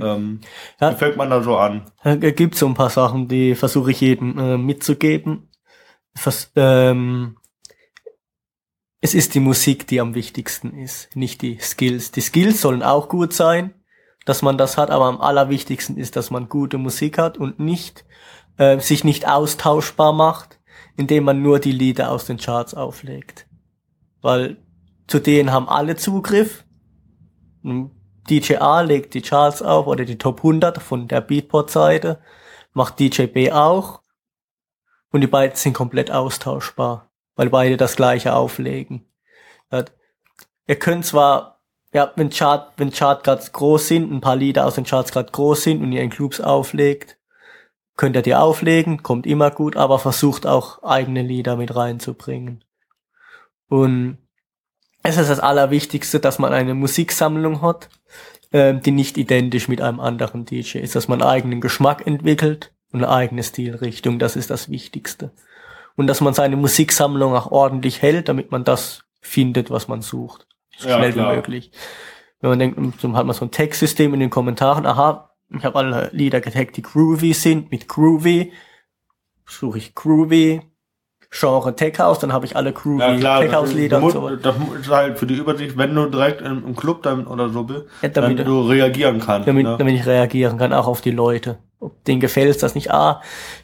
Ähm, 0.00 0.40
Ja. 0.80 0.92
Wie 0.92 0.96
fängt 0.96 1.16
man 1.16 1.30
da 1.30 1.42
so 1.42 1.56
an? 1.56 1.90
Es 2.02 2.34
gibt 2.34 2.54
so 2.54 2.66
ein 2.66 2.74
paar 2.74 2.90
Sachen, 2.90 3.28
die 3.28 3.54
versuche 3.54 3.90
ich 3.90 4.00
jedem 4.00 4.38
äh, 4.38 4.56
mitzugeben. 4.56 5.50
Vers 6.14 6.50
ähm, 6.56 7.36
es 9.04 9.14
ist 9.14 9.34
die 9.34 9.40
Musik, 9.40 9.88
die 9.88 10.00
am 10.00 10.14
wichtigsten 10.14 10.78
ist, 10.78 11.14
nicht 11.16 11.42
die 11.42 11.58
Skills. 11.58 12.12
Die 12.12 12.20
Skills 12.20 12.60
sollen 12.60 12.84
auch 12.84 13.08
gut 13.08 13.32
sein, 13.32 13.74
dass 14.24 14.42
man 14.42 14.56
das 14.56 14.78
hat, 14.78 14.90
aber 14.90 15.06
am 15.06 15.20
allerwichtigsten 15.20 15.96
ist, 15.96 16.14
dass 16.14 16.30
man 16.30 16.48
gute 16.48 16.78
Musik 16.78 17.18
hat 17.18 17.36
und 17.36 17.58
nicht 17.58 18.04
äh, 18.58 18.78
sich 18.78 19.02
nicht 19.02 19.26
austauschbar 19.26 20.12
macht, 20.12 20.60
indem 20.96 21.24
man 21.24 21.42
nur 21.42 21.58
die 21.58 21.72
Lieder 21.72 22.12
aus 22.12 22.26
den 22.26 22.36
Charts 22.36 22.74
auflegt. 22.74 23.46
Weil 24.20 24.58
zu 25.08 25.18
denen 25.18 25.50
haben 25.50 25.68
alle 25.68 25.96
Zugriff. 25.96 26.64
DJ 27.64 28.56
A 28.56 28.80
legt 28.80 29.14
die 29.14 29.22
Charts 29.22 29.62
auf 29.62 29.86
oder 29.86 30.04
die 30.04 30.18
Top 30.18 30.38
100 30.38 30.82
von 30.82 31.08
der 31.08 31.20
Beatport-Seite, 31.20 32.20
macht 32.72 32.98
DJ 33.00 33.26
B 33.26 33.52
auch 33.52 34.00
und 35.10 35.20
die 35.20 35.26
beiden 35.26 35.56
sind 35.56 35.72
komplett 35.72 36.10
austauschbar, 36.10 37.10
weil 37.36 37.50
beide 37.50 37.76
das 37.76 37.96
gleiche 37.96 38.34
auflegen. 38.34 39.06
Ihr 40.66 40.78
könnt 40.78 41.04
zwar, 41.04 41.60
ja, 41.92 42.12
wenn 42.16 42.30
Chart, 42.30 42.72
wenn 42.76 42.92
Chart 42.92 43.24
gerade 43.24 43.42
groß 43.50 43.88
sind, 43.88 44.12
ein 44.12 44.20
paar 44.20 44.36
Lieder 44.36 44.66
aus 44.66 44.76
den 44.76 44.84
Charts 44.84 45.12
gerade 45.12 45.32
groß 45.32 45.62
sind 45.62 45.82
und 45.82 45.92
ihr 45.92 46.02
in 46.02 46.10
Clubs 46.10 46.40
auflegt, 46.40 47.18
könnt 47.96 48.16
ihr 48.16 48.22
die 48.22 48.34
auflegen, 48.34 49.02
kommt 49.02 49.26
immer 49.26 49.50
gut, 49.50 49.76
aber 49.76 49.98
versucht 49.98 50.46
auch 50.46 50.82
eigene 50.82 51.22
Lieder 51.22 51.56
mit 51.56 51.74
reinzubringen. 51.74 52.64
Und 53.68 54.18
es 55.02 55.16
ist 55.16 55.30
das 55.30 55.40
Allerwichtigste, 55.40 56.20
dass 56.20 56.38
man 56.38 56.52
eine 56.52 56.74
Musiksammlung 56.74 57.62
hat, 57.62 57.88
ähm, 58.52 58.80
die 58.82 58.90
nicht 58.90 59.18
identisch 59.18 59.68
mit 59.68 59.80
einem 59.80 60.00
anderen 60.00 60.44
DJ 60.44 60.78
ist, 60.78 60.94
dass 60.94 61.08
man 61.08 61.20
einen 61.22 61.30
eigenen 61.30 61.60
Geschmack 61.60 62.06
entwickelt 62.06 62.72
und 62.92 63.02
eine 63.02 63.12
eigene 63.12 63.42
Stilrichtung, 63.42 64.18
das 64.18 64.36
ist 64.36 64.50
das 64.50 64.68
Wichtigste. 64.68 65.32
Und 65.96 66.06
dass 66.06 66.20
man 66.20 66.34
seine 66.34 66.56
Musiksammlung 66.56 67.34
auch 67.34 67.50
ordentlich 67.50 68.02
hält, 68.02 68.28
damit 68.28 68.50
man 68.50 68.64
das 68.64 69.04
findet, 69.20 69.70
was 69.70 69.88
man 69.88 70.02
sucht. 70.02 70.46
So 70.78 70.88
Ja, 70.88 70.98
schnell 70.98 71.12
klar. 71.12 71.32
wie 71.32 71.36
möglich. 71.36 71.72
Wenn 72.40 72.50
man 72.50 72.58
denkt, 72.58 72.78
dann 73.02 73.16
hat 73.16 73.26
man 73.26 73.34
so 73.34 73.44
ein 73.44 73.50
Textsystem 73.50 74.14
in 74.14 74.20
den 74.20 74.30
Kommentaren, 74.30 74.86
aha, 74.86 75.30
ich 75.54 75.64
habe 75.64 75.78
alle 75.78 76.10
Lieder 76.12 76.40
getaggt, 76.40 76.76
die 76.76 76.82
groovy 76.82 77.34
sind, 77.34 77.70
mit 77.70 77.88
groovy, 77.88 78.52
suche 79.46 79.78
ich 79.78 79.94
groovy, 79.94 80.62
Genre 81.34 81.74
Tech 81.74 81.98
House, 81.98 82.18
dann 82.18 82.30
habe 82.30 82.44
ich 82.44 82.54
alle 82.56 82.72
groovy 82.74 83.00
Ja 83.00 83.16
klar, 83.16 83.40
Tech 83.40 83.54
House 83.54 83.72
Lieder 83.72 84.02
und 84.02 84.10
so. 84.12 84.36
das 84.36 84.54
ist 84.80 84.90
halt 84.90 85.18
für 85.18 85.26
die 85.26 85.34
Übersicht, 85.36 85.78
wenn 85.78 85.94
du 85.94 86.04
direkt 86.06 86.42
im, 86.42 86.62
im 86.66 86.76
Club 86.76 87.02
dann 87.02 87.26
oder 87.26 87.48
so 87.48 87.62
bist, 87.64 87.84
Ja, 88.02 88.08
dann 88.10 88.36
damit- 88.36 88.46
du 88.46 88.60
reagieren 88.68 89.18
kannst. 89.18 89.48
damit, 89.48 89.64
ne? 89.64 89.76
damit 89.78 89.94
ich 89.94 90.04
reagieren 90.06 90.58
kann, 90.58 90.74
auch 90.74 90.86
auf 90.86 91.00
die 91.00 91.10
Leute. 91.10 91.58
Ob 91.80 92.04
denen 92.04 92.20
gefällt 92.20 92.62
das 92.62 92.74
nicht, 92.74 92.90
ah, 92.92 93.22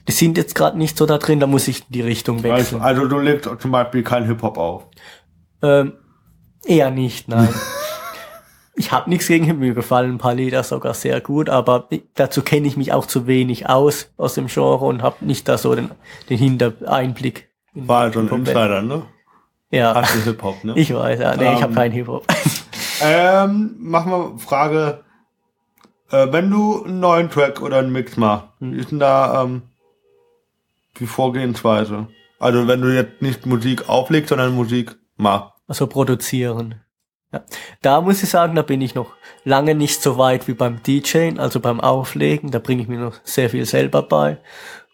die 0.09 0.13
sind 0.13 0.39
jetzt 0.39 0.55
gerade 0.55 0.79
nicht 0.79 0.97
so 0.97 1.05
da 1.05 1.19
drin, 1.19 1.41
da 1.41 1.47
muss 1.47 1.69
ich 1.69 1.87
die 1.89 2.01
Richtung 2.01 2.37
also, 2.39 2.49
wechseln. 2.49 2.81
also 2.83 3.07
du 3.07 3.19
legst 3.19 3.49
zum 3.61 3.71
Beispiel 3.71 4.03
kein 4.03 4.25
Hip-Hop 4.25 4.57
auf. 4.57 4.87
Ähm, 5.63 5.93
eher 6.65 6.91
nicht, 6.91 7.29
nein. 7.29 7.49
ich 8.77 8.93
habe 8.93 9.11
nichts 9.11 9.27
gegen 9.29 9.45
ihn, 9.47 9.59
mir 9.59 9.75
gefallen 9.75 10.13
ein 10.13 10.19
paar 10.19 10.35
Lieder 10.35 10.63
sogar 10.63 10.95
sehr 10.95 11.21
gut, 11.21 11.51
aber 11.51 11.89
dazu 12.15 12.41
kenne 12.43 12.67
ich 12.67 12.79
mich 12.79 12.93
auch 12.95 13.05
zu 13.07 13.27
wenig 13.27 13.69
aus, 13.69 14.11
aus 14.17 14.35
dem 14.35 14.47
Genre 14.47 14.87
und 14.87 15.03
habe 15.03 15.25
nicht 15.25 15.47
da 15.49 15.59
so 15.59 15.75
den, 15.75 15.91
den 16.31 16.39
Hintereinblick. 16.39 17.48
War 17.87 18.01
halt 18.01 18.15
so 18.15 18.21
ein 18.21 18.29
Insider, 18.29 18.83
ne? 18.83 19.03
Ja, 19.71 19.95
Hast 19.95 20.15
du 20.17 20.21
Hip-Hop, 20.21 20.65
ne? 20.65 20.73
ich 20.77 20.95
weiß, 20.95 21.21
ja, 21.21 21.37
nee, 21.37 21.53
ich 21.55 21.63
habe 21.63 21.73
Ähm, 21.73 21.75
keinen 21.75 21.93
Hip-Hop. 21.93 22.27
Ähm, 23.03 23.77
machen 23.79 24.11
wir 24.11 24.39
Frage. 24.39 25.05
Äh, 26.11 26.29
wenn 26.33 26.51
du 26.51 26.85
einen 26.85 27.01
neuen 27.01 27.31
Track 27.31 27.61
oder 27.61 27.79
einen 27.79 27.93
Mix 27.93 28.17
machst, 28.17 28.47
Hm. 28.61 28.73
wie 28.73 28.79
ist 28.79 28.91
denn 28.91 28.99
da 28.99 29.43
ähm, 29.45 29.63
die 30.99 31.07
Vorgehensweise? 31.07 32.09
Also 32.41 32.67
wenn 32.67 32.81
du 32.81 32.95
jetzt 32.95 33.21
nicht 33.21 33.47
Musik 33.47 33.89
auflegst, 33.89 34.31
sondern 34.31 34.55
Musik 34.55 34.97
machst. 35.17 35.53
Also 35.67 35.87
produzieren. 35.87 36.77
Ja. 37.33 37.43
Da 37.83 38.01
muss 38.01 38.23
ich 38.23 38.31
sagen, 38.31 38.55
da 38.55 38.63
bin 38.63 38.81
ich 38.81 38.95
noch 38.95 39.13
lange 39.45 39.75
nicht 39.75 40.01
so 40.01 40.17
weit 40.17 40.49
wie 40.49 40.55
beim 40.55 40.83
DJing, 40.83 41.39
also 41.39 41.61
beim 41.61 41.79
Auflegen. 41.81 42.51
Da 42.51 42.59
bringe 42.59 42.81
ich 42.83 42.89
mir 42.89 42.99
noch 42.99 43.17
sehr 43.23 43.51
viel 43.51 43.67
selber 43.67 44.03
bei. 44.03 44.39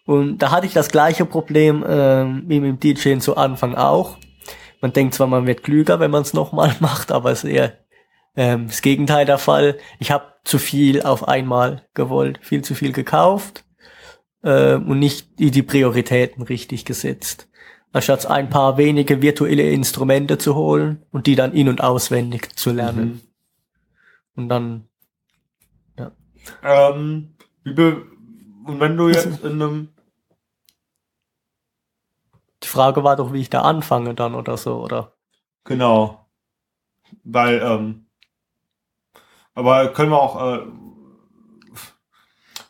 Und 0.05 0.39
da 0.39 0.51
hatte 0.51 0.67
ich 0.67 0.73
das 0.73 0.89
gleiche 0.89 1.25
Problem 1.25 1.83
ähm, 1.87 2.43
wie 2.47 2.59
mit 2.59 2.83
dem 2.83 2.95
DJing 2.95 3.21
zu 3.21 3.37
Anfang 3.37 3.75
auch. 3.75 4.17
Man 4.81 4.93
denkt 4.93 5.15
zwar, 5.15 5.27
man 5.27 5.47
wird 5.47 5.63
klüger, 5.63 5.99
wenn 5.99 6.11
man 6.11 6.21
es 6.21 6.33
nochmal 6.33 6.75
macht, 6.79 7.11
aber 7.11 7.31
es 7.31 7.43
ist 7.43 7.49
eher 7.49 7.73
ähm, 8.35 8.67
das 8.67 8.81
Gegenteil 8.81 9.25
der 9.25 9.39
Fall. 9.39 9.77
Ich 9.99 10.11
habe 10.11 10.25
zu 10.43 10.59
viel 10.59 11.01
auf 11.01 11.27
einmal 11.27 11.83
gewollt, 11.93 12.39
viel 12.41 12.63
zu 12.63 12.75
viel 12.75 12.91
gekauft 12.91 13.65
ähm, 14.43 14.87
und 14.89 14.99
nicht 14.99 15.39
die, 15.39 15.51
die 15.51 15.63
Prioritäten 15.63 16.43
richtig 16.43 16.85
gesetzt 16.85 17.47
anstatt 17.95 18.25
ein 18.25 18.49
paar 18.49 18.77
wenige 18.77 19.21
virtuelle 19.21 19.69
Instrumente 19.69 20.37
zu 20.37 20.53
holen 20.53 21.05
und 21.11 21.27
die 21.27 21.35
dann 21.35 21.53
in- 21.53 21.69
und 21.69 21.81
auswendig 21.81 22.53
zu 22.57 22.71
lernen. 22.71 23.21
Und 24.35 24.49
dann, 24.49 24.89
Ähm, 26.61 27.35
wie 27.63 27.73
be 27.73 28.05
und 28.65 28.79
wenn 28.79 28.97
du 28.97 29.07
jetzt 29.07 29.43
in 29.43 29.61
einem 29.61 29.89
die 32.65 32.69
Frage 32.69 33.03
war 33.03 33.15
doch, 33.15 33.31
wie 33.31 33.41
ich 33.41 33.49
da 33.51 33.61
anfange 33.61 34.15
dann 34.15 34.33
oder 34.33 34.57
so, 34.57 34.77
oder? 34.83 35.11
Genau. 35.65 36.25
Weil, 37.23 37.61
ähm, 37.63 38.07
aber 39.53 39.89
können 39.89 40.09
wir 40.11 40.19
auch, 40.19 40.41
äh, 40.55 40.59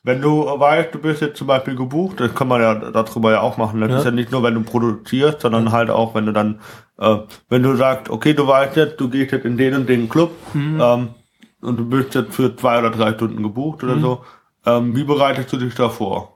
wenn 0.03 0.21
du 0.21 0.45
weißt, 0.45 0.93
du 0.93 0.99
bist 0.99 1.21
jetzt 1.21 1.37
zum 1.37 1.47
Beispiel 1.47 1.75
gebucht, 1.75 2.19
das 2.19 2.35
kann 2.35 2.47
man 2.49 2.61
ja 2.61 2.75
darüber 2.75 3.31
ja 3.31 3.39
auch 3.41 3.55
machen. 3.57 3.79
Das 3.81 3.89
Ja. 3.89 3.97
ist 3.99 4.03
ja 4.05 4.11
nicht 4.11 4.31
nur, 4.31 4.43
wenn 4.43 4.53
du 4.53 4.61
produzierst, 4.63 5.41
sondern 5.41 5.71
halt 5.71 5.89
auch, 5.89 6.13
wenn 6.13 6.25
du 6.25 6.33
dann, 6.33 6.59
äh, 6.99 7.17
wenn 7.49 7.63
du 7.63 7.75
sagst, 7.75 8.09
okay, 8.09 8.33
du 8.33 8.45
weißt 8.45 8.75
jetzt, 8.75 8.99
du 8.99 9.09
gehst 9.09 9.31
jetzt 9.31 9.45
in 9.45 9.57
den 9.57 9.73
und 9.75 9.87
den 9.89 10.09
Club, 10.09 10.31
ähm, 10.53 11.15
und 11.61 11.77
du 11.77 11.85
bist 11.89 12.13
jetzt 12.13 12.35
für 12.35 12.53
zwei 12.55 12.77
oder 12.79 12.91
drei 12.91 13.13
Stunden 13.13 13.41
gebucht 13.41 13.81
oder 13.83 13.97
so, 14.01 14.23
ähm, 14.65 14.93
wie 14.95 15.05
bereitest 15.05 15.51
du 15.53 15.57
dich 15.57 15.73
da 15.73 15.89
vor? 15.89 16.35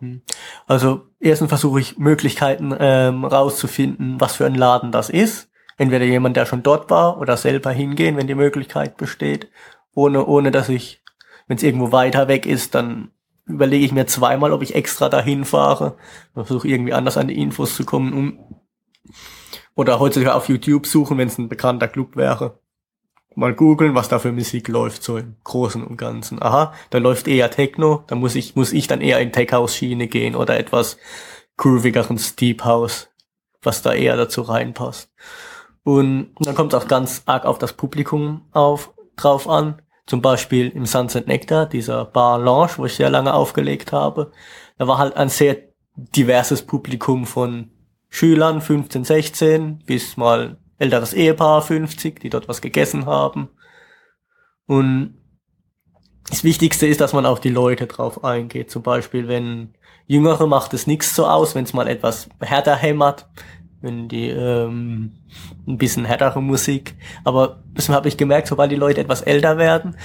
Also 0.66 1.02
erstens 1.20 1.50
versuche 1.50 1.80
ich 1.80 1.98
Möglichkeiten 1.98 2.76
ähm, 2.78 3.26
rauszufinden, 3.26 4.20
was 4.20 4.36
für 4.36 4.46
ein 4.46 4.56
Laden 4.56 4.92
das 4.92 5.10
ist. 5.10 5.50
Entweder 5.78 6.06
jemand, 6.06 6.36
der 6.36 6.46
schon 6.46 6.64
dort 6.64 6.90
war, 6.90 7.20
oder 7.20 7.38
selber 7.38 7.72
hingehen, 7.72 8.18
wenn 8.18 8.28
die 8.28 8.36
Möglichkeit 8.36 8.98
besteht. 8.98 9.50
Ohne, 9.94 10.26
ohne 10.26 10.52
dass 10.52 10.70
ich, 10.70 11.02
wenn 11.48 11.58
es 11.58 11.64
irgendwo 11.64 11.92
weiter 11.92 12.28
weg 12.28 12.46
ist, 12.46 12.76
dann 12.76 13.12
überlege 13.46 13.86
ich 13.86 13.92
mir 13.92 14.06
zweimal, 14.06 14.52
ob 14.52 14.62
ich 14.62 14.76
extra 14.76 15.10
dahin 15.10 15.46
fahre. 15.46 15.98
Versuche 16.34 16.68
irgendwie 16.68 16.94
anders 16.94 17.18
an 17.18 17.28
die 17.28 17.42
Infos 17.42 17.76
zu 17.76 17.86
kommen. 17.86 18.14
Um, 18.14 18.62
oder 19.76 20.00
heutzutage 20.00 20.36
auf 20.36 20.50
YouTube 20.50 20.86
suchen, 20.86 21.18
wenn 21.18 21.30
es 21.30 21.38
ein 21.38 21.50
bekannter 21.50 21.88
Club 21.88 22.16
wäre. 22.16 22.60
Mal 23.36 23.54
googeln, 23.54 23.96
was 23.96 24.10
da 24.10 24.20
für 24.20 24.32
Musik 24.32 24.68
läuft, 24.68 25.04
so 25.04 25.18
im 25.18 25.36
Großen 25.44 25.84
und 25.84 25.98
Ganzen. 25.98 26.42
Aha, 26.42 26.74
da 26.90 26.98
läuft 26.98 27.28
eher 27.28 27.52
Techno, 27.52 28.04
da 28.08 28.16
muss 28.16 28.36
ich, 28.36 28.56
muss 28.56 28.74
ich 28.74 28.88
dann 28.88 29.02
eher 29.02 29.20
in 29.20 29.32
Tech-House-Schiene 29.32 30.08
gehen 30.08 30.36
oder 30.36 30.58
etwas 30.58 30.98
groovigeren 31.58 32.20
Deep 32.40 32.64
House, 32.64 33.10
was 33.62 33.82
da 33.82 33.94
eher 33.94 34.18
dazu 34.18 34.42
reinpasst. 34.42 35.12
Und 35.84 36.32
dann 36.40 36.56
kommt 36.56 36.74
es 36.74 36.80
auch 36.82 36.88
ganz 36.88 37.24
arg 37.26 37.46
auf 37.46 37.58
das 37.58 37.74
Publikum 37.74 38.48
auf, 38.52 38.94
drauf 39.16 39.48
an. 39.48 39.82
Zum 40.06 40.22
Beispiel 40.22 40.70
im 40.70 40.86
Sunset 40.86 41.28
Nectar, 41.28 41.68
dieser 41.68 42.06
Bar 42.06 42.40
Lounge, 42.40 42.72
wo 42.78 42.86
ich 42.86 42.96
sehr 42.96 43.12
lange 43.12 43.34
aufgelegt 43.34 43.92
habe. 43.92 44.32
Da 44.78 44.88
war 44.88 44.98
halt 44.98 45.16
ein 45.18 45.30
sehr 45.30 45.58
diverses 45.96 46.64
Publikum 46.64 47.26
von 47.26 47.70
Schülern, 48.10 48.62
15, 48.62 49.04
16, 49.04 49.84
bis 49.86 50.18
mal 50.18 50.58
älteres 50.80 51.14
Ehepaar, 51.14 51.62
50, 51.62 52.20
die 52.20 52.30
dort 52.30 52.48
was 52.48 52.62
gegessen 52.62 53.06
haben. 53.06 53.50
Und 54.66 55.16
das 56.30 56.44
Wichtigste 56.44 56.88
ist, 56.88 57.02
dass 57.02 57.14
man 57.14 57.26
auf 57.26 57.40
die 57.40 57.50
Leute 57.50 57.88
drauf 57.88 58.24
eingeht. 58.24 58.72
Zum 58.72 58.84
Beispiel, 58.84 59.28
wenn 59.28 59.76
Jüngere 60.08 60.48
macht 60.48 60.74
es 60.74 60.88
nichts 60.88 61.16
so 61.16 61.28
aus, 61.28 61.56
wenn 61.56 61.66
es 61.66 61.74
mal 61.74 61.88
etwas 61.88 62.30
härter 62.40 62.76
hämmert, 62.76 63.28
wenn 63.82 64.08
die 64.08 64.30
ähm, 64.30 65.14
ein 65.68 65.78
bisschen 65.78 66.06
härtere 66.06 66.42
Musik. 66.42 66.96
Aber 67.24 67.64
das 67.74 67.90
habe 67.90 68.08
ich 68.08 68.18
gemerkt, 68.18 68.48
sobald 68.48 68.72
die 68.72 68.76
Leute 68.76 69.02
etwas 69.02 69.22
älter 69.22 69.58
werden, 69.58 69.96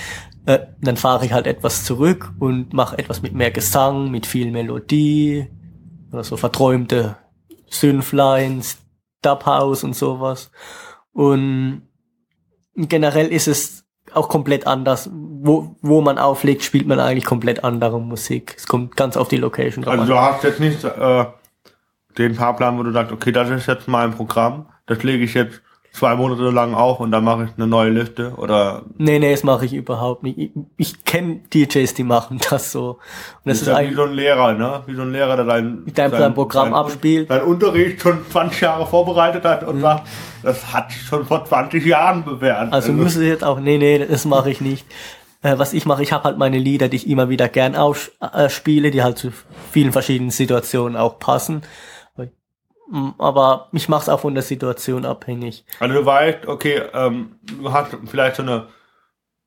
äh, 0.47 0.61
dann 0.81 0.97
fahre 0.97 1.25
ich 1.25 1.33
halt 1.33 1.47
etwas 1.47 1.85
zurück 1.85 2.33
und 2.39 2.73
mache 2.73 2.99
etwas 2.99 3.23
mit 3.23 3.35
mehr 3.35 3.51
Gesang, 3.51 4.11
mit 4.11 4.27
viel 4.27 4.51
Melodie 4.51 5.47
oder 6.13 6.25
so 6.25 6.37
verträumte 6.37 7.17
Synth-Lines, 7.69 8.79
Dub 9.25 9.47
House 9.47 9.85
und 9.85 9.95
sowas. 9.95 10.51
Und 11.13 11.83
generell 12.77 13.29
ist 13.29 13.49
es 13.49 13.85
auch 14.13 14.29
komplett 14.29 14.67
anders. 14.67 15.11
Wo, 15.13 15.77
wo 15.83 16.01
man 16.01 16.19
auflegt, 16.19 16.63
spielt 16.63 16.87
man 16.87 17.01
eigentlich 17.01 17.25
komplett 17.25 17.65
andere 17.65 18.01
Musik. 18.01 18.55
Es 18.57 18.67
kommt 18.67 18.97
ganz 18.97 19.17
auf 19.17 19.29
die 19.29 19.37
Location 19.37 19.85
drauf 19.85 19.95
Also 19.95 20.13
du 20.13 20.19
hast 20.19 20.45
jetzt 20.45 20.61
nicht 20.61 20.85
äh, 20.85 21.25
den 22.19 22.35
Fahrplan, 22.35 22.79
wo 22.79 22.83
du 22.83 22.93
sagst, 22.93 23.13
okay, 23.13 23.33
das 23.33 23.51
ist 23.51 23.67
jetzt 23.67 23.89
mein 23.89 24.13
Programm, 24.13 24.67
das 24.87 25.03
lege 25.03 25.25
ich 25.25 25.35
jetzt 25.35 25.63
zwei 25.97 26.17
Monate 26.17 26.51
lang 26.51 26.75
auch 26.75 26.99
und 26.99 27.13
dann 27.13 27.23
mache 27.23 27.45
ich 27.45 27.51
eine 27.57 27.69
neue 27.69 27.91
Liste 27.91 28.33
oder 28.37 28.83
Nee, 28.99 29.21
nee, 29.21 29.31
das 29.31 29.45
mache 29.45 29.65
ich 29.65 29.73
überhaupt 29.73 30.25
nicht. 30.25 30.37
Ich, 30.39 30.51
ich 30.77 31.05
kenne 31.05 31.37
DJs, 31.55 31.95
die 31.95 32.03
machen 32.03 32.41
das 32.51 32.73
so. 32.73 32.91
Und 32.91 32.99
das 33.45 33.59
ist 33.63 33.69
ist 33.69 33.69
ja 33.69 33.81
wie 33.89 33.95
so 33.95 34.03
ein 34.03 34.13
Lehrer, 34.13 34.55
ne? 34.55 34.83
Wie 34.87 34.95
so 34.97 35.03
ein 35.03 35.13
Lehrer, 35.13 35.37
der 35.37 35.45
dein, 35.45 35.85
Dein- 35.95 36.11
dein 36.11 36.35
Programm 36.35 36.75
abspielt. 36.75 37.31
Dein 37.31 37.43
Unterricht 37.43 38.03
schon 38.03 38.19
20 38.29 38.61
Jahre 38.61 38.87
vorbereitet 38.87 39.45
hat 39.45 39.63
Mhm. 39.63 39.69
und 39.69 39.81
sagt, 39.83 40.09
das 40.43 40.73
hat 40.73 40.93
schon 40.93 41.25
vor 41.25 41.45
20 41.45 41.87
Jahren 41.87 42.25
bewährt. 42.25 42.73
Also 42.73 42.93
muss 42.93 43.15
es 43.15 43.23
jetzt 43.23 43.45
auch, 43.45 43.61
nee, 43.61 43.79
nee, 43.79 44.05
das 44.05 44.25
mache 44.25 44.51
ich 44.51 44.61
nicht. 44.61 44.85
Äh, 45.43 45.59
was 45.59 45.75
ich 45.75 45.87
mache, 45.87 46.03
ich 46.03 46.13
habe 46.13 46.25
halt 46.25 46.39
meine 46.39 46.59
Lieder, 46.59 46.89
die 46.89 46.97
ich 46.97 47.09
immer 47.09 47.29
wieder 47.29 47.49
gern 47.49 47.77
ausspiele, 47.77 48.91
die 48.91 49.03
halt 49.05 49.19
zu 49.19 49.31
vielen 49.71 49.93
verschiedenen 49.93 50.31
Situationen 50.31 50.97
auch 50.97 51.19
passen. 51.21 51.63
Mm, 52.95 53.11
Aber 53.19 53.69
ich 53.73 53.89
mache 53.89 54.03
es 54.03 54.09
auch 54.09 54.21
von 54.21 54.35
der 54.35 54.43
Situation 54.45 55.05
abhängig. 55.05 55.65
Also 55.81 55.95
du 55.95 56.07
weißt, 56.07 56.47
okay, 56.47 56.83
ähm, 56.95 57.37
du 57.43 57.73
hast 57.73 57.97
vielleicht 58.07 58.37
so 58.37 58.43
eine, 58.43 58.67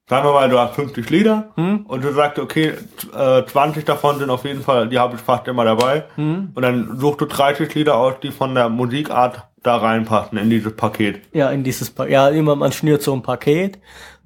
sagen 0.10 0.28
wir 0.28 0.34
mal, 0.34 0.50
du 0.50 0.60
hast 0.60 0.76
50 0.76 1.10
Lieder 1.10 1.52
Hm? 1.56 1.86
und 1.88 2.04
du 2.04 2.12
sagst, 2.14 2.40
okay, 2.40 2.74
äh, 3.16 3.46
20 3.46 3.86
davon 3.86 4.20
sind 4.20 4.30
auf 4.30 4.44
jeden 4.44 4.62
Fall, 4.62 4.90
die 4.90 5.00
habe 5.00 5.16
ich 5.16 5.22
fast 5.22 5.48
immer 5.48 5.64
dabei. 5.64 6.04
Hm? 6.16 6.52
Und 6.56 6.62
dann 6.62 6.98
suchst 7.00 7.22
du 7.22 7.26
30 7.26 7.74
Lieder 7.74 7.96
aus, 7.96 8.16
die 8.22 8.32
von 8.32 8.54
der 8.54 8.68
Musikart 8.70 9.48
da 9.64 9.78
reinpassen 9.78 10.38
in 10.38 10.50
dieses 10.50 10.76
Paket. 10.76 11.22
Ja, 11.34 11.50
in 11.50 11.64
dieses, 11.64 11.90
Pa- 11.90 12.06
ja, 12.08 12.28
immer, 12.30 12.56
man 12.56 12.72
schnürt 12.74 13.02
so 13.02 13.14
ein 13.14 13.22
Paket. 13.22 13.80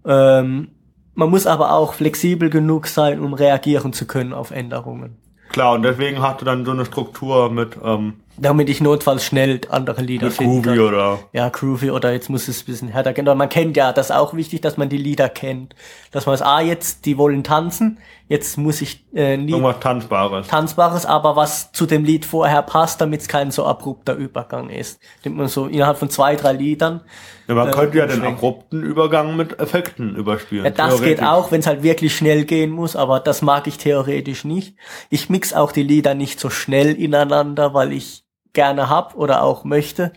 Ähm, 0.05 0.69
man 1.13 1.29
muss 1.29 1.45
aber 1.45 1.73
auch 1.73 1.93
flexibel 1.93 2.49
genug 2.49 2.87
sein, 2.87 3.19
um 3.19 3.33
reagieren 3.33 3.93
zu 3.93 4.07
können 4.07 4.33
auf 4.33 4.49
Änderungen. 4.51 5.17
Klar, 5.49 5.73
und 5.73 5.83
deswegen 5.83 6.21
hast 6.21 6.39
du 6.41 6.45
dann 6.45 6.63
so 6.65 6.71
eine 6.71 6.85
Struktur 6.85 7.51
mit, 7.51 7.77
ähm, 7.83 8.21
Damit 8.37 8.69
ich 8.69 8.81
notfalls 8.81 9.23
schnell 9.23 9.61
andere 9.69 10.01
Lieder 10.01 10.27
mit 10.27 10.35
finden 10.35 10.61
Groovy 10.63 10.77
kann. 10.77 10.87
oder 10.87 11.19
Ja, 11.33 11.49
Groovy 11.49 11.91
oder 11.91 12.11
jetzt 12.11 12.29
muss 12.29 12.47
es 12.47 12.61
ein 12.61 12.65
bisschen 12.65 12.87
härter 12.87 13.13
gehen. 13.13 13.27
Aber 13.27 13.35
man 13.35 13.49
kennt 13.49 13.77
ja, 13.77 13.93
das 13.93 14.09
ist 14.09 14.15
auch 14.15 14.33
wichtig, 14.33 14.61
dass 14.61 14.77
man 14.77 14.89
die 14.89 14.97
Lieder 14.97 15.29
kennt. 15.29 15.75
Dass 16.11 16.25
man 16.25 16.35
es, 16.35 16.41
ah, 16.41 16.61
jetzt, 16.61 17.05
die 17.05 17.17
wollen 17.17 17.43
tanzen, 17.43 17.99
jetzt 18.31 18.57
muss 18.57 18.81
ich 18.81 19.05
äh, 19.13 19.35
Lied 19.35 19.49
irgendwas 19.49 19.79
Tanzbares. 19.81 20.47
Tanzbares, 20.47 21.05
aber 21.05 21.35
was 21.35 21.73
zu 21.73 21.85
dem 21.85 22.05
Lied 22.05 22.25
vorher 22.25 22.61
passt, 22.61 23.01
damit 23.01 23.21
es 23.21 23.27
kein 23.27 23.51
so 23.51 23.65
abrupter 23.65 24.15
Übergang 24.15 24.69
ist. 24.69 25.01
Nimmt 25.25 25.35
man 25.37 25.47
so 25.47 25.67
innerhalb 25.67 25.97
von 25.97 26.09
zwei, 26.09 26.37
drei 26.37 26.53
Liedern. 26.53 27.01
Ja, 27.47 27.55
man 27.55 27.67
äh, 27.67 27.71
könnte 27.71 27.97
ja 27.97 28.07
den 28.07 28.23
abrupten 28.23 28.83
Übergang 28.83 29.35
mit 29.35 29.59
Effekten 29.59 30.15
überspielen. 30.15 30.63
Ja, 30.63 30.71
das 30.71 31.01
geht 31.01 31.21
auch, 31.21 31.51
wenn 31.51 31.59
es 31.59 31.67
halt 31.67 31.83
wirklich 31.83 32.15
schnell 32.15 32.45
gehen 32.45 32.71
muss, 32.71 32.95
aber 32.95 33.19
das 33.19 33.41
mag 33.41 33.67
ich 33.67 33.77
theoretisch 33.77 34.45
nicht. 34.45 34.77
Ich 35.09 35.29
mix 35.29 35.53
auch 35.53 35.73
die 35.73 35.83
Lieder 35.83 36.13
nicht 36.15 36.39
so 36.39 36.49
schnell 36.49 36.93
ineinander, 36.93 37.73
weil 37.73 37.91
ich 37.91 38.23
gerne 38.53 38.89
hab 38.89 39.15
oder 39.15 39.43
auch 39.43 39.63
möchte. 39.63 40.13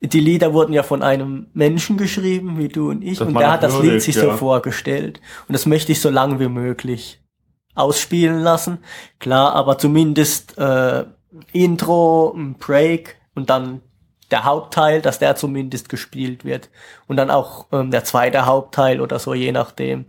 Die 0.00 0.20
Lieder 0.20 0.52
wurden 0.52 0.72
ja 0.72 0.84
von 0.84 1.02
einem 1.02 1.48
Menschen 1.54 1.96
geschrieben, 1.96 2.58
wie 2.58 2.68
du 2.68 2.90
und 2.90 3.02
ich, 3.02 3.18
Dass 3.18 3.26
und 3.26 3.34
der 3.34 3.42
das 3.42 3.52
hat 3.52 3.62
das 3.64 3.74
Lied 3.74 3.84
würdigt, 3.84 4.04
sich 4.04 4.14
so 4.14 4.28
ja. 4.28 4.36
vorgestellt. 4.36 5.20
Und 5.48 5.54
das 5.54 5.66
möchte 5.66 5.90
ich 5.90 6.00
so 6.00 6.08
lange 6.08 6.38
wie 6.38 6.48
möglich 6.48 7.20
ausspielen 7.74 8.40
lassen. 8.40 8.78
Klar, 9.18 9.54
aber 9.54 9.78
zumindest 9.78 10.56
äh, 10.58 11.04
Intro, 11.52 12.32
ein 12.36 12.54
Break 12.54 13.16
und 13.34 13.50
dann 13.50 13.82
der 14.30 14.44
Hauptteil, 14.44 15.00
dass 15.00 15.18
der 15.18 15.36
zumindest 15.36 15.88
gespielt 15.88 16.44
wird. 16.44 16.70
Und 17.06 17.16
dann 17.16 17.30
auch 17.30 17.66
ähm, 17.72 17.90
der 17.90 18.04
zweite 18.04 18.46
Hauptteil 18.46 19.00
oder 19.00 19.18
so, 19.18 19.34
je 19.34 19.52
nachdem. 19.52 20.06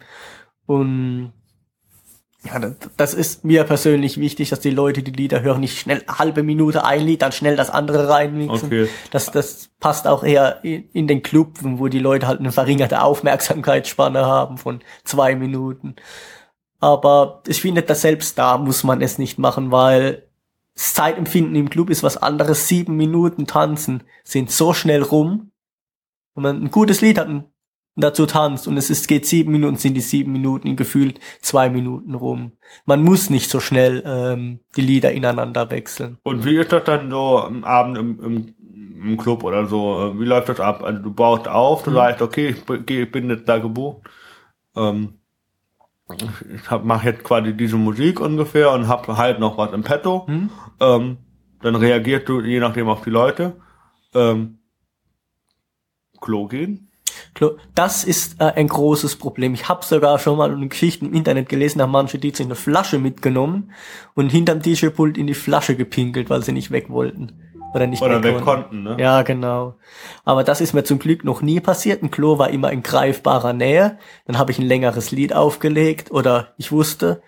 Und 0.66 1.34
ja, 2.44 2.58
das, 2.96 3.14
ist 3.14 3.44
mir 3.44 3.66
persönlich 3.66 4.18
wichtig, 4.18 4.50
dass 4.50 4.62
die 4.62 4.70
Leute 4.70 5.04
die 5.04 5.12
Lieder 5.12 5.42
hören, 5.42 5.60
nicht 5.60 5.78
schnell 5.78 6.04
eine 6.08 6.20
halbe 6.20 6.42
Minute 6.42 6.86
ein 6.86 7.02
Lied, 7.02 7.22
dann 7.22 7.34
schnell 7.34 7.58
das 7.58 7.70
andere 7.70 8.08
reinmixen. 8.08 8.68
Okay. 8.68 8.90
Das, 9.12 9.30
das 9.32 9.70
passt 9.80 10.08
auch 10.08 10.24
eher 10.24 10.64
in, 10.64 11.08
den 11.08 11.22
Club, 11.22 11.58
wo 11.62 11.90
die 11.90 12.00
Leute 12.00 12.28
halt 12.28 12.40
eine 12.40 12.54
verringerte 12.54 13.02
Aufmerksamkeitsspanne 13.02 14.26
haben 14.26 14.58
von 14.58 14.80
zwei 15.04 15.36
Minuten. 15.36 15.98
Aber 16.80 17.44
ich 17.46 17.60
finde, 17.60 17.82
dass 17.82 18.02
selbst 18.02 18.38
da 18.38 18.58
muss 18.58 18.86
man 18.86 19.02
es 19.02 19.18
nicht 19.18 19.38
machen, 19.38 19.72
weil 19.72 20.30
das 20.76 20.94
Zeitempfinden 20.94 21.56
im 21.56 21.70
Club 21.70 21.90
ist 21.90 22.04
was 22.04 22.16
anderes. 22.16 22.70
Sieben 22.70 22.96
Minuten 22.96 23.48
tanzen 23.48 24.04
sind 24.24 24.50
so 24.50 24.74
schnell 24.74 25.04
rum. 25.04 25.52
Wenn 26.36 26.44
man 26.44 26.64
ein 26.64 26.72
gutes 26.72 27.02
Lied 27.02 27.18
hat 27.18 27.28
dazu 28.02 28.26
tanzt 28.26 28.68
und 28.68 28.78
es 28.78 28.90
ist, 28.90 29.08
geht 29.08 29.26
sieben 29.26 29.52
Minuten, 29.52 29.78
sind 29.78 29.94
die 29.96 30.02
sieben 30.02 30.32
Minuten 30.32 30.76
gefühlt 30.76 31.20
zwei 31.42 31.70
Minuten 31.70 32.16
rum. 32.16 32.54
Man 32.86 33.04
muss 33.04 33.30
nicht 33.30 33.50
so 33.50 33.60
schnell 33.60 34.04
ähm, 34.06 34.60
die 34.76 34.82
Lieder 34.82 35.12
ineinander 35.12 35.70
wechseln. 35.72 36.18
Und 36.24 36.46
wie 36.46 36.58
ist 36.58 36.72
das 36.72 36.84
dann 36.84 37.10
so 37.10 37.40
am 37.40 37.64
Abend 37.64 37.98
im, 37.98 38.20
im, 38.24 38.56
im 39.04 39.18
Club 39.18 39.44
oder 39.44 39.66
so? 39.66 40.14
Wie 40.18 40.26
läuft 40.26 40.50
das 40.50 40.60
ab? 40.60 40.84
Also 40.84 41.02
du 41.02 41.14
baust 41.14 41.48
auf, 41.48 41.82
Mhm. 41.86 41.92
du 41.92 41.96
sagst, 41.98 42.22
okay, 42.22 42.50
ich 42.50 42.64
bin- 42.66 42.86
ich 42.88 43.12
bin 43.12 43.30
jetzt 43.30 43.48
da 43.50 43.58
gebucht. 43.58 44.08
Ähm, 44.76 45.16
ich 46.54 46.70
hab, 46.72 46.84
mach 46.86 47.04
jetzt 47.04 47.24
quasi 47.24 47.54
diese 47.56 47.78
Musik 47.78 48.20
ungefähr 48.20 48.72
und 48.72 48.88
hab 48.88 49.08
halt 49.08 49.40
noch 49.40 49.58
was 49.58 49.72
im 49.74 49.84
Petto. 49.84 50.26
Hm? 50.28 50.50
Ähm, 50.80 51.18
dann 51.62 51.76
reagierst 51.76 52.28
du 52.30 52.42
je 52.42 52.60
nachdem 52.60 52.88
auf 52.88 53.04
die 53.04 53.10
Leute. 53.12 53.58
Ähm, 54.16 54.60
Klo 56.20 56.48
gehen? 56.48 56.89
Das 57.76 58.04
ist 58.04 58.42
äh, 58.42 58.46
ein 58.46 58.68
großes 58.68 59.16
Problem. 59.16 59.54
Ich 59.54 59.70
habe 59.70 59.86
sogar 59.86 60.20
schon 60.20 60.38
mal 60.38 60.52
eine 60.52 60.68
Geschichte 60.68 61.06
im 61.06 61.14
Internet 61.14 61.50
gelesen, 61.50 61.80
da 61.80 61.84
haben 61.84 61.92
manche 61.92 62.20
DJs 62.20 62.42
eine 62.42 62.56
Flasche 62.56 63.00
mitgenommen 63.00 63.72
und 64.16 64.30
hinterm 64.30 64.62
DJ-Pult 64.62 65.18
in 65.18 65.28
die 65.28 65.34
Flasche 65.34 65.76
gepinkelt, 65.76 66.30
weil 66.30 66.44
sie 66.44 66.52
nicht 66.52 66.72
weg 66.72 66.90
wollten. 66.90 67.50
Oder 67.74 67.88
nicht 67.88 68.02
Oder 68.02 68.24
weg 68.24 68.36
weg 68.36 68.44
konnten, 68.44 68.84
ne? 68.84 68.98
Ja, 69.00 69.22
genau. 69.22 69.76
Aber 70.26 70.44
das 70.44 70.60
ist 70.60 70.74
mir 70.74 70.84
zum 70.84 71.00
Glück 71.00 71.24
noch 71.24 71.42
nie 71.42 71.60
passiert. 71.60 72.02
Ein 72.02 72.12
Klo 72.12 72.40
war 72.40 72.50
immer 72.50 72.72
in 72.72 72.82
greifbarer 72.82 73.54
Nähe. 73.54 74.00
Dann 74.26 74.38
habe 74.38 74.52
ich 74.52 74.60
ein 74.60 74.66
längeres 74.66 75.12
Lied 75.12 75.34
aufgelegt 75.34 76.12
oder 76.12 76.54
ich 76.58 76.72
wusste, 76.72 77.22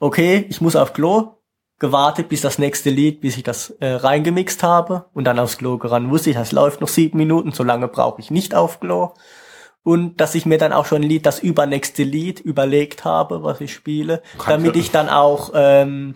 okay, 0.00 0.46
ich 0.48 0.60
muss 0.60 0.74
auf 0.74 0.92
Klo, 0.92 1.36
gewartet 1.82 2.28
bis 2.28 2.40
das 2.40 2.58
nächste 2.58 2.90
Lied, 2.90 3.20
bis 3.20 3.36
ich 3.36 3.42
das 3.42 3.70
äh, 3.80 3.88
reingemixt 3.88 4.62
habe 4.62 5.06
und 5.14 5.24
dann 5.24 5.40
aufs 5.40 5.58
Klo 5.58 5.78
gerannt. 5.78 6.10
Wusste 6.10 6.30
ich, 6.30 6.36
das 6.36 6.52
läuft 6.52 6.80
noch 6.80 6.86
sieben 6.86 7.18
Minuten, 7.18 7.50
so 7.50 7.64
lange 7.64 7.88
brauche 7.88 8.20
ich 8.20 8.30
nicht 8.30 8.54
auf 8.54 8.78
Klo. 8.78 9.14
Und 9.82 10.20
dass 10.20 10.36
ich 10.36 10.46
mir 10.46 10.58
dann 10.58 10.72
auch 10.72 10.86
schon 10.86 11.02
ein 11.02 11.08
Lied, 11.08 11.26
das 11.26 11.40
übernächste 11.40 12.04
Lied 12.04 12.38
überlegt 12.38 13.04
habe, 13.04 13.42
was 13.42 13.60
ich 13.60 13.74
spiele, 13.74 14.22
Kannst 14.34 14.48
damit 14.48 14.76
ich 14.76 14.92
dann 14.92 15.08
auch 15.08 15.50
ähm, 15.54 16.14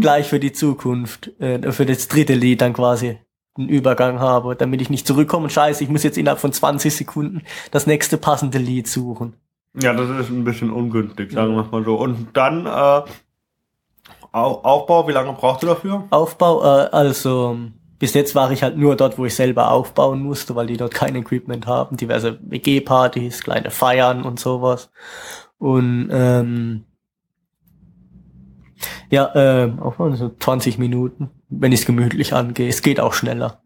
gleich 0.00 0.26
für 0.26 0.40
die 0.40 0.52
Zukunft, 0.52 1.30
äh, 1.40 1.70
für 1.70 1.86
das 1.86 2.08
dritte 2.08 2.34
Lied 2.34 2.60
dann 2.60 2.72
quasi 2.72 3.20
einen 3.56 3.68
Übergang 3.68 4.18
habe, 4.18 4.56
damit 4.56 4.82
ich 4.82 4.90
nicht 4.90 5.06
zurückkomme 5.06 5.44
und 5.44 5.50
scheiße, 5.50 5.84
ich 5.84 5.90
muss 5.90 6.02
jetzt 6.02 6.18
innerhalb 6.18 6.40
von 6.40 6.52
20 6.52 6.92
Sekunden 6.92 7.42
das 7.70 7.86
nächste 7.86 8.18
passende 8.18 8.58
Lied 8.58 8.88
suchen. 8.88 9.36
Ja, 9.80 9.92
das 9.92 10.10
ist 10.10 10.30
ein 10.30 10.42
bisschen 10.42 10.72
ungünstig, 10.72 11.30
sagen 11.30 11.54
wir 11.54 11.64
mal 11.70 11.84
so. 11.84 11.94
Und 11.94 12.28
dann 12.32 12.66
äh, 12.66 13.02
Aufbau, 14.34 15.06
wie 15.06 15.12
lange 15.12 15.32
brauchst 15.32 15.62
du 15.62 15.68
dafür? 15.68 16.04
Aufbau, 16.10 16.62
äh, 16.62 16.88
also 16.90 17.56
bis 18.00 18.14
jetzt 18.14 18.34
war 18.34 18.50
ich 18.50 18.64
halt 18.64 18.76
nur 18.76 18.96
dort, 18.96 19.16
wo 19.16 19.24
ich 19.24 19.34
selber 19.34 19.70
aufbauen 19.70 20.22
musste, 20.22 20.56
weil 20.56 20.66
die 20.66 20.76
dort 20.76 20.92
kein 20.92 21.14
Equipment 21.14 21.66
haben. 21.66 21.96
Diverse 21.96 22.38
WG-Partys, 22.42 23.44
kleine 23.44 23.70
Feiern 23.70 24.24
und 24.24 24.40
sowas. 24.40 24.90
Und 25.58 26.08
ähm, 26.10 26.84
ja, 29.08 29.30
ähm, 29.36 29.78
Aufbau 29.78 30.12
so 30.16 30.30
20 30.36 30.78
Minuten, 30.78 31.30
wenn 31.48 31.70
ich 31.70 31.80
es 31.80 31.86
gemütlich 31.86 32.34
angehe. 32.34 32.68
Es 32.68 32.82
geht 32.82 32.98
auch 32.98 33.12
schneller. 33.12 33.62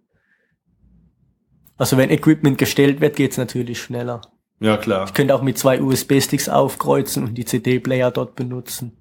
Also 1.79 1.97
wenn 1.97 2.11
Equipment 2.11 2.59
gestellt 2.59 3.01
wird, 3.01 3.17
geht's 3.17 3.39
natürlich 3.39 3.81
schneller. 3.81 4.21
Ja, 4.61 4.77
klar. 4.77 5.05
Ich 5.07 5.15
könnte 5.15 5.35
auch 5.35 5.43
mit 5.43 5.57
zwei 5.57 5.81
USB-Sticks 5.81 6.51
aufkreuzen 6.51 7.25
und 7.25 7.39
die 7.39 7.47
CD-Player 7.47 8.11
dort 8.11 8.35
benutzen. 8.35 8.98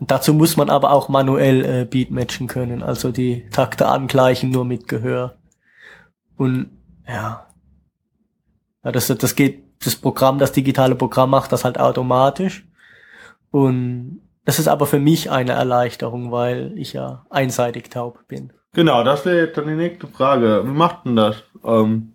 Dazu 0.00 0.34
muss 0.34 0.56
man 0.56 0.70
aber 0.70 0.90
auch 0.90 1.08
manuell 1.08 1.64
äh, 1.64 1.84
Beatmatchen 1.84 2.48
können, 2.48 2.82
also 2.82 3.12
die 3.12 3.48
Takte 3.50 3.86
angleichen 3.86 4.50
nur 4.50 4.64
mit 4.64 4.88
Gehör. 4.88 5.36
Und 6.36 6.70
ja, 7.06 7.46
ja 8.84 8.92
das, 8.92 9.06
das 9.06 9.36
geht, 9.36 9.62
das 9.84 9.94
Programm, 9.94 10.38
das 10.38 10.50
digitale 10.50 10.96
Programm 10.96 11.30
macht 11.30 11.52
das 11.52 11.64
halt 11.64 11.78
automatisch. 11.78 12.66
Und 13.52 14.20
das 14.44 14.58
ist 14.58 14.66
aber 14.66 14.86
für 14.86 14.98
mich 14.98 15.30
eine 15.30 15.52
Erleichterung, 15.52 16.32
weil 16.32 16.72
ich 16.76 16.92
ja 16.92 17.24
einseitig 17.30 17.90
taub 17.90 18.26
bin. 18.26 18.52
Genau, 18.72 19.04
das 19.04 19.24
wäre 19.24 19.46
jetzt 19.46 19.58
dann 19.58 19.66
die 19.66 19.74
nächste 19.74 20.08
Frage. 20.08 20.62
Wie 20.64 20.72
macht 20.72 21.04
denn 21.04 21.16
das? 21.16 21.42
Ähm, 21.64 22.14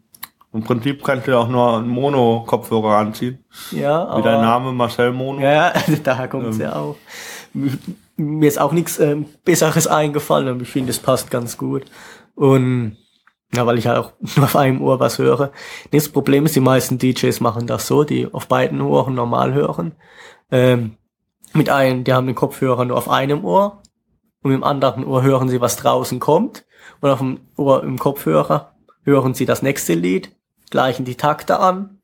Im 0.52 0.64
Prinzip 0.64 1.04
kannst 1.04 1.28
du 1.28 1.32
ja 1.32 1.40
auch 1.40 1.48
nur 1.48 1.78
einen 1.78 1.88
Mono-Kopfhörer 1.88 2.98
anziehen. 2.98 3.44
Ja, 3.72 4.06
aber 4.06 4.20
Wie 4.20 4.24
dein 4.24 4.42
Name, 4.42 4.72
Marcel 4.74 5.12
Mono. 5.12 5.40
Ja, 5.42 5.74
daher 6.04 6.28
kommt's 6.28 6.58
Ähm. 6.58 6.64
ja 6.64 6.76
auch. 6.76 6.98
Mir 7.54 8.48
ist 8.48 8.60
auch 8.60 8.72
nichts 8.72 9.00
ähm, 9.00 9.26
Besseres 9.44 9.88
eingefallen, 9.88 10.48
aber 10.48 10.62
ich 10.62 10.70
finde, 10.70 10.92
es 10.92 11.00
passt 11.00 11.32
ganz 11.32 11.58
gut. 11.58 11.84
Und 12.36 12.98
ja, 13.54 13.66
weil 13.66 13.78
ich 13.78 13.88
halt 13.88 14.00
auch 14.00 14.14
nur 14.36 14.46
auf 14.46 14.56
einem 14.56 14.82
Ohr 14.82 15.00
was 15.00 15.20
höre. 15.20 15.52
Das 15.92 16.10
Problem 16.10 16.46
ist, 16.46 16.56
die 16.56 16.60
meisten 16.60 16.98
DJs 16.98 17.40
machen 17.40 17.68
das 17.68 17.88
so, 17.88 18.04
die 18.04 18.32
auf 18.32 18.48
beiden 18.48 18.82
Ohren 18.82 19.16
normal 19.16 19.54
hören. 19.54 19.94
Ähm, 20.52 20.98
mit 21.54 21.70
einem, 21.70 22.04
die 22.04 22.14
haben 22.14 22.26
den 22.26 22.36
Kopfhörer 22.36 22.86
nur 22.86 22.98
auf 22.98 23.10
einem 23.10 23.46
Ohr 23.46 23.82
und 24.42 24.52
dem 24.52 24.64
anderen 24.64 25.06
Ohr 25.06 25.22
hören 25.22 25.50
sie, 25.50 25.62
was 25.62 25.78
draußen 25.78 26.20
kommt. 26.20 26.66
Und 27.00 27.10
auf 27.10 27.20
dem 27.20 27.40
Ohr 27.56 27.84
im 27.84 28.00
Kopfhörer 28.00 28.74
hören 29.04 29.34
Sie 29.34 29.46
das 29.46 29.62
nächste 29.62 29.94
Lied, 29.94 30.32
gleichen 30.70 31.06
die 31.06 31.16
Takte 31.16 31.60
an 31.60 32.00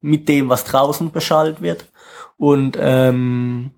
mit 0.00 0.28
dem, 0.28 0.48
was 0.48 0.64
draußen 0.64 1.10
beschallt 1.10 1.60
wird 1.60 1.90
und 2.36 2.76
ähm, 2.80 3.72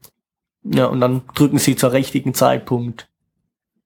ja 0.65 0.87
und 0.87 1.01
dann 1.01 1.23
drücken 1.35 1.59
Sie 1.59 1.77
zur 1.77 1.93
richtigen 1.93 2.35
Zeitpunkt 2.35 3.09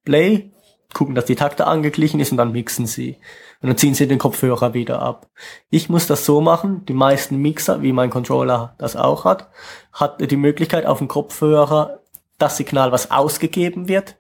Play, 0.05 0.51
gucken, 0.95 1.15
dass 1.15 1.25
die 1.25 1.35
Takte 1.35 1.67
angeglichen 1.67 2.21
ist 2.21 2.31
und 2.31 2.39
dann 2.39 2.53
mixen 2.53 2.87
Sie 2.87 3.19
und 3.61 3.69
dann 3.69 3.77
ziehen 3.77 3.95
Sie 3.95 4.07
den 4.07 4.19
Kopfhörer 4.19 4.75
wieder 4.75 5.03
ab. 5.03 5.29
Ich 5.71 5.89
muss 5.89 6.07
das 6.07 6.25
so 6.25 6.41
machen. 6.41 6.85
Die 6.87 6.95
meisten 6.95 7.39
Mixer, 7.39 7.83
wie 7.83 7.93
mein 7.93 8.11
Controller 8.11 8.75
das 8.79 8.97
auch 8.97 9.25
hat, 9.25 9.49
hat 9.93 10.31
die 10.31 10.37
Möglichkeit 10.37 10.87
auf 10.87 10.99
dem 10.99 11.09
Kopfhörer 11.09 12.01
das 12.39 12.57
Signal, 12.57 12.93
was 12.93 13.11
ausgegeben 13.11 13.89
wird, 13.89 14.17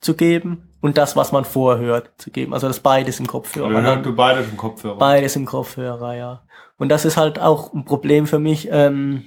zu 0.00 0.14
geben 0.14 0.68
und 0.80 0.98
das, 0.98 1.16
was 1.16 1.32
man 1.32 1.44
vorhört, 1.44 2.10
zu 2.18 2.30
geben. 2.30 2.54
Also 2.54 2.68
das 2.68 2.80
beides 2.80 3.20
im 3.20 3.26
Kopfhörer. 3.26 3.68
Oder 3.68 3.82
hört 3.82 4.06
du 4.06 4.14
beides 4.14 4.48
im 4.48 4.56
Kopfhörer? 4.56 4.98
Beides 4.98 5.36
im 5.36 5.46
Kopfhörer, 5.46 6.14
ja. 6.14 6.42
Und 6.76 6.88
das 6.88 7.04
ist 7.04 7.16
halt 7.16 7.40
auch 7.40 7.72
ein 7.72 7.84
Problem 7.84 8.26
für 8.26 8.38
mich, 8.38 8.68
ähm, 8.70 9.24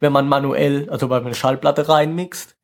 wenn 0.00 0.12
man 0.12 0.28
manuell, 0.28 0.88
also 0.90 1.08
bei 1.08 1.18
einer 1.18 1.34
Schallplatte 1.34 1.88
reinmixt, 1.88 2.56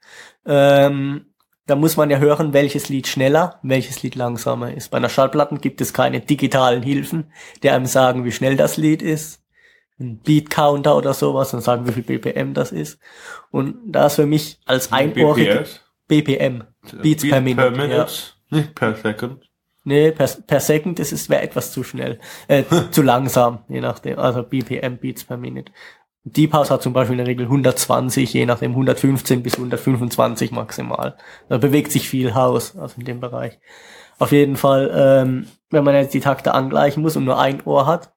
ähm, 0.47 1.27
da 1.67 1.77
muss 1.77 1.97
man 1.97 2.11
ja 2.11 2.19
hören, 2.19 2.53
welches 2.53 2.89
Lied 2.89 3.07
schneller, 3.07 3.59
welches 3.63 4.03
Lied 4.03 4.17
langsamer 4.17 4.75
ist. 4.75 4.91
Bei 4.91 4.99
einer 4.99 5.09
Schallplatte 5.09 5.57
gibt 5.57 5.81
es 5.81 5.95
keine 5.95 6.21
digitalen 6.21 6.83
Hilfen, 6.83 7.33
die 7.63 7.71
einem 7.71 7.87
sagen, 7.87 8.25
wie 8.25 8.33
schnell 8.33 8.57
das 8.57 8.77
Lied 8.77 9.03
ist. 9.03 9.43
Ein 9.99 10.19
Beat 10.19 10.51
Counter 10.51 10.97
oder 10.97 11.15
sowas 11.15 11.55
und 11.55 11.61
sagen, 11.61 11.87
wie 11.87 11.93
viel 11.93 12.03
BPM 12.03 12.53
das 12.53 12.73
ist. 12.73 12.99
Und 13.51 13.77
da 13.87 14.07
ist 14.07 14.17
für 14.17 14.27
mich 14.27 14.59
als 14.67 14.93
einohrige? 14.93 15.65
BPM, 16.09 16.65
Beats 17.01 17.23
Beat 17.23 17.31
per 17.31 17.41
Minute. 17.41 17.71
Per 17.71 17.87
Minute, 17.87 18.13
nicht 18.51 18.75
per 18.75 18.95
Second. 18.97 19.49
Nee, 19.85 20.13
per, 20.13 20.27
per 20.47 20.61
Second 20.61 20.99
das 20.99 21.13
ist 21.13 21.29
wäre 21.29 21.43
etwas 21.43 21.73
zu 21.73 21.85
schnell, 21.85 22.19
äh, 22.49 22.65
zu 22.91 23.03
langsam, 23.03 23.65
je 23.69 23.81
nachdem. 23.81 24.19
Also 24.19 24.43
BPM 24.43 24.97
Beats 24.99 25.25
per 25.25 25.37
Minute. 25.37 25.73
Deep 26.25 26.55
House 26.55 26.71
hat 26.71 26.83
zum 26.83 26.95
Beispiel 26.95 27.15
in 27.15 27.19
der 27.19 27.27
Regel 27.27 27.45
120, 27.47 28.33
je 28.33 28.47
nachdem 28.47 28.71
115 28.71 29.43
bis 29.43 29.57
125 29.57 30.53
maximal. 30.53 31.17
Da 31.51 31.59
bewegt 31.59 31.93
sich 31.93 32.09
viel 32.09 32.35
Haus, 32.35 32.77
also 32.77 32.99
in 32.99 33.05
dem 33.05 33.21
Bereich. 33.21 33.59
Auf 34.19 34.33
jeden 34.33 34.57
Fall, 34.57 34.91
ähm, 34.95 35.47
wenn 35.71 35.85
man 35.85 35.95
jetzt 35.95 36.15
die 36.15 36.21
Takte 36.21 36.55
angleichen 36.55 37.03
muss 37.03 37.17
und 37.17 37.25
nur 37.25 37.39
ein 37.39 37.63
Ohr 37.67 37.87
hat. 37.87 38.13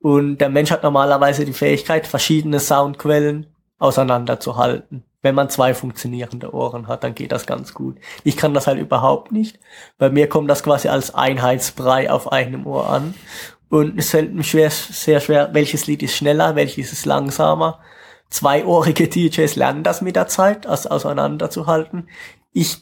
Und 0.00 0.38
der 0.38 0.50
Mensch 0.50 0.70
hat 0.70 0.82
normalerweise 0.82 1.44
die 1.46 1.54
Fähigkeit, 1.54 2.06
verschiedene 2.06 2.60
Soundquellen 2.60 3.46
auseinanderzuhalten. 3.78 5.04
Wenn 5.22 5.34
man 5.34 5.50
zwei 5.50 5.74
funktionierende 5.74 6.54
Ohren 6.54 6.86
hat, 6.86 7.02
dann 7.02 7.14
geht 7.14 7.32
das 7.32 7.46
ganz 7.46 7.74
gut. 7.74 7.96
Ich 8.22 8.36
kann 8.36 8.54
das 8.54 8.66
halt 8.66 8.78
überhaupt 8.78 9.32
nicht. 9.32 9.58
Bei 9.96 10.10
mir 10.10 10.28
kommt 10.28 10.48
das 10.48 10.62
quasi 10.62 10.88
als 10.88 11.14
Einheitsbrei 11.14 12.10
auf 12.10 12.30
einem 12.30 12.66
Ohr 12.66 12.88
an. 12.88 13.14
Und 13.70 13.98
es 13.98 14.10
fällt 14.10 14.34
mir 14.34 14.44
schwer, 14.44 14.70
sehr 14.70 15.20
schwer, 15.20 15.50
welches 15.52 15.86
Lied 15.86 16.02
ist 16.02 16.16
schneller, 16.16 16.56
welches 16.56 16.92
ist 16.92 17.04
langsamer. 17.04 17.80
Zweiohrige 18.30 19.08
DJs 19.08 19.56
lernen 19.56 19.82
das 19.82 20.00
mit 20.00 20.16
der 20.16 20.26
Zeit, 20.26 20.64
das 20.64 20.86
auseinanderzuhalten. 20.86 22.08
Ich, 22.52 22.78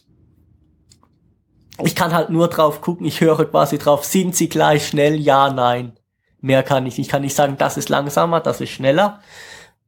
ich 1.83 1.95
kann 1.95 2.15
halt 2.15 2.31
nur 2.31 2.49
drauf 2.49 2.81
gucken, 2.81 3.07
ich 3.07 3.21
höre 3.21 3.45
quasi 3.47 3.79
drauf, 3.79 4.05
sind 4.05 4.37
sie 4.37 4.49
gleich 4.49 4.87
schnell? 4.87 5.17
Ja, 5.17 5.51
nein. 5.51 5.99
Mehr 6.41 6.63
kann 6.63 6.87
ich 6.87 6.99
nicht. 6.99 7.07
Ich 7.07 7.11
kann 7.11 7.23
nicht 7.23 7.35
sagen, 7.35 7.57
das 7.59 7.77
ist 7.77 7.89
langsamer, 7.89 8.41
das 8.41 8.61
ist 8.61 8.71
schneller. 8.71 9.21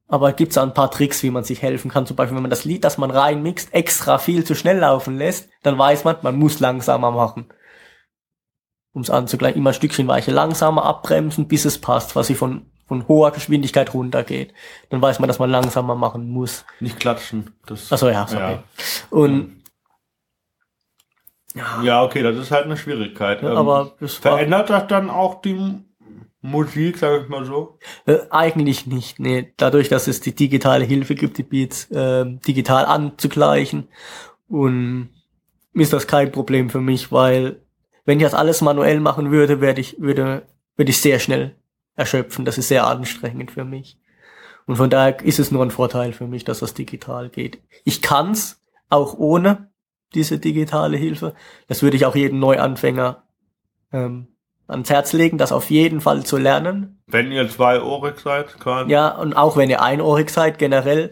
Aber 0.08 0.32
gibt 0.32 0.52
es 0.52 0.58
ein 0.58 0.74
paar 0.74 0.90
Tricks, 0.90 1.22
wie 1.22 1.30
man 1.30 1.44
sich 1.44 1.60
helfen 1.62 1.90
kann. 1.90 2.06
Zum 2.06 2.16
Beispiel, 2.16 2.34
wenn 2.34 2.42
man 2.42 2.50
das 2.50 2.64
Lied, 2.64 2.82
das 2.82 2.98
man 2.98 3.10
reinmixt, 3.10 3.74
extra 3.74 4.18
viel 4.18 4.42
zu 4.42 4.54
schnell 4.54 4.78
laufen 4.78 5.18
lässt, 5.18 5.50
dann 5.62 5.78
weiß 5.78 6.04
man, 6.04 6.16
man 6.22 6.36
muss 6.36 6.60
langsamer 6.60 7.10
machen. 7.10 7.48
Um 8.92 9.02
es 9.02 9.10
anzugleichen, 9.10 9.58
immer 9.58 9.70
ein 9.70 9.74
Stückchen 9.74 10.08
weiche 10.08 10.30
langsamer 10.30 10.84
abbremsen, 10.84 11.46
bis 11.46 11.64
es 11.64 11.78
passt, 11.78 12.16
was 12.16 12.26
sie 12.26 12.34
von, 12.34 12.66
von 12.86 13.06
hoher 13.06 13.30
Geschwindigkeit 13.30 13.92
runtergeht. 13.94 14.54
Dann 14.90 15.02
weiß 15.02 15.18
man, 15.20 15.28
dass 15.28 15.38
man 15.38 15.50
langsamer 15.50 15.94
machen 15.94 16.30
muss. 16.30 16.64
Nicht 16.80 16.98
klatschen. 16.98 17.54
Das, 17.66 17.92
Achso, 17.92 18.08
ja, 18.08 18.26
sorry. 18.26 18.58
Und 19.10 19.58
ja, 21.82 22.02
okay, 22.02 22.22
das 22.22 22.36
ist 22.36 22.50
halt 22.50 22.64
eine 22.64 22.76
Schwierigkeit. 22.76 23.42
ja, 23.42 23.50
Ähm, 23.50 23.56
aber 23.56 23.92
Verändert 24.00 24.70
das 24.70 24.86
dann 24.86 25.10
auch 25.10 25.40
die 25.40 25.82
Musik, 26.40 26.98
sag 26.98 27.22
ich 27.22 27.28
mal 27.28 27.44
so? 27.44 27.78
Äh, 28.06 28.18
eigentlich 28.30 28.86
nicht, 28.86 29.18
nee. 29.18 29.52
Dadurch, 29.56 29.88
dass 29.88 30.06
es 30.06 30.20
die 30.20 30.34
digitale 30.34 30.84
Hilfe 30.84 31.14
gibt, 31.14 31.38
die 31.38 31.42
Beats 31.42 31.88
ähm, 31.92 32.40
digital 32.46 32.86
anzugleichen. 32.86 33.88
Und 34.48 35.10
ist 35.74 35.92
das 35.92 36.06
kein 36.06 36.32
Problem 36.32 36.70
für 36.70 36.80
mich, 36.80 37.12
weil 37.12 37.60
wenn 38.08 38.18
ich 38.20 38.24
das 38.24 38.32
alles 38.32 38.62
manuell 38.62 39.00
machen 39.00 39.30
würde, 39.30 39.60
werde 39.60 39.82
ich, 39.82 40.00
würde, 40.00 40.46
würde 40.76 40.90
ich 40.90 40.98
sehr 40.98 41.18
schnell 41.18 41.54
erschöpfen. 41.94 42.46
Das 42.46 42.56
ist 42.56 42.68
sehr 42.68 42.86
anstrengend 42.86 43.50
für 43.50 43.66
mich. 43.66 43.98
Und 44.64 44.76
von 44.76 44.88
daher 44.88 45.22
ist 45.22 45.38
es 45.38 45.50
nur 45.50 45.62
ein 45.62 45.70
Vorteil 45.70 46.14
für 46.14 46.26
mich, 46.26 46.42
dass 46.42 46.60
das 46.60 46.72
digital 46.72 47.28
geht. 47.28 47.60
Ich 47.84 48.00
kann's 48.00 48.62
auch 48.88 49.18
ohne 49.18 49.70
diese 50.14 50.38
digitale 50.38 50.96
Hilfe. 50.96 51.34
Das 51.66 51.82
würde 51.82 51.98
ich 51.98 52.06
auch 52.06 52.16
jedem 52.16 52.38
Neuanfänger 52.38 53.24
ähm, 53.92 54.28
ans 54.68 54.88
Herz 54.88 55.12
legen, 55.12 55.36
das 55.36 55.52
auf 55.52 55.68
jeden 55.68 56.00
Fall 56.00 56.24
zu 56.24 56.38
lernen. 56.38 57.02
Wenn 57.08 57.30
ihr 57.30 57.46
zweiohrig 57.50 58.20
seid, 58.20 58.58
quasi. 58.58 58.90
Ja, 58.90 59.08
und 59.18 59.34
auch 59.34 59.58
wenn 59.58 59.68
ihr 59.68 59.82
einohrig 59.82 60.30
seid, 60.30 60.58
generell, 60.58 61.10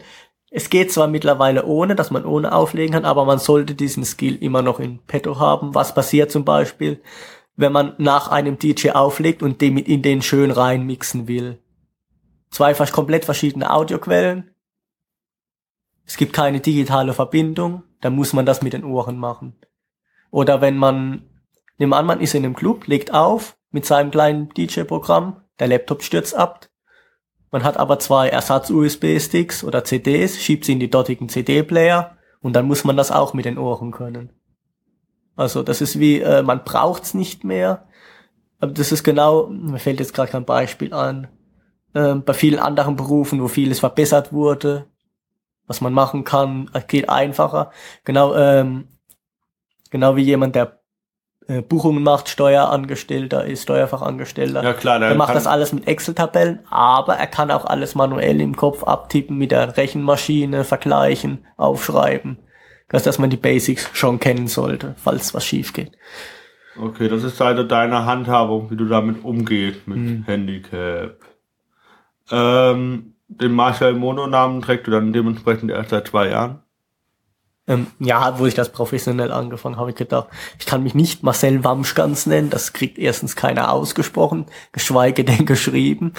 es 0.49 0.69
geht 0.69 0.91
zwar 0.91 1.07
mittlerweile 1.07 1.65
ohne, 1.65 1.95
dass 1.95 2.11
man 2.11 2.25
ohne 2.25 2.53
auflegen 2.53 2.93
kann, 2.93 3.05
aber 3.05 3.25
man 3.25 3.39
sollte 3.39 3.75
diesen 3.75 4.05
Skill 4.05 4.35
immer 4.35 4.61
noch 4.61 4.79
in 4.79 4.99
petto 4.99 5.39
haben. 5.39 5.75
Was 5.75 5.93
passiert 5.93 6.31
zum 6.31 6.45
Beispiel, 6.45 7.01
wenn 7.57 7.73
man 7.73 7.93
nach 7.97 8.29
einem 8.29 8.57
DJ 8.57 8.91
auflegt 8.91 9.43
und 9.43 9.59
den 9.59 9.73
mit 9.73 9.87
in 9.87 10.01
den 10.01 10.21
schön 10.21 10.51
reinmixen 10.51 11.27
will? 11.27 11.59
Zwei 12.49 12.73
komplett 12.73 13.25
verschiedene 13.25 13.71
Audioquellen. 13.71 14.51
Es 16.05 16.15
gibt 16.15 16.31
keine 16.31 16.61
digitale 16.61 17.13
Verbindung, 17.13 17.83
dann 17.99 18.15
muss 18.15 18.31
man 18.31 18.45
das 18.45 18.61
mit 18.61 18.71
den 18.71 18.85
Ohren 18.85 19.17
machen. 19.17 19.55
Oder 20.31 20.61
wenn 20.61 20.77
man, 20.77 21.29
nehmen 21.77 21.91
an, 21.91 22.05
man 22.05 22.21
ist 22.21 22.33
in 22.33 22.45
einem 22.45 22.55
Club, 22.55 22.87
legt 22.87 23.13
auf 23.13 23.57
mit 23.71 23.85
seinem 23.85 24.11
kleinen 24.11 24.47
DJ-Programm, 24.49 25.41
der 25.59 25.67
Laptop 25.67 26.03
stürzt 26.03 26.35
ab, 26.35 26.66
man 27.51 27.63
hat 27.63 27.77
aber 27.77 27.99
zwei 27.99 28.29
Ersatz-USB-Sticks 28.29 29.63
oder 29.63 29.83
CDs, 29.83 30.41
schiebt 30.41 30.65
sie 30.65 30.73
in 30.73 30.79
die 30.79 30.89
dortigen 30.89 31.29
CD-Player 31.29 32.17
und 32.41 32.53
dann 32.53 32.67
muss 32.67 32.83
man 32.83 32.97
das 32.97 33.11
auch 33.11 33.33
mit 33.33 33.45
den 33.45 33.57
Ohren 33.57 33.91
können. 33.91 34.31
Also 35.35 35.63
das 35.63 35.81
ist 35.81 35.99
wie, 35.99 36.19
äh, 36.19 36.41
man 36.41 36.63
braucht's 36.63 37.13
nicht 37.13 37.43
mehr. 37.43 37.87
Aber 38.59 38.71
das 38.71 38.91
ist 38.91 39.03
genau, 39.03 39.47
mir 39.47 39.79
fällt 39.79 39.99
jetzt 39.99 40.13
gerade 40.13 40.31
kein 40.31 40.45
Beispiel 40.45 40.93
an, 40.93 41.27
ähm, 41.93 42.23
bei 42.23 42.33
vielen 42.33 42.59
anderen 42.59 42.95
Berufen, 42.95 43.41
wo 43.41 43.47
vieles 43.47 43.79
verbessert 43.79 44.33
wurde, 44.33 44.87
was 45.67 45.79
man 45.79 45.93
machen 45.93 46.23
kann, 46.23 46.69
äh, 46.73 46.81
geht 46.85 47.09
einfacher. 47.09 47.71
Genau, 48.03 48.35
ähm, 48.35 48.87
genau 49.89 50.15
wie 50.15 50.23
jemand, 50.23 50.55
der 50.55 50.63
äh, 50.65 50.76
Buchungen 51.61 52.03
macht, 52.03 52.29
Steuerangestellter 52.29 53.45
ist, 53.45 53.63
Steuerfachangestellter. 53.63 54.63
Ja, 54.63 54.73
klar, 54.73 54.99
Der 54.99 55.15
macht 55.15 55.33
das 55.35 55.47
alles 55.47 55.71
mit 55.73 55.87
Excel-Tabellen, 55.87 56.59
aber 56.69 57.15
er 57.15 57.27
kann 57.27 57.51
auch 57.51 57.65
alles 57.65 57.95
manuell 57.95 58.41
im 58.41 58.55
Kopf 58.55 58.83
abtippen, 58.83 59.37
mit 59.37 59.51
der 59.51 59.77
Rechenmaschine 59.77 60.63
vergleichen, 60.65 61.45
aufschreiben. 61.55 62.37
Das, 62.89 63.03
dass 63.03 63.19
man 63.19 63.29
die 63.29 63.37
Basics 63.37 63.89
schon 63.93 64.19
kennen 64.19 64.47
sollte, 64.47 64.95
falls 64.97 65.33
was 65.33 65.45
schief 65.45 65.73
geht. 65.73 65.91
Okay, 66.79 67.07
das 67.07 67.23
ist 67.23 67.41
also 67.41 67.63
deine 67.63 68.05
Handhabung, 68.05 68.69
wie 68.69 68.75
du 68.75 68.85
damit 68.85 69.23
umgehst 69.23 69.87
mit 69.87 69.97
Hm. 69.97 70.23
Handicap. 70.25 71.17
Ähm, 72.29 73.13
den 73.29 73.51
Marshall 73.51 73.93
Mono-Namen 73.93 74.61
trägst 74.61 74.87
du 74.87 74.91
dann 74.91 75.11
dementsprechend 75.13 75.71
erst 75.71 75.89
seit 75.89 76.07
zwei 76.07 76.29
Jahren. 76.29 76.59
Ähm, 77.67 77.87
ja, 77.99 78.39
wo 78.39 78.45
ich 78.45 78.53
das 78.53 78.71
professionell 78.71 79.31
angefangen 79.31 79.75
habe, 79.75 79.89
ich 79.89 79.97
gedacht, 79.97 80.29
ich 80.57 80.65
kann 80.65 80.83
mich 80.83 80.95
nicht 80.95 81.23
Marcel 81.23 81.63
Wamschgans 81.65 82.25
nennen, 82.25 82.49
das 82.49 82.71
kriegt 82.71 82.97
erstens 82.97 83.35
keiner 83.35 83.71
ausgesprochen, 83.71 84.45
geschweige 84.71 85.25
denn 85.25 85.45
geschrieben. 85.45 86.13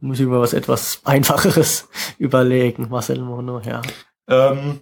Muss 0.00 0.20
ich 0.20 0.26
mir 0.26 0.40
was 0.40 0.52
etwas 0.52 1.00
Einfacheres 1.04 1.88
überlegen, 2.18 2.88
Marcel 2.90 3.20
Mono, 3.20 3.60
ja. 3.60 3.80
Ähm, 4.28 4.80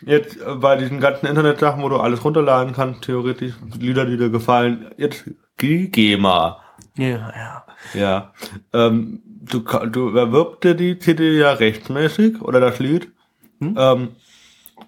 jetzt 0.00 0.40
äh, 0.40 0.54
bei 0.54 0.76
diesen 0.76 1.00
ganzen 1.00 1.26
Internetsachen, 1.26 1.82
wo 1.82 1.88
du 1.88 1.96
alles 1.96 2.24
runterladen 2.24 2.72
kannst, 2.72 3.02
theoretisch, 3.02 3.54
Lieder, 3.76 4.06
die 4.06 4.16
dir 4.16 4.30
gefallen, 4.30 4.92
jetzt 4.96 5.24
GEMA. 5.56 6.60
Ja, 6.96 7.06
ja. 7.06 7.64
Ja. 7.94 8.32
Ähm, 8.72 9.20
du, 9.24 9.60
du 9.60 10.16
erwirbt 10.16 10.64
dir 10.64 10.74
die 10.74 10.98
CD 10.98 11.38
ja 11.38 11.52
rechtmäßig 11.52 12.40
oder 12.40 12.60
das 12.60 12.78
Lied. 12.78 13.12
Hm? 13.60 13.74
Ähm, 13.76 14.08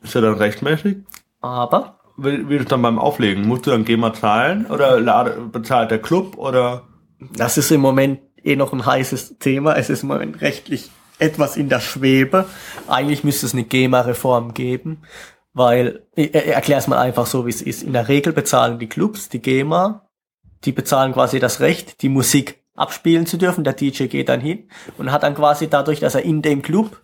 ist 0.03 0.15
ja 0.15 0.21
dann 0.21 0.35
rechtmäßig. 0.35 0.99
Aber 1.41 1.99
Wie, 2.17 2.49
wie 2.49 2.57
ist 2.57 2.63
es 2.63 2.69
dann 2.69 2.83
beim 2.83 2.99
Auflegen? 2.99 3.47
Musst 3.47 3.67
du 3.67 3.71
dann 3.71 3.85
GEMA 3.85 4.13
zahlen 4.15 4.67
oder 4.67 5.01
lade, 5.01 5.41
bezahlt 5.53 5.91
der 5.91 6.01
Club 6.01 6.37
oder? 6.37 6.83
Das 7.37 7.59
ist 7.59 7.71
im 7.71 7.81
Moment 7.81 8.21
eh 8.43 8.57
noch 8.57 8.73
ein 8.73 8.85
heißes 8.85 9.39
Thema. 9.39 9.77
Es 9.77 9.91
ist 9.91 10.03
im 10.03 10.09
Moment 10.09 10.41
rechtlich 10.41 10.91
etwas 11.19 11.57
in 11.57 11.69
der 11.69 11.81
Schwebe. 11.81 12.47
Eigentlich 12.89 13.25
müsste 13.25 13.47
es 13.47 13.53
eine 13.53 13.65
GEMA-Reform 13.65 14.55
geben. 14.55 15.03
Weil, 15.53 16.07
ich, 16.15 16.35
ich 16.35 16.47
erkläre 16.47 16.81
es 16.81 16.87
mal 16.87 16.99
einfach 16.99 17.27
so, 17.27 17.45
wie 17.45 17.51
es 17.51 17.61
ist. 17.61 17.83
In 17.83 17.93
der 17.93 18.09
Regel 18.09 18.33
bezahlen 18.33 18.79
die 18.79 18.89
Clubs, 18.89 19.29
die 19.29 19.41
GEMA, 19.41 20.09
die 20.65 20.73
bezahlen 20.73 21.13
quasi 21.13 21.41
das 21.41 21.61
Recht, 21.61 22.03
die 22.03 22.09
Musik 22.09 22.63
abspielen 22.75 23.27
zu 23.27 23.37
dürfen. 23.37 23.65
Der 23.65 23.73
DJ 23.75 24.05
geht 24.05 24.29
dann 24.29 24.41
hin 24.41 24.69
und 24.97 25.13
hat 25.13 25.23
dann 25.23 25.35
quasi 25.35 25.69
dadurch, 25.69 26.01
dass 26.01 26.15
er 26.15 26.23
in 26.23 26.43
dem 26.43 26.63
Club 26.63 27.03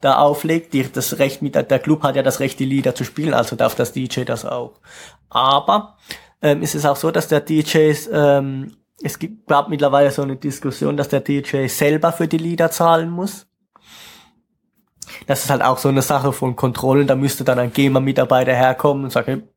da 0.00 0.18
auflegt, 0.18 0.72
die, 0.74 0.90
das 0.90 1.18
Recht 1.18 1.42
mit, 1.42 1.54
der 1.54 1.78
Club 1.78 2.02
hat 2.02 2.16
ja 2.16 2.22
das 2.22 2.40
Recht, 2.40 2.58
die 2.60 2.64
Lieder 2.64 2.94
zu 2.94 3.04
spielen, 3.04 3.34
also 3.34 3.56
darf 3.56 3.74
das 3.74 3.92
DJ 3.92 4.22
das 4.22 4.44
auch. 4.44 4.80
Aber 5.28 5.96
ähm, 6.40 6.62
ist 6.62 6.74
es 6.74 6.84
auch 6.86 6.96
so, 6.96 7.10
dass 7.10 7.28
der 7.28 7.40
DJ, 7.40 7.94
ähm, 8.12 8.76
es 9.02 9.18
gibt, 9.18 9.48
gab 9.48 9.68
mittlerweile 9.68 10.10
so 10.10 10.22
eine 10.22 10.36
Diskussion, 10.36 10.96
dass 10.96 11.08
der 11.08 11.20
DJ 11.20 11.66
selber 11.66 12.12
für 12.12 12.28
die 12.28 12.38
Lieder 12.38 12.70
zahlen 12.70 13.10
muss. 13.10 13.46
Das 15.26 15.44
ist 15.44 15.50
halt 15.50 15.62
auch 15.62 15.78
so 15.78 15.88
eine 15.88 16.02
Sache 16.02 16.32
von 16.32 16.54
Kontrollen, 16.54 17.06
da 17.06 17.16
müsste 17.16 17.44
dann 17.44 17.58
ein 17.58 17.72
GEMA-Mitarbeiter 17.72 18.54
herkommen 18.54 19.04
und 19.04 19.10
sagen, 19.10 19.48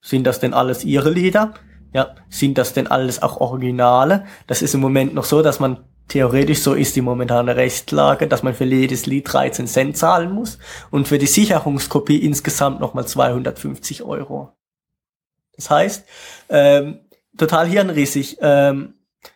sind 0.00 0.24
das 0.24 0.38
denn 0.38 0.54
alles 0.54 0.84
ihre 0.84 1.10
Lieder? 1.10 1.54
Ja, 1.92 2.14
sind 2.28 2.58
das 2.58 2.74
denn 2.74 2.88
alles 2.88 3.22
auch 3.22 3.40
Originale? 3.40 4.26
Das 4.46 4.60
ist 4.60 4.74
im 4.74 4.80
Moment 4.80 5.14
noch 5.14 5.24
so, 5.24 5.40
dass 5.40 5.60
man 5.60 5.84
theoretisch 6.08 6.60
so 6.60 6.74
ist 6.74 6.96
die 6.96 7.00
momentane 7.00 7.56
Rechtslage, 7.56 8.28
dass 8.28 8.42
man 8.42 8.54
für 8.54 8.64
jedes 8.64 9.06
Lied 9.06 9.32
13 9.32 9.66
Cent 9.66 9.96
zahlen 9.96 10.32
muss 10.32 10.58
und 10.90 11.08
für 11.08 11.18
die 11.18 11.26
Sicherungskopie 11.26 12.18
insgesamt 12.18 12.80
nochmal 12.80 13.06
250 13.06 14.02
Euro. 14.02 14.52
Das 15.56 15.70
heißt, 15.70 16.06
ähm, 16.48 17.00
total 17.36 17.66
hirnrissig, 17.66 18.38
ähm, 18.40 18.94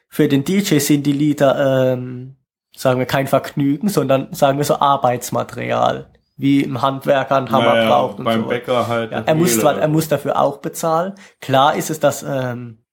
für 0.09 0.29
den 0.29 0.45
DJ 0.45 0.79
sind 0.79 1.05
die 1.05 1.13
Lieder, 1.13 1.93
ähm, 1.93 2.37
sagen 2.77 2.99
wir, 2.99 3.07
kein 3.07 3.27
Vergnügen, 3.27 3.89
sondern 3.89 4.33
sagen 4.33 4.59
wir 4.59 4.65
so 4.65 4.79
Arbeitsmaterial, 4.81 6.11
wie 6.37 6.63
ein 6.65 6.83
Handwerker 6.83 7.37
einen 7.37 7.51
Hammer 7.51 7.75
Naja, 7.75 7.89
braucht 7.89 8.19
und 8.19 8.25
beim 8.25 8.43
so. 8.43 8.49
Bäcker 8.49 8.89
halt. 8.89 9.13
Ja, 9.13 9.21
er 9.21 9.35
muss 9.35 9.59
zwar, 9.59 9.79
er 9.79 9.89
muss 9.89 10.09
dafür 10.09 10.39
auch 10.39 10.59
bezahlen. 10.59 11.15
Klar 11.41 11.77
ist 11.77 11.91
es, 11.91 12.01
dass 12.01 12.23
ähm, 12.23 12.85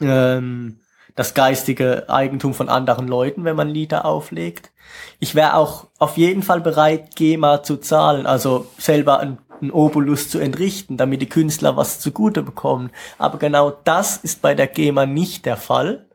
ähm, 0.00 0.80
das 1.14 1.34
geistige 1.34 2.08
Eigentum 2.08 2.54
von 2.54 2.68
anderen 2.68 3.08
Leuten, 3.08 3.44
wenn 3.44 3.56
man 3.56 3.68
Lieder 3.68 4.04
auflegt. 4.04 4.72
Ich 5.18 5.34
wäre 5.34 5.54
auch 5.54 5.86
auf 5.98 6.16
jeden 6.16 6.42
Fall 6.42 6.60
bereit, 6.60 7.16
GEMA 7.16 7.62
zu 7.62 7.76
zahlen, 7.76 8.26
also 8.26 8.66
selber 8.78 9.20
ein, 9.20 9.38
ein 9.60 9.70
Obolus 9.70 10.28
zu 10.28 10.38
entrichten, 10.38 10.96
damit 10.96 11.22
die 11.22 11.28
Künstler 11.28 11.76
was 11.76 12.00
zugute 12.00 12.42
bekommen. 12.42 12.90
Aber 13.18 13.38
genau 13.38 13.70
das 13.70 14.16
ist 14.18 14.42
bei 14.42 14.54
der 14.54 14.66
GEMA 14.66 15.06
nicht 15.06 15.46
der 15.46 15.56
Fall, 15.56 16.06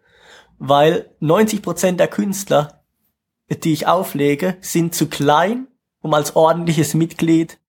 weil 0.58 1.10
90% 1.22 1.94
der 1.94 2.08
Künstler, 2.08 2.84
die 3.50 3.74
ich 3.74 3.88
auflege, 3.88 4.58
sind 4.62 4.96
zu 4.96 5.08
klein, 5.08 5.68
um 6.02 6.14
als 6.14 6.36
ordentliches 6.36 6.94
Mitglied 6.94 7.60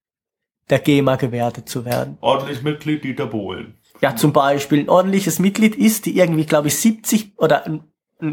der 0.71 0.79
GEMA 0.81 1.17
gewertet 1.17 1.69
zu 1.69 1.85
werden. 1.85 2.19
Ordentlich 2.21 2.63
Mitglied 2.63 3.05
Dieter 3.05 3.27
Bohlen. 3.27 3.79
Ja, 4.03 4.15
zum 4.17 4.33
Beispiel 4.33 4.81
ein 4.81 4.89
ordentliches 4.89 5.39
Mitglied 5.39 5.75
ist, 5.75 6.07
die 6.07 6.19
irgendwie, 6.19 6.45
glaube 6.47 6.69
ich, 6.69 6.77
70 6.79 7.33
oder 7.39 7.65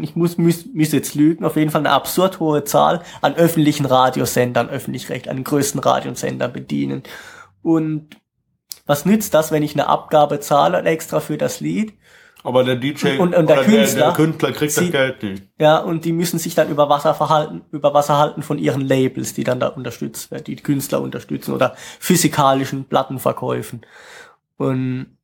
ich 0.02 0.16
muss, 0.16 0.38
muss, 0.38 0.66
muss 0.72 0.92
jetzt 0.92 1.14
lügen, 1.14 1.44
auf 1.44 1.56
jeden 1.56 1.70
Fall 1.70 1.80
eine 1.82 1.90
absurd 1.90 2.40
hohe 2.40 2.64
Zahl 2.64 3.02
an 3.20 3.34
öffentlichen 3.34 3.84
Radiosendern, 3.86 4.68
öffentlich-recht, 4.70 5.28
an 5.28 5.36
den 5.36 5.44
größten 5.44 5.80
Radiosendern 5.80 6.52
bedienen. 6.52 7.02
Und 7.62 8.16
was 8.86 9.04
nützt 9.06 9.34
das, 9.34 9.52
wenn 9.52 9.62
ich 9.62 9.74
eine 9.74 9.86
Abgabe 9.88 10.40
zahle 10.40 10.82
extra 10.82 11.20
für 11.20 11.36
das 11.38 11.60
Lied? 11.60 11.94
Aber 12.42 12.62
der 12.64 12.76
DJ 12.76 13.16
Und- 13.18 13.34
und 13.34 13.48
der 13.48 13.56
oder 13.60 13.64
Künstler 13.64 13.98
der, 14.00 14.06
der 14.08 14.12
Künstler 14.14 14.52
kriegt 14.52 14.76
das 14.76 14.84
sieht- 14.84 14.92
Geld 14.92 15.22
nicht. 15.22 15.44
Ja, 15.58 15.78
und 15.78 16.04
die 16.04 16.12
müssen 16.12 16.38
sich 16.38 16.54
dann 16.54 16.68
über 16.70 16.90
Wasser 16.90 17.14
verhalten, 17.14 17.62
über 17.70 17.94
Wasser 17.94 18.18
halten 18.18 18.42
von 18.42 18.58
ihren 18.58 18.82
Labels, 18.82 19.32
die 19.32 19.44
dann 19.44 19.60
da 19.60 19.68
unterstützt 19.68 20.30
werden, 20.30 20.44
die, 20.44 20.56
die 20.56 20.62
Künstler 20.62 21.00
unterstützen 21.00 21.54
oder 21.54 21.74
physikalischen 22.00 22.84
Plattenverkäufen. 22.84 23.86
Und 24.58 25.16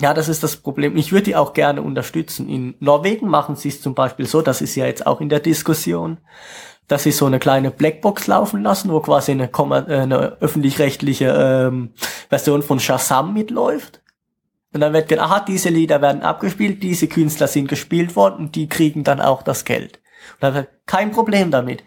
ja, 0.00 0.12
das 0.12 0.28
ist 0.28 0.42
das 0.42 0.56
Problem. 0.56 0.96
Ich 0.96 1.12
würde 1.12 1.24
die 1.24 1.36
auch 1.36 1.52
gerne 1.52 1.82
unterstützen. 1.82 2.48
In 2.48 2.74
Norwegen 2.80 3.28
machen 3.28 3.54
sie 3.54 3.68
es 3.68 3.80
zum 3.80 3.94
Beispiel 3.94 4.26
so, 4.26 4.42
das 4.42 4.60
ist 4.60 4.74
ja 4.74 4.86
jetzt 4.86 5.06
auch 5.06 5.20
in 5.20 5.28
der 5.28 5.40
Diskussion, 5.40 6.18
dass 6.88 7.04
sie 7.04 7.12
so 7.12 7.26
eine 7.26 7.38
kleine 7.38 7.70
Blackbox 7.70 8.26
laufen 8.26 8.62
lassen, 8.62 8.90
wo 8.90 9.00
quasi 9.00 9.32
eine, 9.32 9.50
äh, 9.50 10.00
eine 10.00 10.36
öffentlich-rechtliche 10.40 11.28
ähm, 11.28 11.92
Version 12.28 12.62
von 12.62 12.80
Shazam 12.80 13.32
mitläuft. 13.32 14.02
Und 14.72 14.80
dann 14.80 14.92
wird 14.92 15.08
gedacht, 15.08 15.30
aha, 15.30 15.40
diese 15.40 15.68
Lieder 15.68 16.02
werden 16.02 16.22
abgespielt, 16.22 16.82
diese 16.82 17.06
Künstler 17.06 17.46
sind 17.46 17.68
gespielt 17.68 18.16
worden 18.16 18.46
und 18.46 18.56
die 18.56 18.68
kriegen 18.68 19.04
dann 19.04 19.20
auch 19.20 19.42
das 19.42 19.64
Geld. 19.64 20.00
Und 20.34 20.42
dann 20.42 20.54
wird 20.54 20.68
kein 20.86 21.12
Problem 21.12 21.52
damit. 21.52 21.84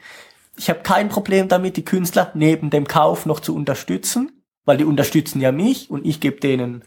Ich 0.56 0.70
habe 0.70 0.80
kein 0.80 1.10
Problem 1.10 1.50
damit, 1.50 1.76
die 1.76 1.86
Künstler 1.86 2.32
neben 2.34 2.70
dem 2.70 2.88
Kauf 2.88 3.26
noch 3.26 3.42
zu 3.42 3.54
unterstützen, 3.54 4.42
weil 4.64 4.78
die 4.78 4.86
unterstützen 4.86 5.42
ja 5.42 5.52
mich 5.52 5.92
und 5.92 6.06
ich 6.06 6.22
gebe 6.22 6.40
denen 6.40 6.84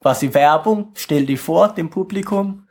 quasi 0.00 0.34
Werbung, 0.34 0.92
stell 0.94 1.26
die 1.26 1.36
vor 1.36 1.68
dem 1.68 1.90
Publikum. 1.90 2.66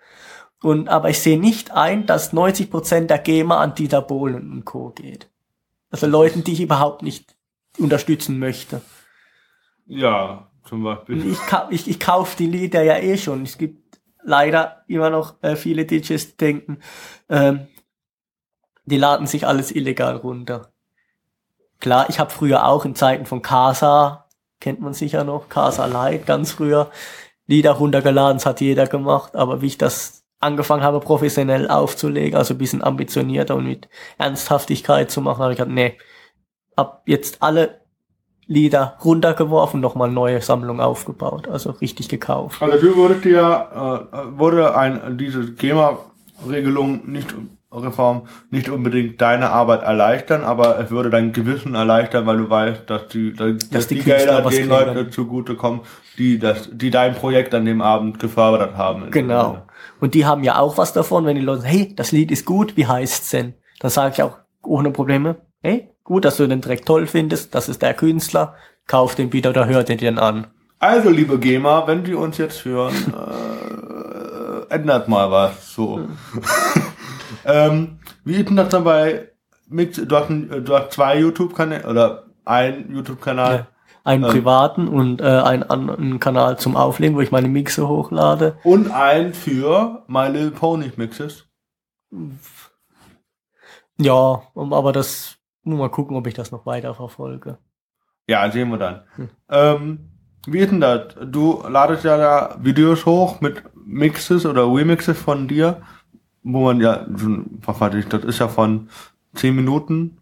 Und 0.62 0.90
aber 0.90 1.10
ich 1.10 1.20
sehe 1.20 1.40
nicht 1.40 1.72
ein, 1.72 2.06
dass 2.06 2.34
90% 2.34 3.06
der 3.06 3.20
GEMA 3.20 3.60
an 3.60 3.76
Dieter 3.76 4.02
Bohlen 4.02 4.52
und 4.52 4.66
Co. 4.66 4.90
geht. 4.90 5.30
Also 5.90 6.08
Leuten, 6.08 6.44
die 6.44 6.54
ich 6.54 6.62
überhaupt 6.62 7.02
nicht 7.02 7.36
unterstützen 7.78 8.40
möchte. 8.40 8.82
Ja, 9.86 10.50
zum 10.66 10.86
Und 10.86 10.96
Beispiel. 10.96 11.32
ich, 11.32 11.40
ich, 11.70 11.88
ich 11.88 12.00
kaufe 12.00 12.36
die 12.38 12.48
Lieder 12.48 12.84
ja 12.84 12.98
eh 12.98 13.18
schon. 13.18 13.44
Es 13.44 13.58
gibt 13.58 14.00
leider 14.24 14.84
immer 14.88 15.10
noch 15.10 15.42
äh, 15.42 15.56
viele 15.56 15.86
DJs, 15.86 16.32
die 16.32 16.38
denken, 16.38 16.80
ähm, 17.30 17.68
die 18.86 18.98
laden 18.98 19.28
sich 19.28 19.48
alles 19.48 19.72
illegal 19.72 20.18
runter. 20.18 20.74
Klar, 21.80 22.10
ich 22.10 22.20
habe 22.20 22.30
früher 22.32 22.66
auch 22.66 22.86
in 22.86 22.96
Zeiten 22.96 23.26
von 23.26 23.42
Casa, 23.42 24.28
kennt 24.60 24.82
man 24.82 24.94
sicher 24.94 25.24
noch, 25.24 25.50
Casa 25.50 25.86
Light 25.86 26.26
ganz 26.26 26.52
früher, 26.52 26.90
Lieder 27.48 27.72
runtergeladen, 27.72 28.38
das 28.38 28.46
hat 28.46 28.62
jeder 28.62 28.88
gemacht, 28.88 29.36
aber 29.36 29.62
wie 29.62 29.68
ich 29.68 29.78
das 29.78 30.24
angefangen 30.40 30.84
habe, 30.84 31.00
professionell 31.00 31.70
aufzulegen, 31.70 32.38
also 32.38 32.54
ein 32.54 32.58
bisschen 32.58 32.84
ambitionierter 32.84 33.56
und 33.56 33.66
mit 33.66 33.90
Ernsthaftigkeit 34.18 35.12
zu 35.12 35.22
machen, 35.22 35.42
habe 35.42 35.54
ich 35.54 35.58
gesagt, 35.58 35.74
nee, 35.74 35.98
hab 36.78 37.04
jetzt 37.08 37.42
alle 37.42 37.82
Lieder 38.46 38.98
runtergeworfen, 39.04 39.80
nochmal 39.80 40.10
neue 40.10 40.42
Sammlung 40.42 40.80
aufgebaut, 40.80 41.48
also 41.48 41.72
richtig 41.72 42.10
gekauft. 42.10 42.62
Also 42.62 42.88
du 42.88 42.96
würdest 42.96 43.26
dir, 43.26 44.08
äh, 44.12 44.40
wurde 44.40 44.76
ein, 44.76 45.20
diese 45.20 45.52
GEMA-Regelung 45.54 47.08
nicht, 47.12 47.36
Reform 47.72 48.24
nicht 48.50 48.70
unbedingt 48.70 49.22
deine 49.22 49.52
Arbeit 49.52 49.84
erleichtern, 49.84 50.44
aber 50.44 50.80
es 50.80 50.90
würde 50.90 51.10
dein 51.12 51.34
Gewissen 51.34 51.76
erleichtern, 51.76 52.26
weil 52.26 52.38
du 52.38 52.50
weißt, 52.50 52.90
dass 52.90 53.08
die, 53.10 53.34
dass, 53.34 53.70
dass 53.70 53.88
die 53.88 53.96
die, 53.96 54.02
Gelder 54.02 54.42
den. 54.42 54.68
Leuten 54.68 55.12
zugutekommen, 55.12 55.82
die 56.18 56.40
das, 56.40 56.70
die 56.72 56.90
dein 56.90 57.14
Projekt 57.14 57.54
an 57.54 57.66
dem 57.66 57.82
Abend 57.82 58.20
gefördert 58.20 58.76
haben. 58.76 59.12
Genau. 59.12 59.62
Und 60.00 60.16
die 60.16 60.26
haben 60.26 60.44
ja 60.44 60.58
auch 60.58 60.78
was 60.78 60.94
davon, 60.94 61.26
wenn 61.26 61.36
die 61.36 61.42
Leute 61.42 61.62
sagen, 61.62 61.74
hey, 61.74 61.94
das 61.96 62.12
Lied 62.12 62.32
ist 62.32 62.46
gut, 62.46 62.76
wie 62.76 62.88
heißt's 62.88 63.30
denn? 63.30 63.54
Dann 63.80 63.92
sage 63.92 64.14
ich 64.14 64.24
auch 64.24 64.38
ohne 64.64 64.90
Probleme, 64.92 65.38
hey, 65.62 65.90
gut, 66.04 66.26
dass 66.26 66.38
du 66.38 66.48
den 66.48 66.62
Track 66.62 66.86
toll 66.86 67.06
findest, 67.06 67.54
das 67.54 67.70
ist 67.70 67.84
der 67.84 67.94
Künstler, 67.94 68.56
kauf 68.88 69.14
den 69.14 69.32
wieder 69.32 69.52
oder 69.52 69.68
hör 69.68 69.84
den 69.84 70.00
dir 70.00 70.18
an. 70.22 70.48
Also, 70.80 71.10
liebe 71.10 71.38
GEMA, 71.38 71.86
wenn 71.88 72.04
die 72.04 72.16
uns 72.16 72.38
jetzt 72.38 72.66
hören, 72.66 72.96
äh, 74.70 74.74
ändert 74.74 75.08
mal 75.08 75.30
was. 75.30 75.74
So. 75.74 76.08
ähm, 77.46 78.00
wie 78.24 78.36
ist 78.36 78.50
denn 78.50 78.56
das 78.56 78.70
dabei? 78.70 79.30
Mix, 79.68 79.98
du, 79.98 80.16
hast 80.16 80.30
ein, 80.30 80.66
du 80.66 80.76
hast 80.76 80.94
zwei 80.94 81.20
YouTube-Kanäle 81.20 81.88
oder 81.88 82.26
ein 82.46 82.92
YouTube-Kanal. 82.92 83.56
Ja. 83.56 83.68
Einen 84.04 84.24
Ähm. 84.24 84.30
privaten 84.32 84.88
und 84.88 85.22
äh, 85.22 85.26
einen 85.26 85.64
anderen 85.64 86.20
Kanal 86.20 86.58
zum 86.58 86.76
Auflegen, 86.76 87.16
wo 87.16 87.22
ich 87.22 87.32
meine 87.32 87.50
Mixe 87.50 87.88
hochlade. 87.88 88.58
Und 88.64 88.90
ein 88.92 89.34
für 89.34 90.04
My 90.08 90.28
Little 90.28 90.52
Pony 90.52 90.92
Mixes. 90.96 91.46
Ja, 93.98 94.44
aber 94.56 94.94
das 94.94 95.36
muss 95.64 95.78
mal 95.78 95.90
gucken, 95.90 96.16
ob 96.16 96.26
ich 96.28 96.34
das 96.34 96.52
noch 96.52 96.66
weiter 96.66 96.94
verfolge. 96.96 97.58
Ja, 98.28 98.50
sehen 98.52 98.70
wir 98.70 98.78
dann. 98.78 99.04
Ähm, 99.50 100.10
wie 100.48 100.60
ist 100.60 100.72
denn 100.72 100.82
das? 100.82 101.16
Du 101.26 101.62
ladest 101.68 102.06
ja 102.06 102.18
da 102.18 102.58
Videos 102.62 103.06
hoch 103.06 103.42
mit 103.42 103.64
Mixes 103.76 104.46
oder 104.46 104.64
Remixes 104.74 105.20
von 105.20 105.48
dir, 105.48 105.82
wo 106.44 106.66
man 106.66 106.80
ja, 106.82 107.06
das 107.08 108.24
ist 108.24 108.40
ja 108.40 108.48
von 108.48 108.90
10 109.36 109.56
Minuten, 109.56 110.18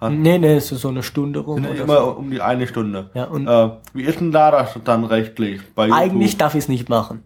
Hat- 0.00 0.12
Nee, 0.12 0.38
nee, 0.38 0.56
ist 0.56 0.68
so 0.68 0.88
eine 0.88 1.02
Stunde 1.02 1.40
rum. 1.40 1.62
sind 1.62 1.76
ja 1.76 1.84
immer 1.84 2.00
so. 2.00 2.10
um 2.12 2.30
die 2.30 2.40
eine 2.40 2.66
Stunde. 2.66 3.10
Ja, 3.14 3.24
und 3.24 3.46
Äh, 3.46 3.70
wie 3.94 4.02
ist 4.02 4.20
denn 4.20 4.32
da 4.32 4.50
das 4.50 4.76
dann 4.84 5.04
rechtlich 5.04 5.60
eigentlich 5.76 6.36
darf 6.38 6.54
ich 6.54 6.60
es 6.64 6.68
nicht 6.68 6.88
machen. 6.88 7.22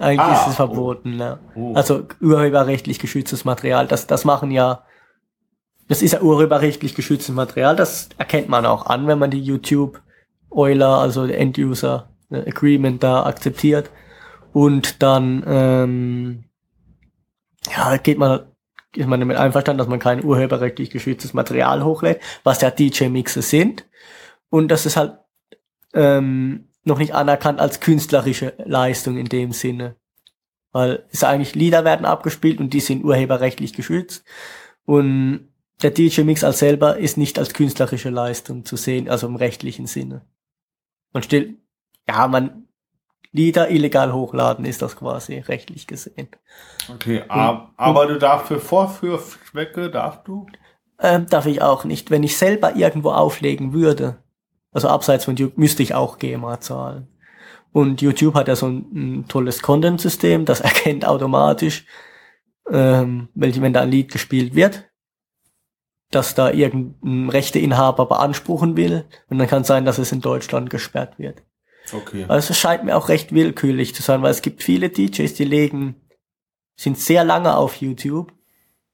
Eigentlich 0.00 0.20
Ah, 0.20 0.42
ist 0.42 0.48
es 0.50 0.54
verboten, 0.56 1.18
ja. 1.18 1.38
Oh. 1.56 1.74
Also 1.74 2.04
urheberrechtlich 2.20 2.98
geschütztes 3.00 3.44
Material, 3.44 3.86
das, 3.88 4.06
das 4.06 4.24
machen 4.24 4.50
ja, 4.52 4.82
das 5.88 6.02
ist 6.02 6.12
ja 6.12 6.20
urheberrechtlich 6.20 6.94
geschütztes 6.94 7.34
Material, 7.34 7.74
das 7.76 8.08
erkennt 8.18 8.48
man 8.48 8.64
auch 8.66 8.86
an, 8.86 9.06
wenn 9.06 9.18
man 9.18 9.30
die 9.30 9.40
YouTube 9.42 10.00
Euler, 10.50 10.98
also 10.98 11.24
End-User 11.24 12.08
äh, 12.30 12.48
Agreement 12.48 13.02
da 13.02 13.24
akzeptiert. 13.26 13.90
Und 14.52 15.02
dann 15.02 15.42
ähm, 15.46 16.44
ja, 17.66 17.96
geht 17.96 18.18
man, 18.18 18.46
ist 18.94 19.06
man 19.06 19.20
damit 19.20 19.36
einverstanden, 19.36 19.78
dass 19.78 19.88
man 19.88 19.98
kein 19.98 20.24
urheberrechtlich 20.24 20.90
geschütztes 20.90 21.34
Material 21.34 21.84
hochlädt, 21.84 22.20
was 22.44 22.60
ja 22.60 22.70
DJ-Mixe 22.70 23.42
sind. 23.42 23.86
Und 24.50 24.68
das 24.68 24.86
ist 24.86 24.96
halt 24.96 25.18
ähm, 25.94 26.68
noch 26.84 26.98
nicht 26.98 27.14
anerkannt 27.14 27.60
als 27.60 27.80
künstlerische 27.80 28.54
Leistung 28.64 29.16
in 29.16 29.26
dem 29.26 29.52
Sinne. 29.52 29.96
Weil 30.72 31.04
es 31.10 31.24
eigentlich 31.24 31.54
Lieder 31.54 31.84
werden 31.84 32.06
abgespielt 32.06 32.60
und 32.60 32.72
die 32.72 32.80
sind 32.80 33.04
urheberrechtlich 33.04 33.72
geschützt. 33.72 34.24
Und 34.84 35.48
der 35.82 35.90
DJ-Mix 35.90 36.44
als 36.44 36.58
selber 36.58 36.98
ist 36.98 37.16
nicht 37.16 37.38
als 37.38 37.54
künstlerische 37.54 38.10
Leistung 38.10 38.64
zu 38.64 38.76
sehen, 38.76 39.08
also 39.08 39.26
im 39.26 39.36
rechtlichen 39.36 39.86
Sinne. 39.86 40.22
Man 41.12 41.22
stellt, 41.22 41.56
ja, 42.08 42.26
man 42.26 42.67
Lieder 43.32 43.70
illegal 43.70 44.12
hochladen 44.12 44.64
ist 44.64 44.80
das 44.80 44.96
quasi 44.96 45.38
rechtlich 45.38 45.86
gesehen. 45.86 46.28
Okay, 46.92 47.24
ab, 47.28 47.72
aber 47.76 48.06
du 48.06 48.18
darfst 48.18 48.48
für 48.48 48.58
Vorführzwecke, 48.58 49.90
darfst 49.90 50.26
du? 50.26 50.46
Ähm, 51.00 51.26
darf 51.28 51.46
ich 51.46 51.60
auch 51.62 51.84
nicht. 51.84 52.10
Wenn 52.10 52.22
ich 52.22 52.38
selber 52.38 52.74
irgendwo 52.76 53.10
auflegen 53.10 53.72
würde, 53.72 54.18
also 54.72 54.88
abseits 54.88 55.26
von 55.26 55.36
YouTube, 55.36 55.58
müsste 55.58 55.82
ich 55.82 55.94
auch 55.94 56.18
GEMA 56.18 56.60
zahlen. 56.60 57.08
Und 57.72 58.00
YouTube 58.00 58.34
hat 58.34 58.48
ja 58.48 58.56
so 58.56 58.66
ein, 58.66 58.86
ein 58.94 59.28
tolles 59.28 59.62
Content-System, 59.62 60.44
das 60.44 60.60
erkennt 60.62 61.06
automatisch, 61.06 61.84
ähm, 62.70 63.28
wenn 63.34 63.72
da 63.72 63.82
ein 63.82 63.90
Lied 63.90 64.10
gespielt 64.10 64.54
wird, 64.54 64.90
dass 66.10 66.34
da 66.34 66.50
irgendein 66.50 67.28
Rechteinhaber 67.28 68.06
beanspruchen 68.06 68.76
will. 68.76 69.04
Und 69.28 69.38
dann 69.38 69.48
kann 69.48 69.62
es 69.62 69.68
sein, 69.68 69.84
dass 69.84 69.98
es 69.98 70.12
in 70.12 70.22
Deutschland 70.22 70.70
gesperrt 70.70 71.18
wird. 71.18 71.42
Okay. 71.92 72.24
Also 72.28 72.50
es 72.50 72.58
scheint 72.58 72.84
mir 72.84 72.96
auch 72.96 73.08
recht 73.08 73.32
willkürlich 73.32 73.94
zu 73.94 74.02
sein, 74.02 74.22
weil 74.22 74.30
es 74.30 74.42
gibt 74.42 74.62
viele 74.62 74.90
DJs, 74.90 75.32
die 75.34 75.44
legen, 75.44 75.96
sind 76.76 76.98
sehr 76.98 77.24
lange 77.24 77.56
auf 77.56 77.76
YouTube 77.76 78.32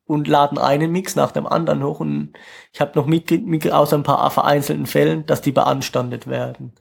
und 0.06 0.28
laden 0.28 0.58
einen 0.58 0.92
Mix 0.92 1.16
nach 1.16 1.32
dem 1.32 1.46
anderen 1.46 1.82
hoch 1.82 2.00
und 2.00 2.32
ich 2.72 2.80
habe 2.80 2.92
noch 2.94 3.06
mitgekriegt, 3.06 3.72
außer 3.72 3.96
ein 3.96 4.02
paar 4.02 4.30
vereinzelten 4.30 4.86
Fällen, 4.86 5.26
dass 5.26 5.40
die 5.40 5.52
beanstandet 5.52 6.26
werden. 6.26 6.72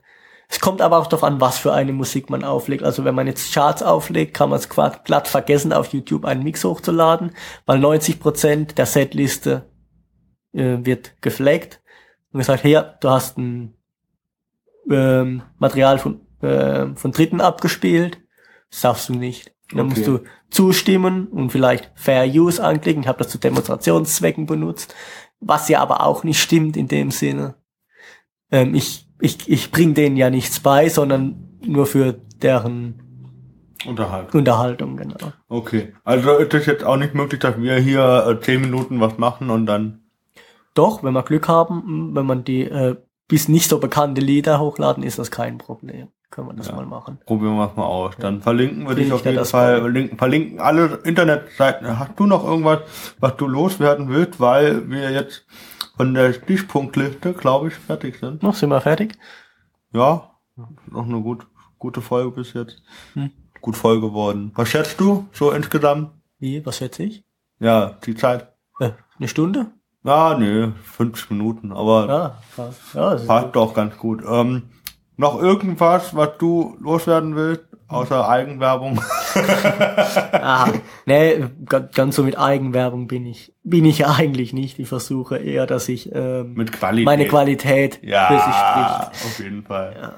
Es 0.48 0.60
kommt 0.60 0.82
aber 0.82 0.98
auch 0.98 1.06
darauf 1.06 1.24
an, 1.24 1.40
was 1.40 1.58
für 1.58 1.72
eine 1.72 1.92
Musik 1.92 2.28
man 2.28 2.44
auflegt. 2.44 2.82
Also 2.82 3.04
wenn 3.04 3.14
man 3.14 3.26
jetzt 3.26 3.52
Charts 3.54 3.82
auflegt, 3.82 4.34
kann 4.34 4.50
man 4.50 4.58
es 4.58 4.68
glatt 4.68 5.26
vergessen, 5.26 5.72
auf 5.72 5.92
YouTube 5.92 6.24
einen 6.24 6.42
Mix 6.42 6.64
hochzuladen, 6.64 7.32
weil 7.66 7.78
90 7.78 8.20
Prozent 8.20 8.78
der 8.78 8.86
Setliste 8.86 9.70
äh, 10.52 10.78
wird 10.82 11.20
geflaggt 11.22 11.80
und 12.32 12.38
gesagt, 12.38 12.62
hier, 12.62 12.96
du 13.00 13.10
hast 13.10 13.38
ein 13.38 13.74
ähm, 14.90 15.42
Material 15.58 15.98
von, 15.98 16.20
äh, 16.42 16.86
von 16.94 17.12
Dritten 17.12 17.40
abgespielt. 17.40 18.18
Das 18.70 18.80
darfst 18.82 19.08
du 19.08 19.14
nicht. 19.14 19.52
Dann 19.70 19.86
Okay. 19.86 19.88
musst 19.90 20.06
du 20.06 20.20
zustimmen 20.50 21.26
und 21.28 21.50
vielleicht 21.50 21.90
Fair 21.94 22.26
Use 22.26 22.62
anklicken. 22.62 23.02
Ich 23.02 23.08
habe 23.08 23.18
das 23.18 23.28
zu 23.28 23.38
Demonstrationszwecken 23.38 24.46
benutzt, 24.46 24.94
was 25.40 25.68
ja 25.68 25.80
aber 25.80 26.04
auch 26.04 26.24
nicht 26.24 26.40
stimmt 26.40 26.76
in 26.76 26.88
dem 26.88 27.10
Sinne. 27.10 27.54
Ähm, 28.50 28.74
ich 28.74 29.04
ich, 29.20 29.48
ich 29.48 29.70
bring 29.70 29.94
denen 29.94 30.16
ja 30.16 30.28
nichts 30.28 30.60
bei, 30.60 30.88
sondern 30.88 31.58
nur 31.64 31.86
für 31.86 32.20
deren 32.42 33.00
Unterhalb. 33.86 34.34
Unterhaltung, 34.34 34.96
genau. 34.96 35.32
Okay. 35.48 35.92
Also 36.04 36.36
ist 36.38 36.54
es 36.54 36.66
jetzt 36.66 36.84
auch 36.84 36.96
nicht 36.96 37.14
möglich, 37.14 37.40
dass 37.40 37.60
wir 37.60 37.76
hier 37.76 38.26
äh, 38.26 38.40
zehn 38.40 38.60
Minuten 38.62 39.00
was 39.00 39.18
machen 39.18 39.50
und 39.50 39.66
dann. 39.66 40.00
Doch, 40.74 41.02
wenn 41.02 41.12
wir 41.12 41.22
Glück 41.22 41.48
haben, 41.48 42.14
wenn 42.14 42.24
man 42.26 42.44
die 42.44 42.62
äh, 42.62 42.96
bis 43.28 43.48
nicht 43.48 43.68
so 43.68 43.78
bekannte 43.78 44.20
Lieder 44.20 44.60
hochladen, 44.60 45.02
ist 45.02 45.18
das 45.18 45.30
kein 45.30 45.58
Problem. 45.58 46.08
Können 46.30 46.48
wir 46.48 46.54
das 46.54 46.68
Ja. 46.68 46.74
mal 46.74 46.86
machen. 46.86 47.18
Probieren 47.26 47.56
wir 47.56 47.68
es 47.70 47.76
mal 47.76 47.84
aus. 47.86 48.14
Dann 48.18 48.42
verlinken 48.42 48.88
wir 48.88 48.94
dich 48.96 49.06
ich 49.06 49.12
auf 49.12 49.24
jeden 49.24 49.36
das 49.36 49.52
Fall. 49.52 49.78
Verlinken, 49.80 50.18
verlinken 50.18 50.58
alle 50.60 50.96
Internetseiten. 51.04 51.98
Hast 51.98 52.18
du 52.18 52.26
noch 52.26 52.44
irgendwas, 52.44 52.80
was 53.20 53.36
du 53.36 53.46
loswerden 53.46 54.08
willst, 54.08 54.40
weil 54.40 54.90
wir 54.90 55.12
jetzt 55.12 55.46
von 55.96 56.12
der 56.12 56.32
Stichpunktliste, 56.32 57.34
glaube 57.34 57.68
ich, 57.68 57.74
fertig 57.74 58.18
sind? 58.18 58.42
Noch 58.42 58.54
sind 58.56 58.70
wir 58.70 58.80
fertig? 58.80 59.16
Ja, 59.92 60.32
noch 60.90 61.04
eine 61.06 61.20
gut, 61.20 61.46
gute 61.78 62.00
Folge 62.00 62.32
bis 62.32 62.52
jetzt. 62.52 62.82
Hm. 63.12 63.30
Gut 63.60 63.76
voll 63.76 64.00
geworden. 64.00 64.50
Was 64.56 64.68
schätzt 64.68 64.98
du 65.00 65.28
so 65.32 65.52
insgesamt? 65.52 66.10
Wie, 66.40 66.66
was 66.66 66.78
schätze 66.78 67.04
ich? 67.04 67.24
Ja, 67.60 67.96
die 68.04 68.16
Zeit. 68.16 68.52
Äh, 68.80 68.90
eine 69.18 69.28
Stunde? 69.28 69.70
Ja, 70.04 70.36
nee, 70.38 70.68
50 70.84 71.30
Minuten, 71.30 71.72
aber 71.72 72.06
Ja, 72.08 72.38
krass. 72.54 72.76
Ja, 72.94 73.14
passt 73.26 73.56
doch 73.56 73.72
ganz 73.74 73.96
gut. 73.96 74.22
Ähm, 74.28 74.64
noch 75.16 75.40
irgendwas, 75.40 76.14
was 76.14 76.30
du 76.38 76.76
loswerden 76.80 77.34
willst, 77.36 77.64
außer 77.88 78.28
Eigenwerbung? 78.28 79.00
Ah, 80.32 80.68
nee, 81.06 81.44
ga- 81.64 81.80
ganz 81.80 82.16
so 82.16 82.22
mit 82.22 82.38
Eigenwerbung 82.38 83.06
bin 83.08 83.26
ich, 83.26 83.54
bin 83.62 83.84
ich 83.84 84.06
eigentlich 84.06 84.52
nicht. 84.52 84.78
Ich 84.78 84.88
versuche 84.88 85.38
eher, 85.38 85.66
dass 85.66 85.88
ich 85.88 86.14
ähm, 86.14 86.54
Mit 86.54 86.72
Qualität. 86.72 87.04
meine 87.06 87.26
Qualität 87.26 87.94
für 87.96 88.00
sich 88.02 88.10
Ja, 88.10 89.10
spricht. 89.10 89.24
auf 89.26 89.38
jeden 89.42 89.62
Fall. 89.64 89.96
Ja. 90.00 90.12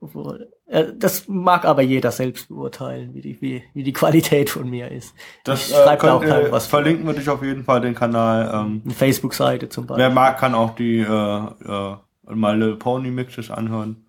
Obwohl, 0.00 0.50
das 0.96 1.28
mag 1.28 1.64
aber 1.64 1.82
jeder 1.82 2.10
selbst 2.10 2.48
beurteilen, 2.48 3.14
wie 3.14 3.20
die, 3.20 3.40
wie, 3.40 3.62
wie 3.74 3.82
die 3.82 3.92
Qualität 3.92 4.48
von 4.50 4.68
mir 4.70 4.90
ist. 4.90 5.14
Das 5.44 5.68
ich 5.68 5.74
äh, 5.76 5.84
da 5.84 5.96
könnt, 5.96 6.22
keinem 6.22 6.54
äh, 6.54 6.60
verlinken 6.60 7.06
wir 7.06 7.12
dich 7.14 7.28
auf 7.28 7.42
jeden 7.42 7.64
Fall 7.64 7.80
den 7.82 7.94
Kanal. 7.94 8.50
Ähm, 8.54 8.82
Eine 8.84 8.94
Facebook-Seite 8.94 9.68
zum 9.68 9.86
Beispiel. 9.86 10.02
wer 10.04 10.10
mag, 10.10 10.38
kann 10.38 10.54
auch 10.54 10.74
die 10.74 10.98
äh, 11.00 11.04
äh, 11.06 11.96
My 12.34 12.52
Little 12.54 12.76
Pony 12.76 13.10
Mixes 13.10 13.50
anhören. 13.50 14.06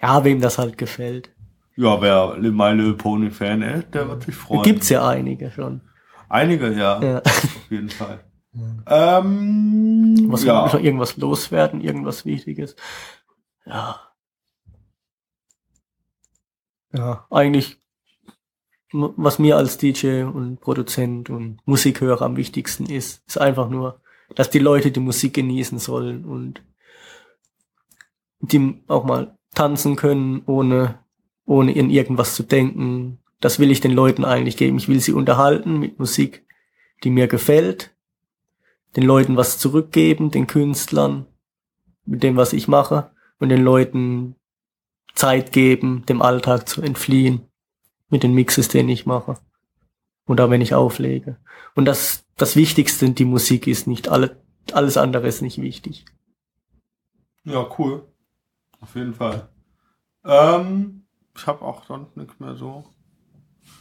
Ja, 0.00 0.24
wem 0.24 0.40
das 0.40 0.58
halt 0.58 0.78
gefällt. 0.78 1.30
Ja, 1.76 2.00
wer 2.00 2.36
My 2.38 2.72
Little 2.72 2.94
Pony 2.94 3.30
Fan 3.30 3.62
ist, 3.62 3.94
der 3.94 4.08
wird 4.08 4.22
sich 4.24 4.34
freuen. 4.34 4.62
Gibt's 4.62 4.88
ja 4.88 5.06
einige 5.06 5.50
schon. 5.50 5.80
Einige, 6.28 6.72
ja, 6.72 7.00
Ja. 7.02 7.18
auf 7.18 7.66
jeden 7.70 7.90
Fall. 7.90 8.20
Ähm, 8.86 10.26
Was 10.30 10.44
ja. 10.44 10.54
noch 10.66 10.74
irgendwas 10.80 11.16
loswerden, 11.16 11.80
irgendwas 11.80 12.24
Wichtiges. 12.24 12.76
Ja. 13.66 14.00
Ja, 16.92 17.26
eigentlich, 17.30 17.78
was 18.92 19.38
mir 19.38 19.56
als 19.56 19.78
DJ 19.78 20.22
und 20.22 20.60
Produzent 20.60 21.30
und 21.30 21.58
Musikhörer 21.64 22.22
am 22.22 22.36
wichtigsten 22.36 22.86
ist, 22.86 23.22
ist 23.26 23.38
einfach 23.38 23.68
nur, 23.68 24.00
dass 24.34 24.50
die 24.50 24.58
Leute 24.58 24.90
die 24.90 25.00
Musik 25.00 25.34
genießen 25.34 25.78
sollen 25.78 26.24
und 26.24 26.62
die 28.40 28.82
auch 28.88 29.04
mal 29.04 29.36
tanzen 29.54 29.96
können, 29.96 30.42
ohne, 30.46 30.98
ohne 31.44 31.72
in 31.72 31.90
irgendwas 31.90 32.34
zu 32.34 32.42
denken. 32.42 33.18
Das 33.40 33.58
will 33.58 33.70
ich 33.70 33.80
den 33.80 33.92
Leuten 33.92 34.24
eigentlich 34.24 34.56
geben. 34.56 34.78
Ich 34.78 34.88
will 34.88 35.00
sie 35.00 35.12
unterhalten 35.12 35.78
mit 35.78 35.98
Musik, 35.98 36.44
die 37.04 37.10
mir 37.10 37.28
gefällt, 37.28 37.94
den 38.96 39.04
Leuten 39.04 39.36
was 39.36 39.58
zurückgeben, 39.58 40.30
den 40.30 40.46
Künstlern, 40.46 41.26
mit 42.04 42.22
dem, 42.22 42.36
was 42.36 42.52
ich 42.52 42.66
mache, 42.66 43.12
und 43.38 43.48
den 43.48 43.62
Leuten 43.62 44.36
Zeit 45.14 45.52
geben, 45.52 46.04
dem 46.06 46.22
Alltag 46.22 46.68
zu 46.68 46.82
entfliehen, 46.82 47.42
mit 48.08 48.22
den 48.22 48.34
Mixes, 48.34 48.68
den 48.68 48.88
ich 48.88 49.06
mache. 49.06 49.38
Oder 50.26 50.50
wenn 50.50 50.60
ich 50.60 50.74
auflege. 50.74 51.36
Und 51.74 51.84
das, 51.84 52.24
das 52.36 52.56
Wichtigste, 52.56 53.10
die 53.10 53.24
Musik 53.24 53.66
ist 53.66 53.86
nicht, 53.86 54.08
alle, 54.08 54.36
alles 54.72 54.96
andere 54.96 55.26
ist 55.26 55.42
nicht 55.42 55.60
wichtig. 55.60 56.04
Ja, 57.44 57.66
cool. 57.78 58.04
Auf 58.80 58.94
jeden 58.94 59.14
Fall. 59.14 59.48
Ähm, 60.24 61.04
ich 61.36 61.46
habe 61.46 61.62
auch 61.62 61.84
sonst 61.86 62.16
nichts 62.16 62.38
mehr 62.38 62.54
so. 62.54 62.84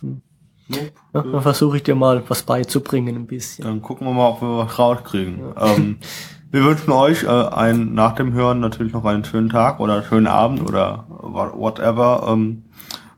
Hm. 0.02 0.22
Nope. 0.68 0.92
Ja, 1.14 1.24
dann 1.24 1.42
versuche 1.42 1.78
ich 1.78 1.84
dir 1.84 1.96
mal 1.96 2.24
was 2.30 2.44
beizubringen, 2.44 3.16
ein 3.16 3.28
bisschen. 3.28 3.66
Dann 3.66 3.82
gucken 3.82 4.06
wir 4.06 4.14
mal, 4.14 4.30
ob 4.30 4.42
wir 4.42 4.58
was 4.58 4.78
rauskriegen. 4.78 5.54
Ähm, 5.58 5.98
wir 6.52 6.64
wünschen 6.66 6.92
euch 6.92 7.24
äh, 7.24 7.28
einen, 7.28 7.94
nach 7.94 8.14
dem 8.16 8.34
Hören 8.34 8.60
natürlich 8.60 8.94
noch 8.94 9.06
einen 9.06 9.24
schönen 9.26 9.50
Tag 9.50 9.80
oder 9.80 9.96
einen 9.96 10.04
schönen 10.06 10.28
Abend 10.28 10.62
oder 10.68 11.06
wha- 11.10 11.54
whatever. 11.56 12.26
Ähm, 12.30 12.64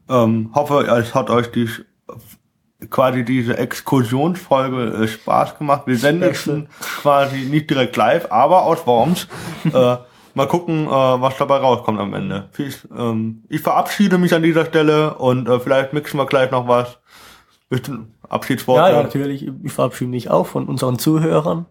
ähm, 0.10 0.52
hoffe, 0.54 0.86
es 0.88 1.16
hat 1.16 1.30
euch 1.30 1.52
die 1.52 1.70
quasi 2.90 3.24
diese 3.24 3.58
Exkursionsfolge 3.58 5.04
äh, 5.04 5.08
Spaß 5.08 5.58
gemacht. 5.58 5.84
Wir 5.86 5.98
senden 5.98 6.68
quasi 7.02 7.42
nicht 7.46 7.70
direkt 7.70 7.96
live, 7.96 8.28
aber 8.32 8.64
aus 8.64 8.86
Worms. 8.88 9.28
äh, 9.66 9.98
mal 10.34 10.48
gucken, 10.48 10.88
äh, 10.88 10.90
was 10.90 11.38
dabei 11.38 11.58
rauskommt 11.58 12.00
am 12.00 12.14
Ende. 12.14 12.50
Viel, 12.52 12.74
ähm, 12.98 13.44
ich 13.50 13.62
verabschiede 13.62 14.18
mich 14.18 14.34
an 14.34 14.44
dieser 14.44 14.66
Stelle 14.66 15.14
und 15.16 15.48
äh, 15.48 15.60
vielleicht 15.60 15.94
mixen 15.94 16.18
wir 16.20 16.26
gleich 16.26 16.52
noch 16.52 16.68
was. 16.68 16.98
Bisschen 17.70 18.14
Abschiedsworte. 18.28 18.82
Ja, 18.90 18.98
ja, 18.98 19.04
natürlich. 19.04 19.50
Ich 19.64 19.72
verabschiede 19.72 20.10
mich 20.12 20.30
auch 20.30 20.46
von 20.48 20.66
unseren 20.68 21.00
Zuhörern. 21.00 21.68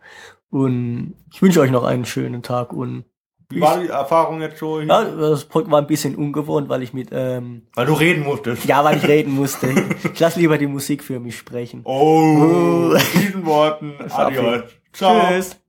Und 0.51 1.15
ich 1.33 1.41
wünsche 1.43 1.61
euch 1.61 1.71
noch 1.71 1.85
einen 1.85 2.05
schönen 2.05 2.43
Tag. 2.43 2.73
Und 2.73 3.05
Wie 3.51 3.61
war 3.61 3.79
die 3.81 3.89
Erfahrung 3.89 4.41
jetzt 4.41 4.59
so? 4.59 4.81
hier? 4.81 4.89
ja, 4.89 5.05
das 5.05 5.47
war 5.53 5.79
ein 5.81 5.87
bisschen 5.87 6.17
ungewohnt, 6.17 6.69
weil 6.69 6.83
ich 6.83 6.93
mit, 6.93 7.09
ähm, 7.13 7.63
Weil 7.75 7.87
du 7.87 7.93
reden 7.95 8.25
musstest. 8.25 8.65
ja, 8.65 8.83
weil 8.85 8.97
ich 8.99 9.05
reden 9.09 9.33
musste. 9.35 9.69
Ich 10.13 10.19
lasse 10.19 10.41
lieber 10.41 10.59
die 10.59 10.67
Musik 10.67 11.03
für 11.05 11.21
mich 11.21 11.37
sprechen. 11.39 11.83
Oh, 11.85 12.91
mit 12.93 13.15
diesen 13.15 13.47
Worten. 13.47 13.95
Adios. 14.11 14.63
Ciao. 14.93 15.29
Tschüss. 15.29 15.60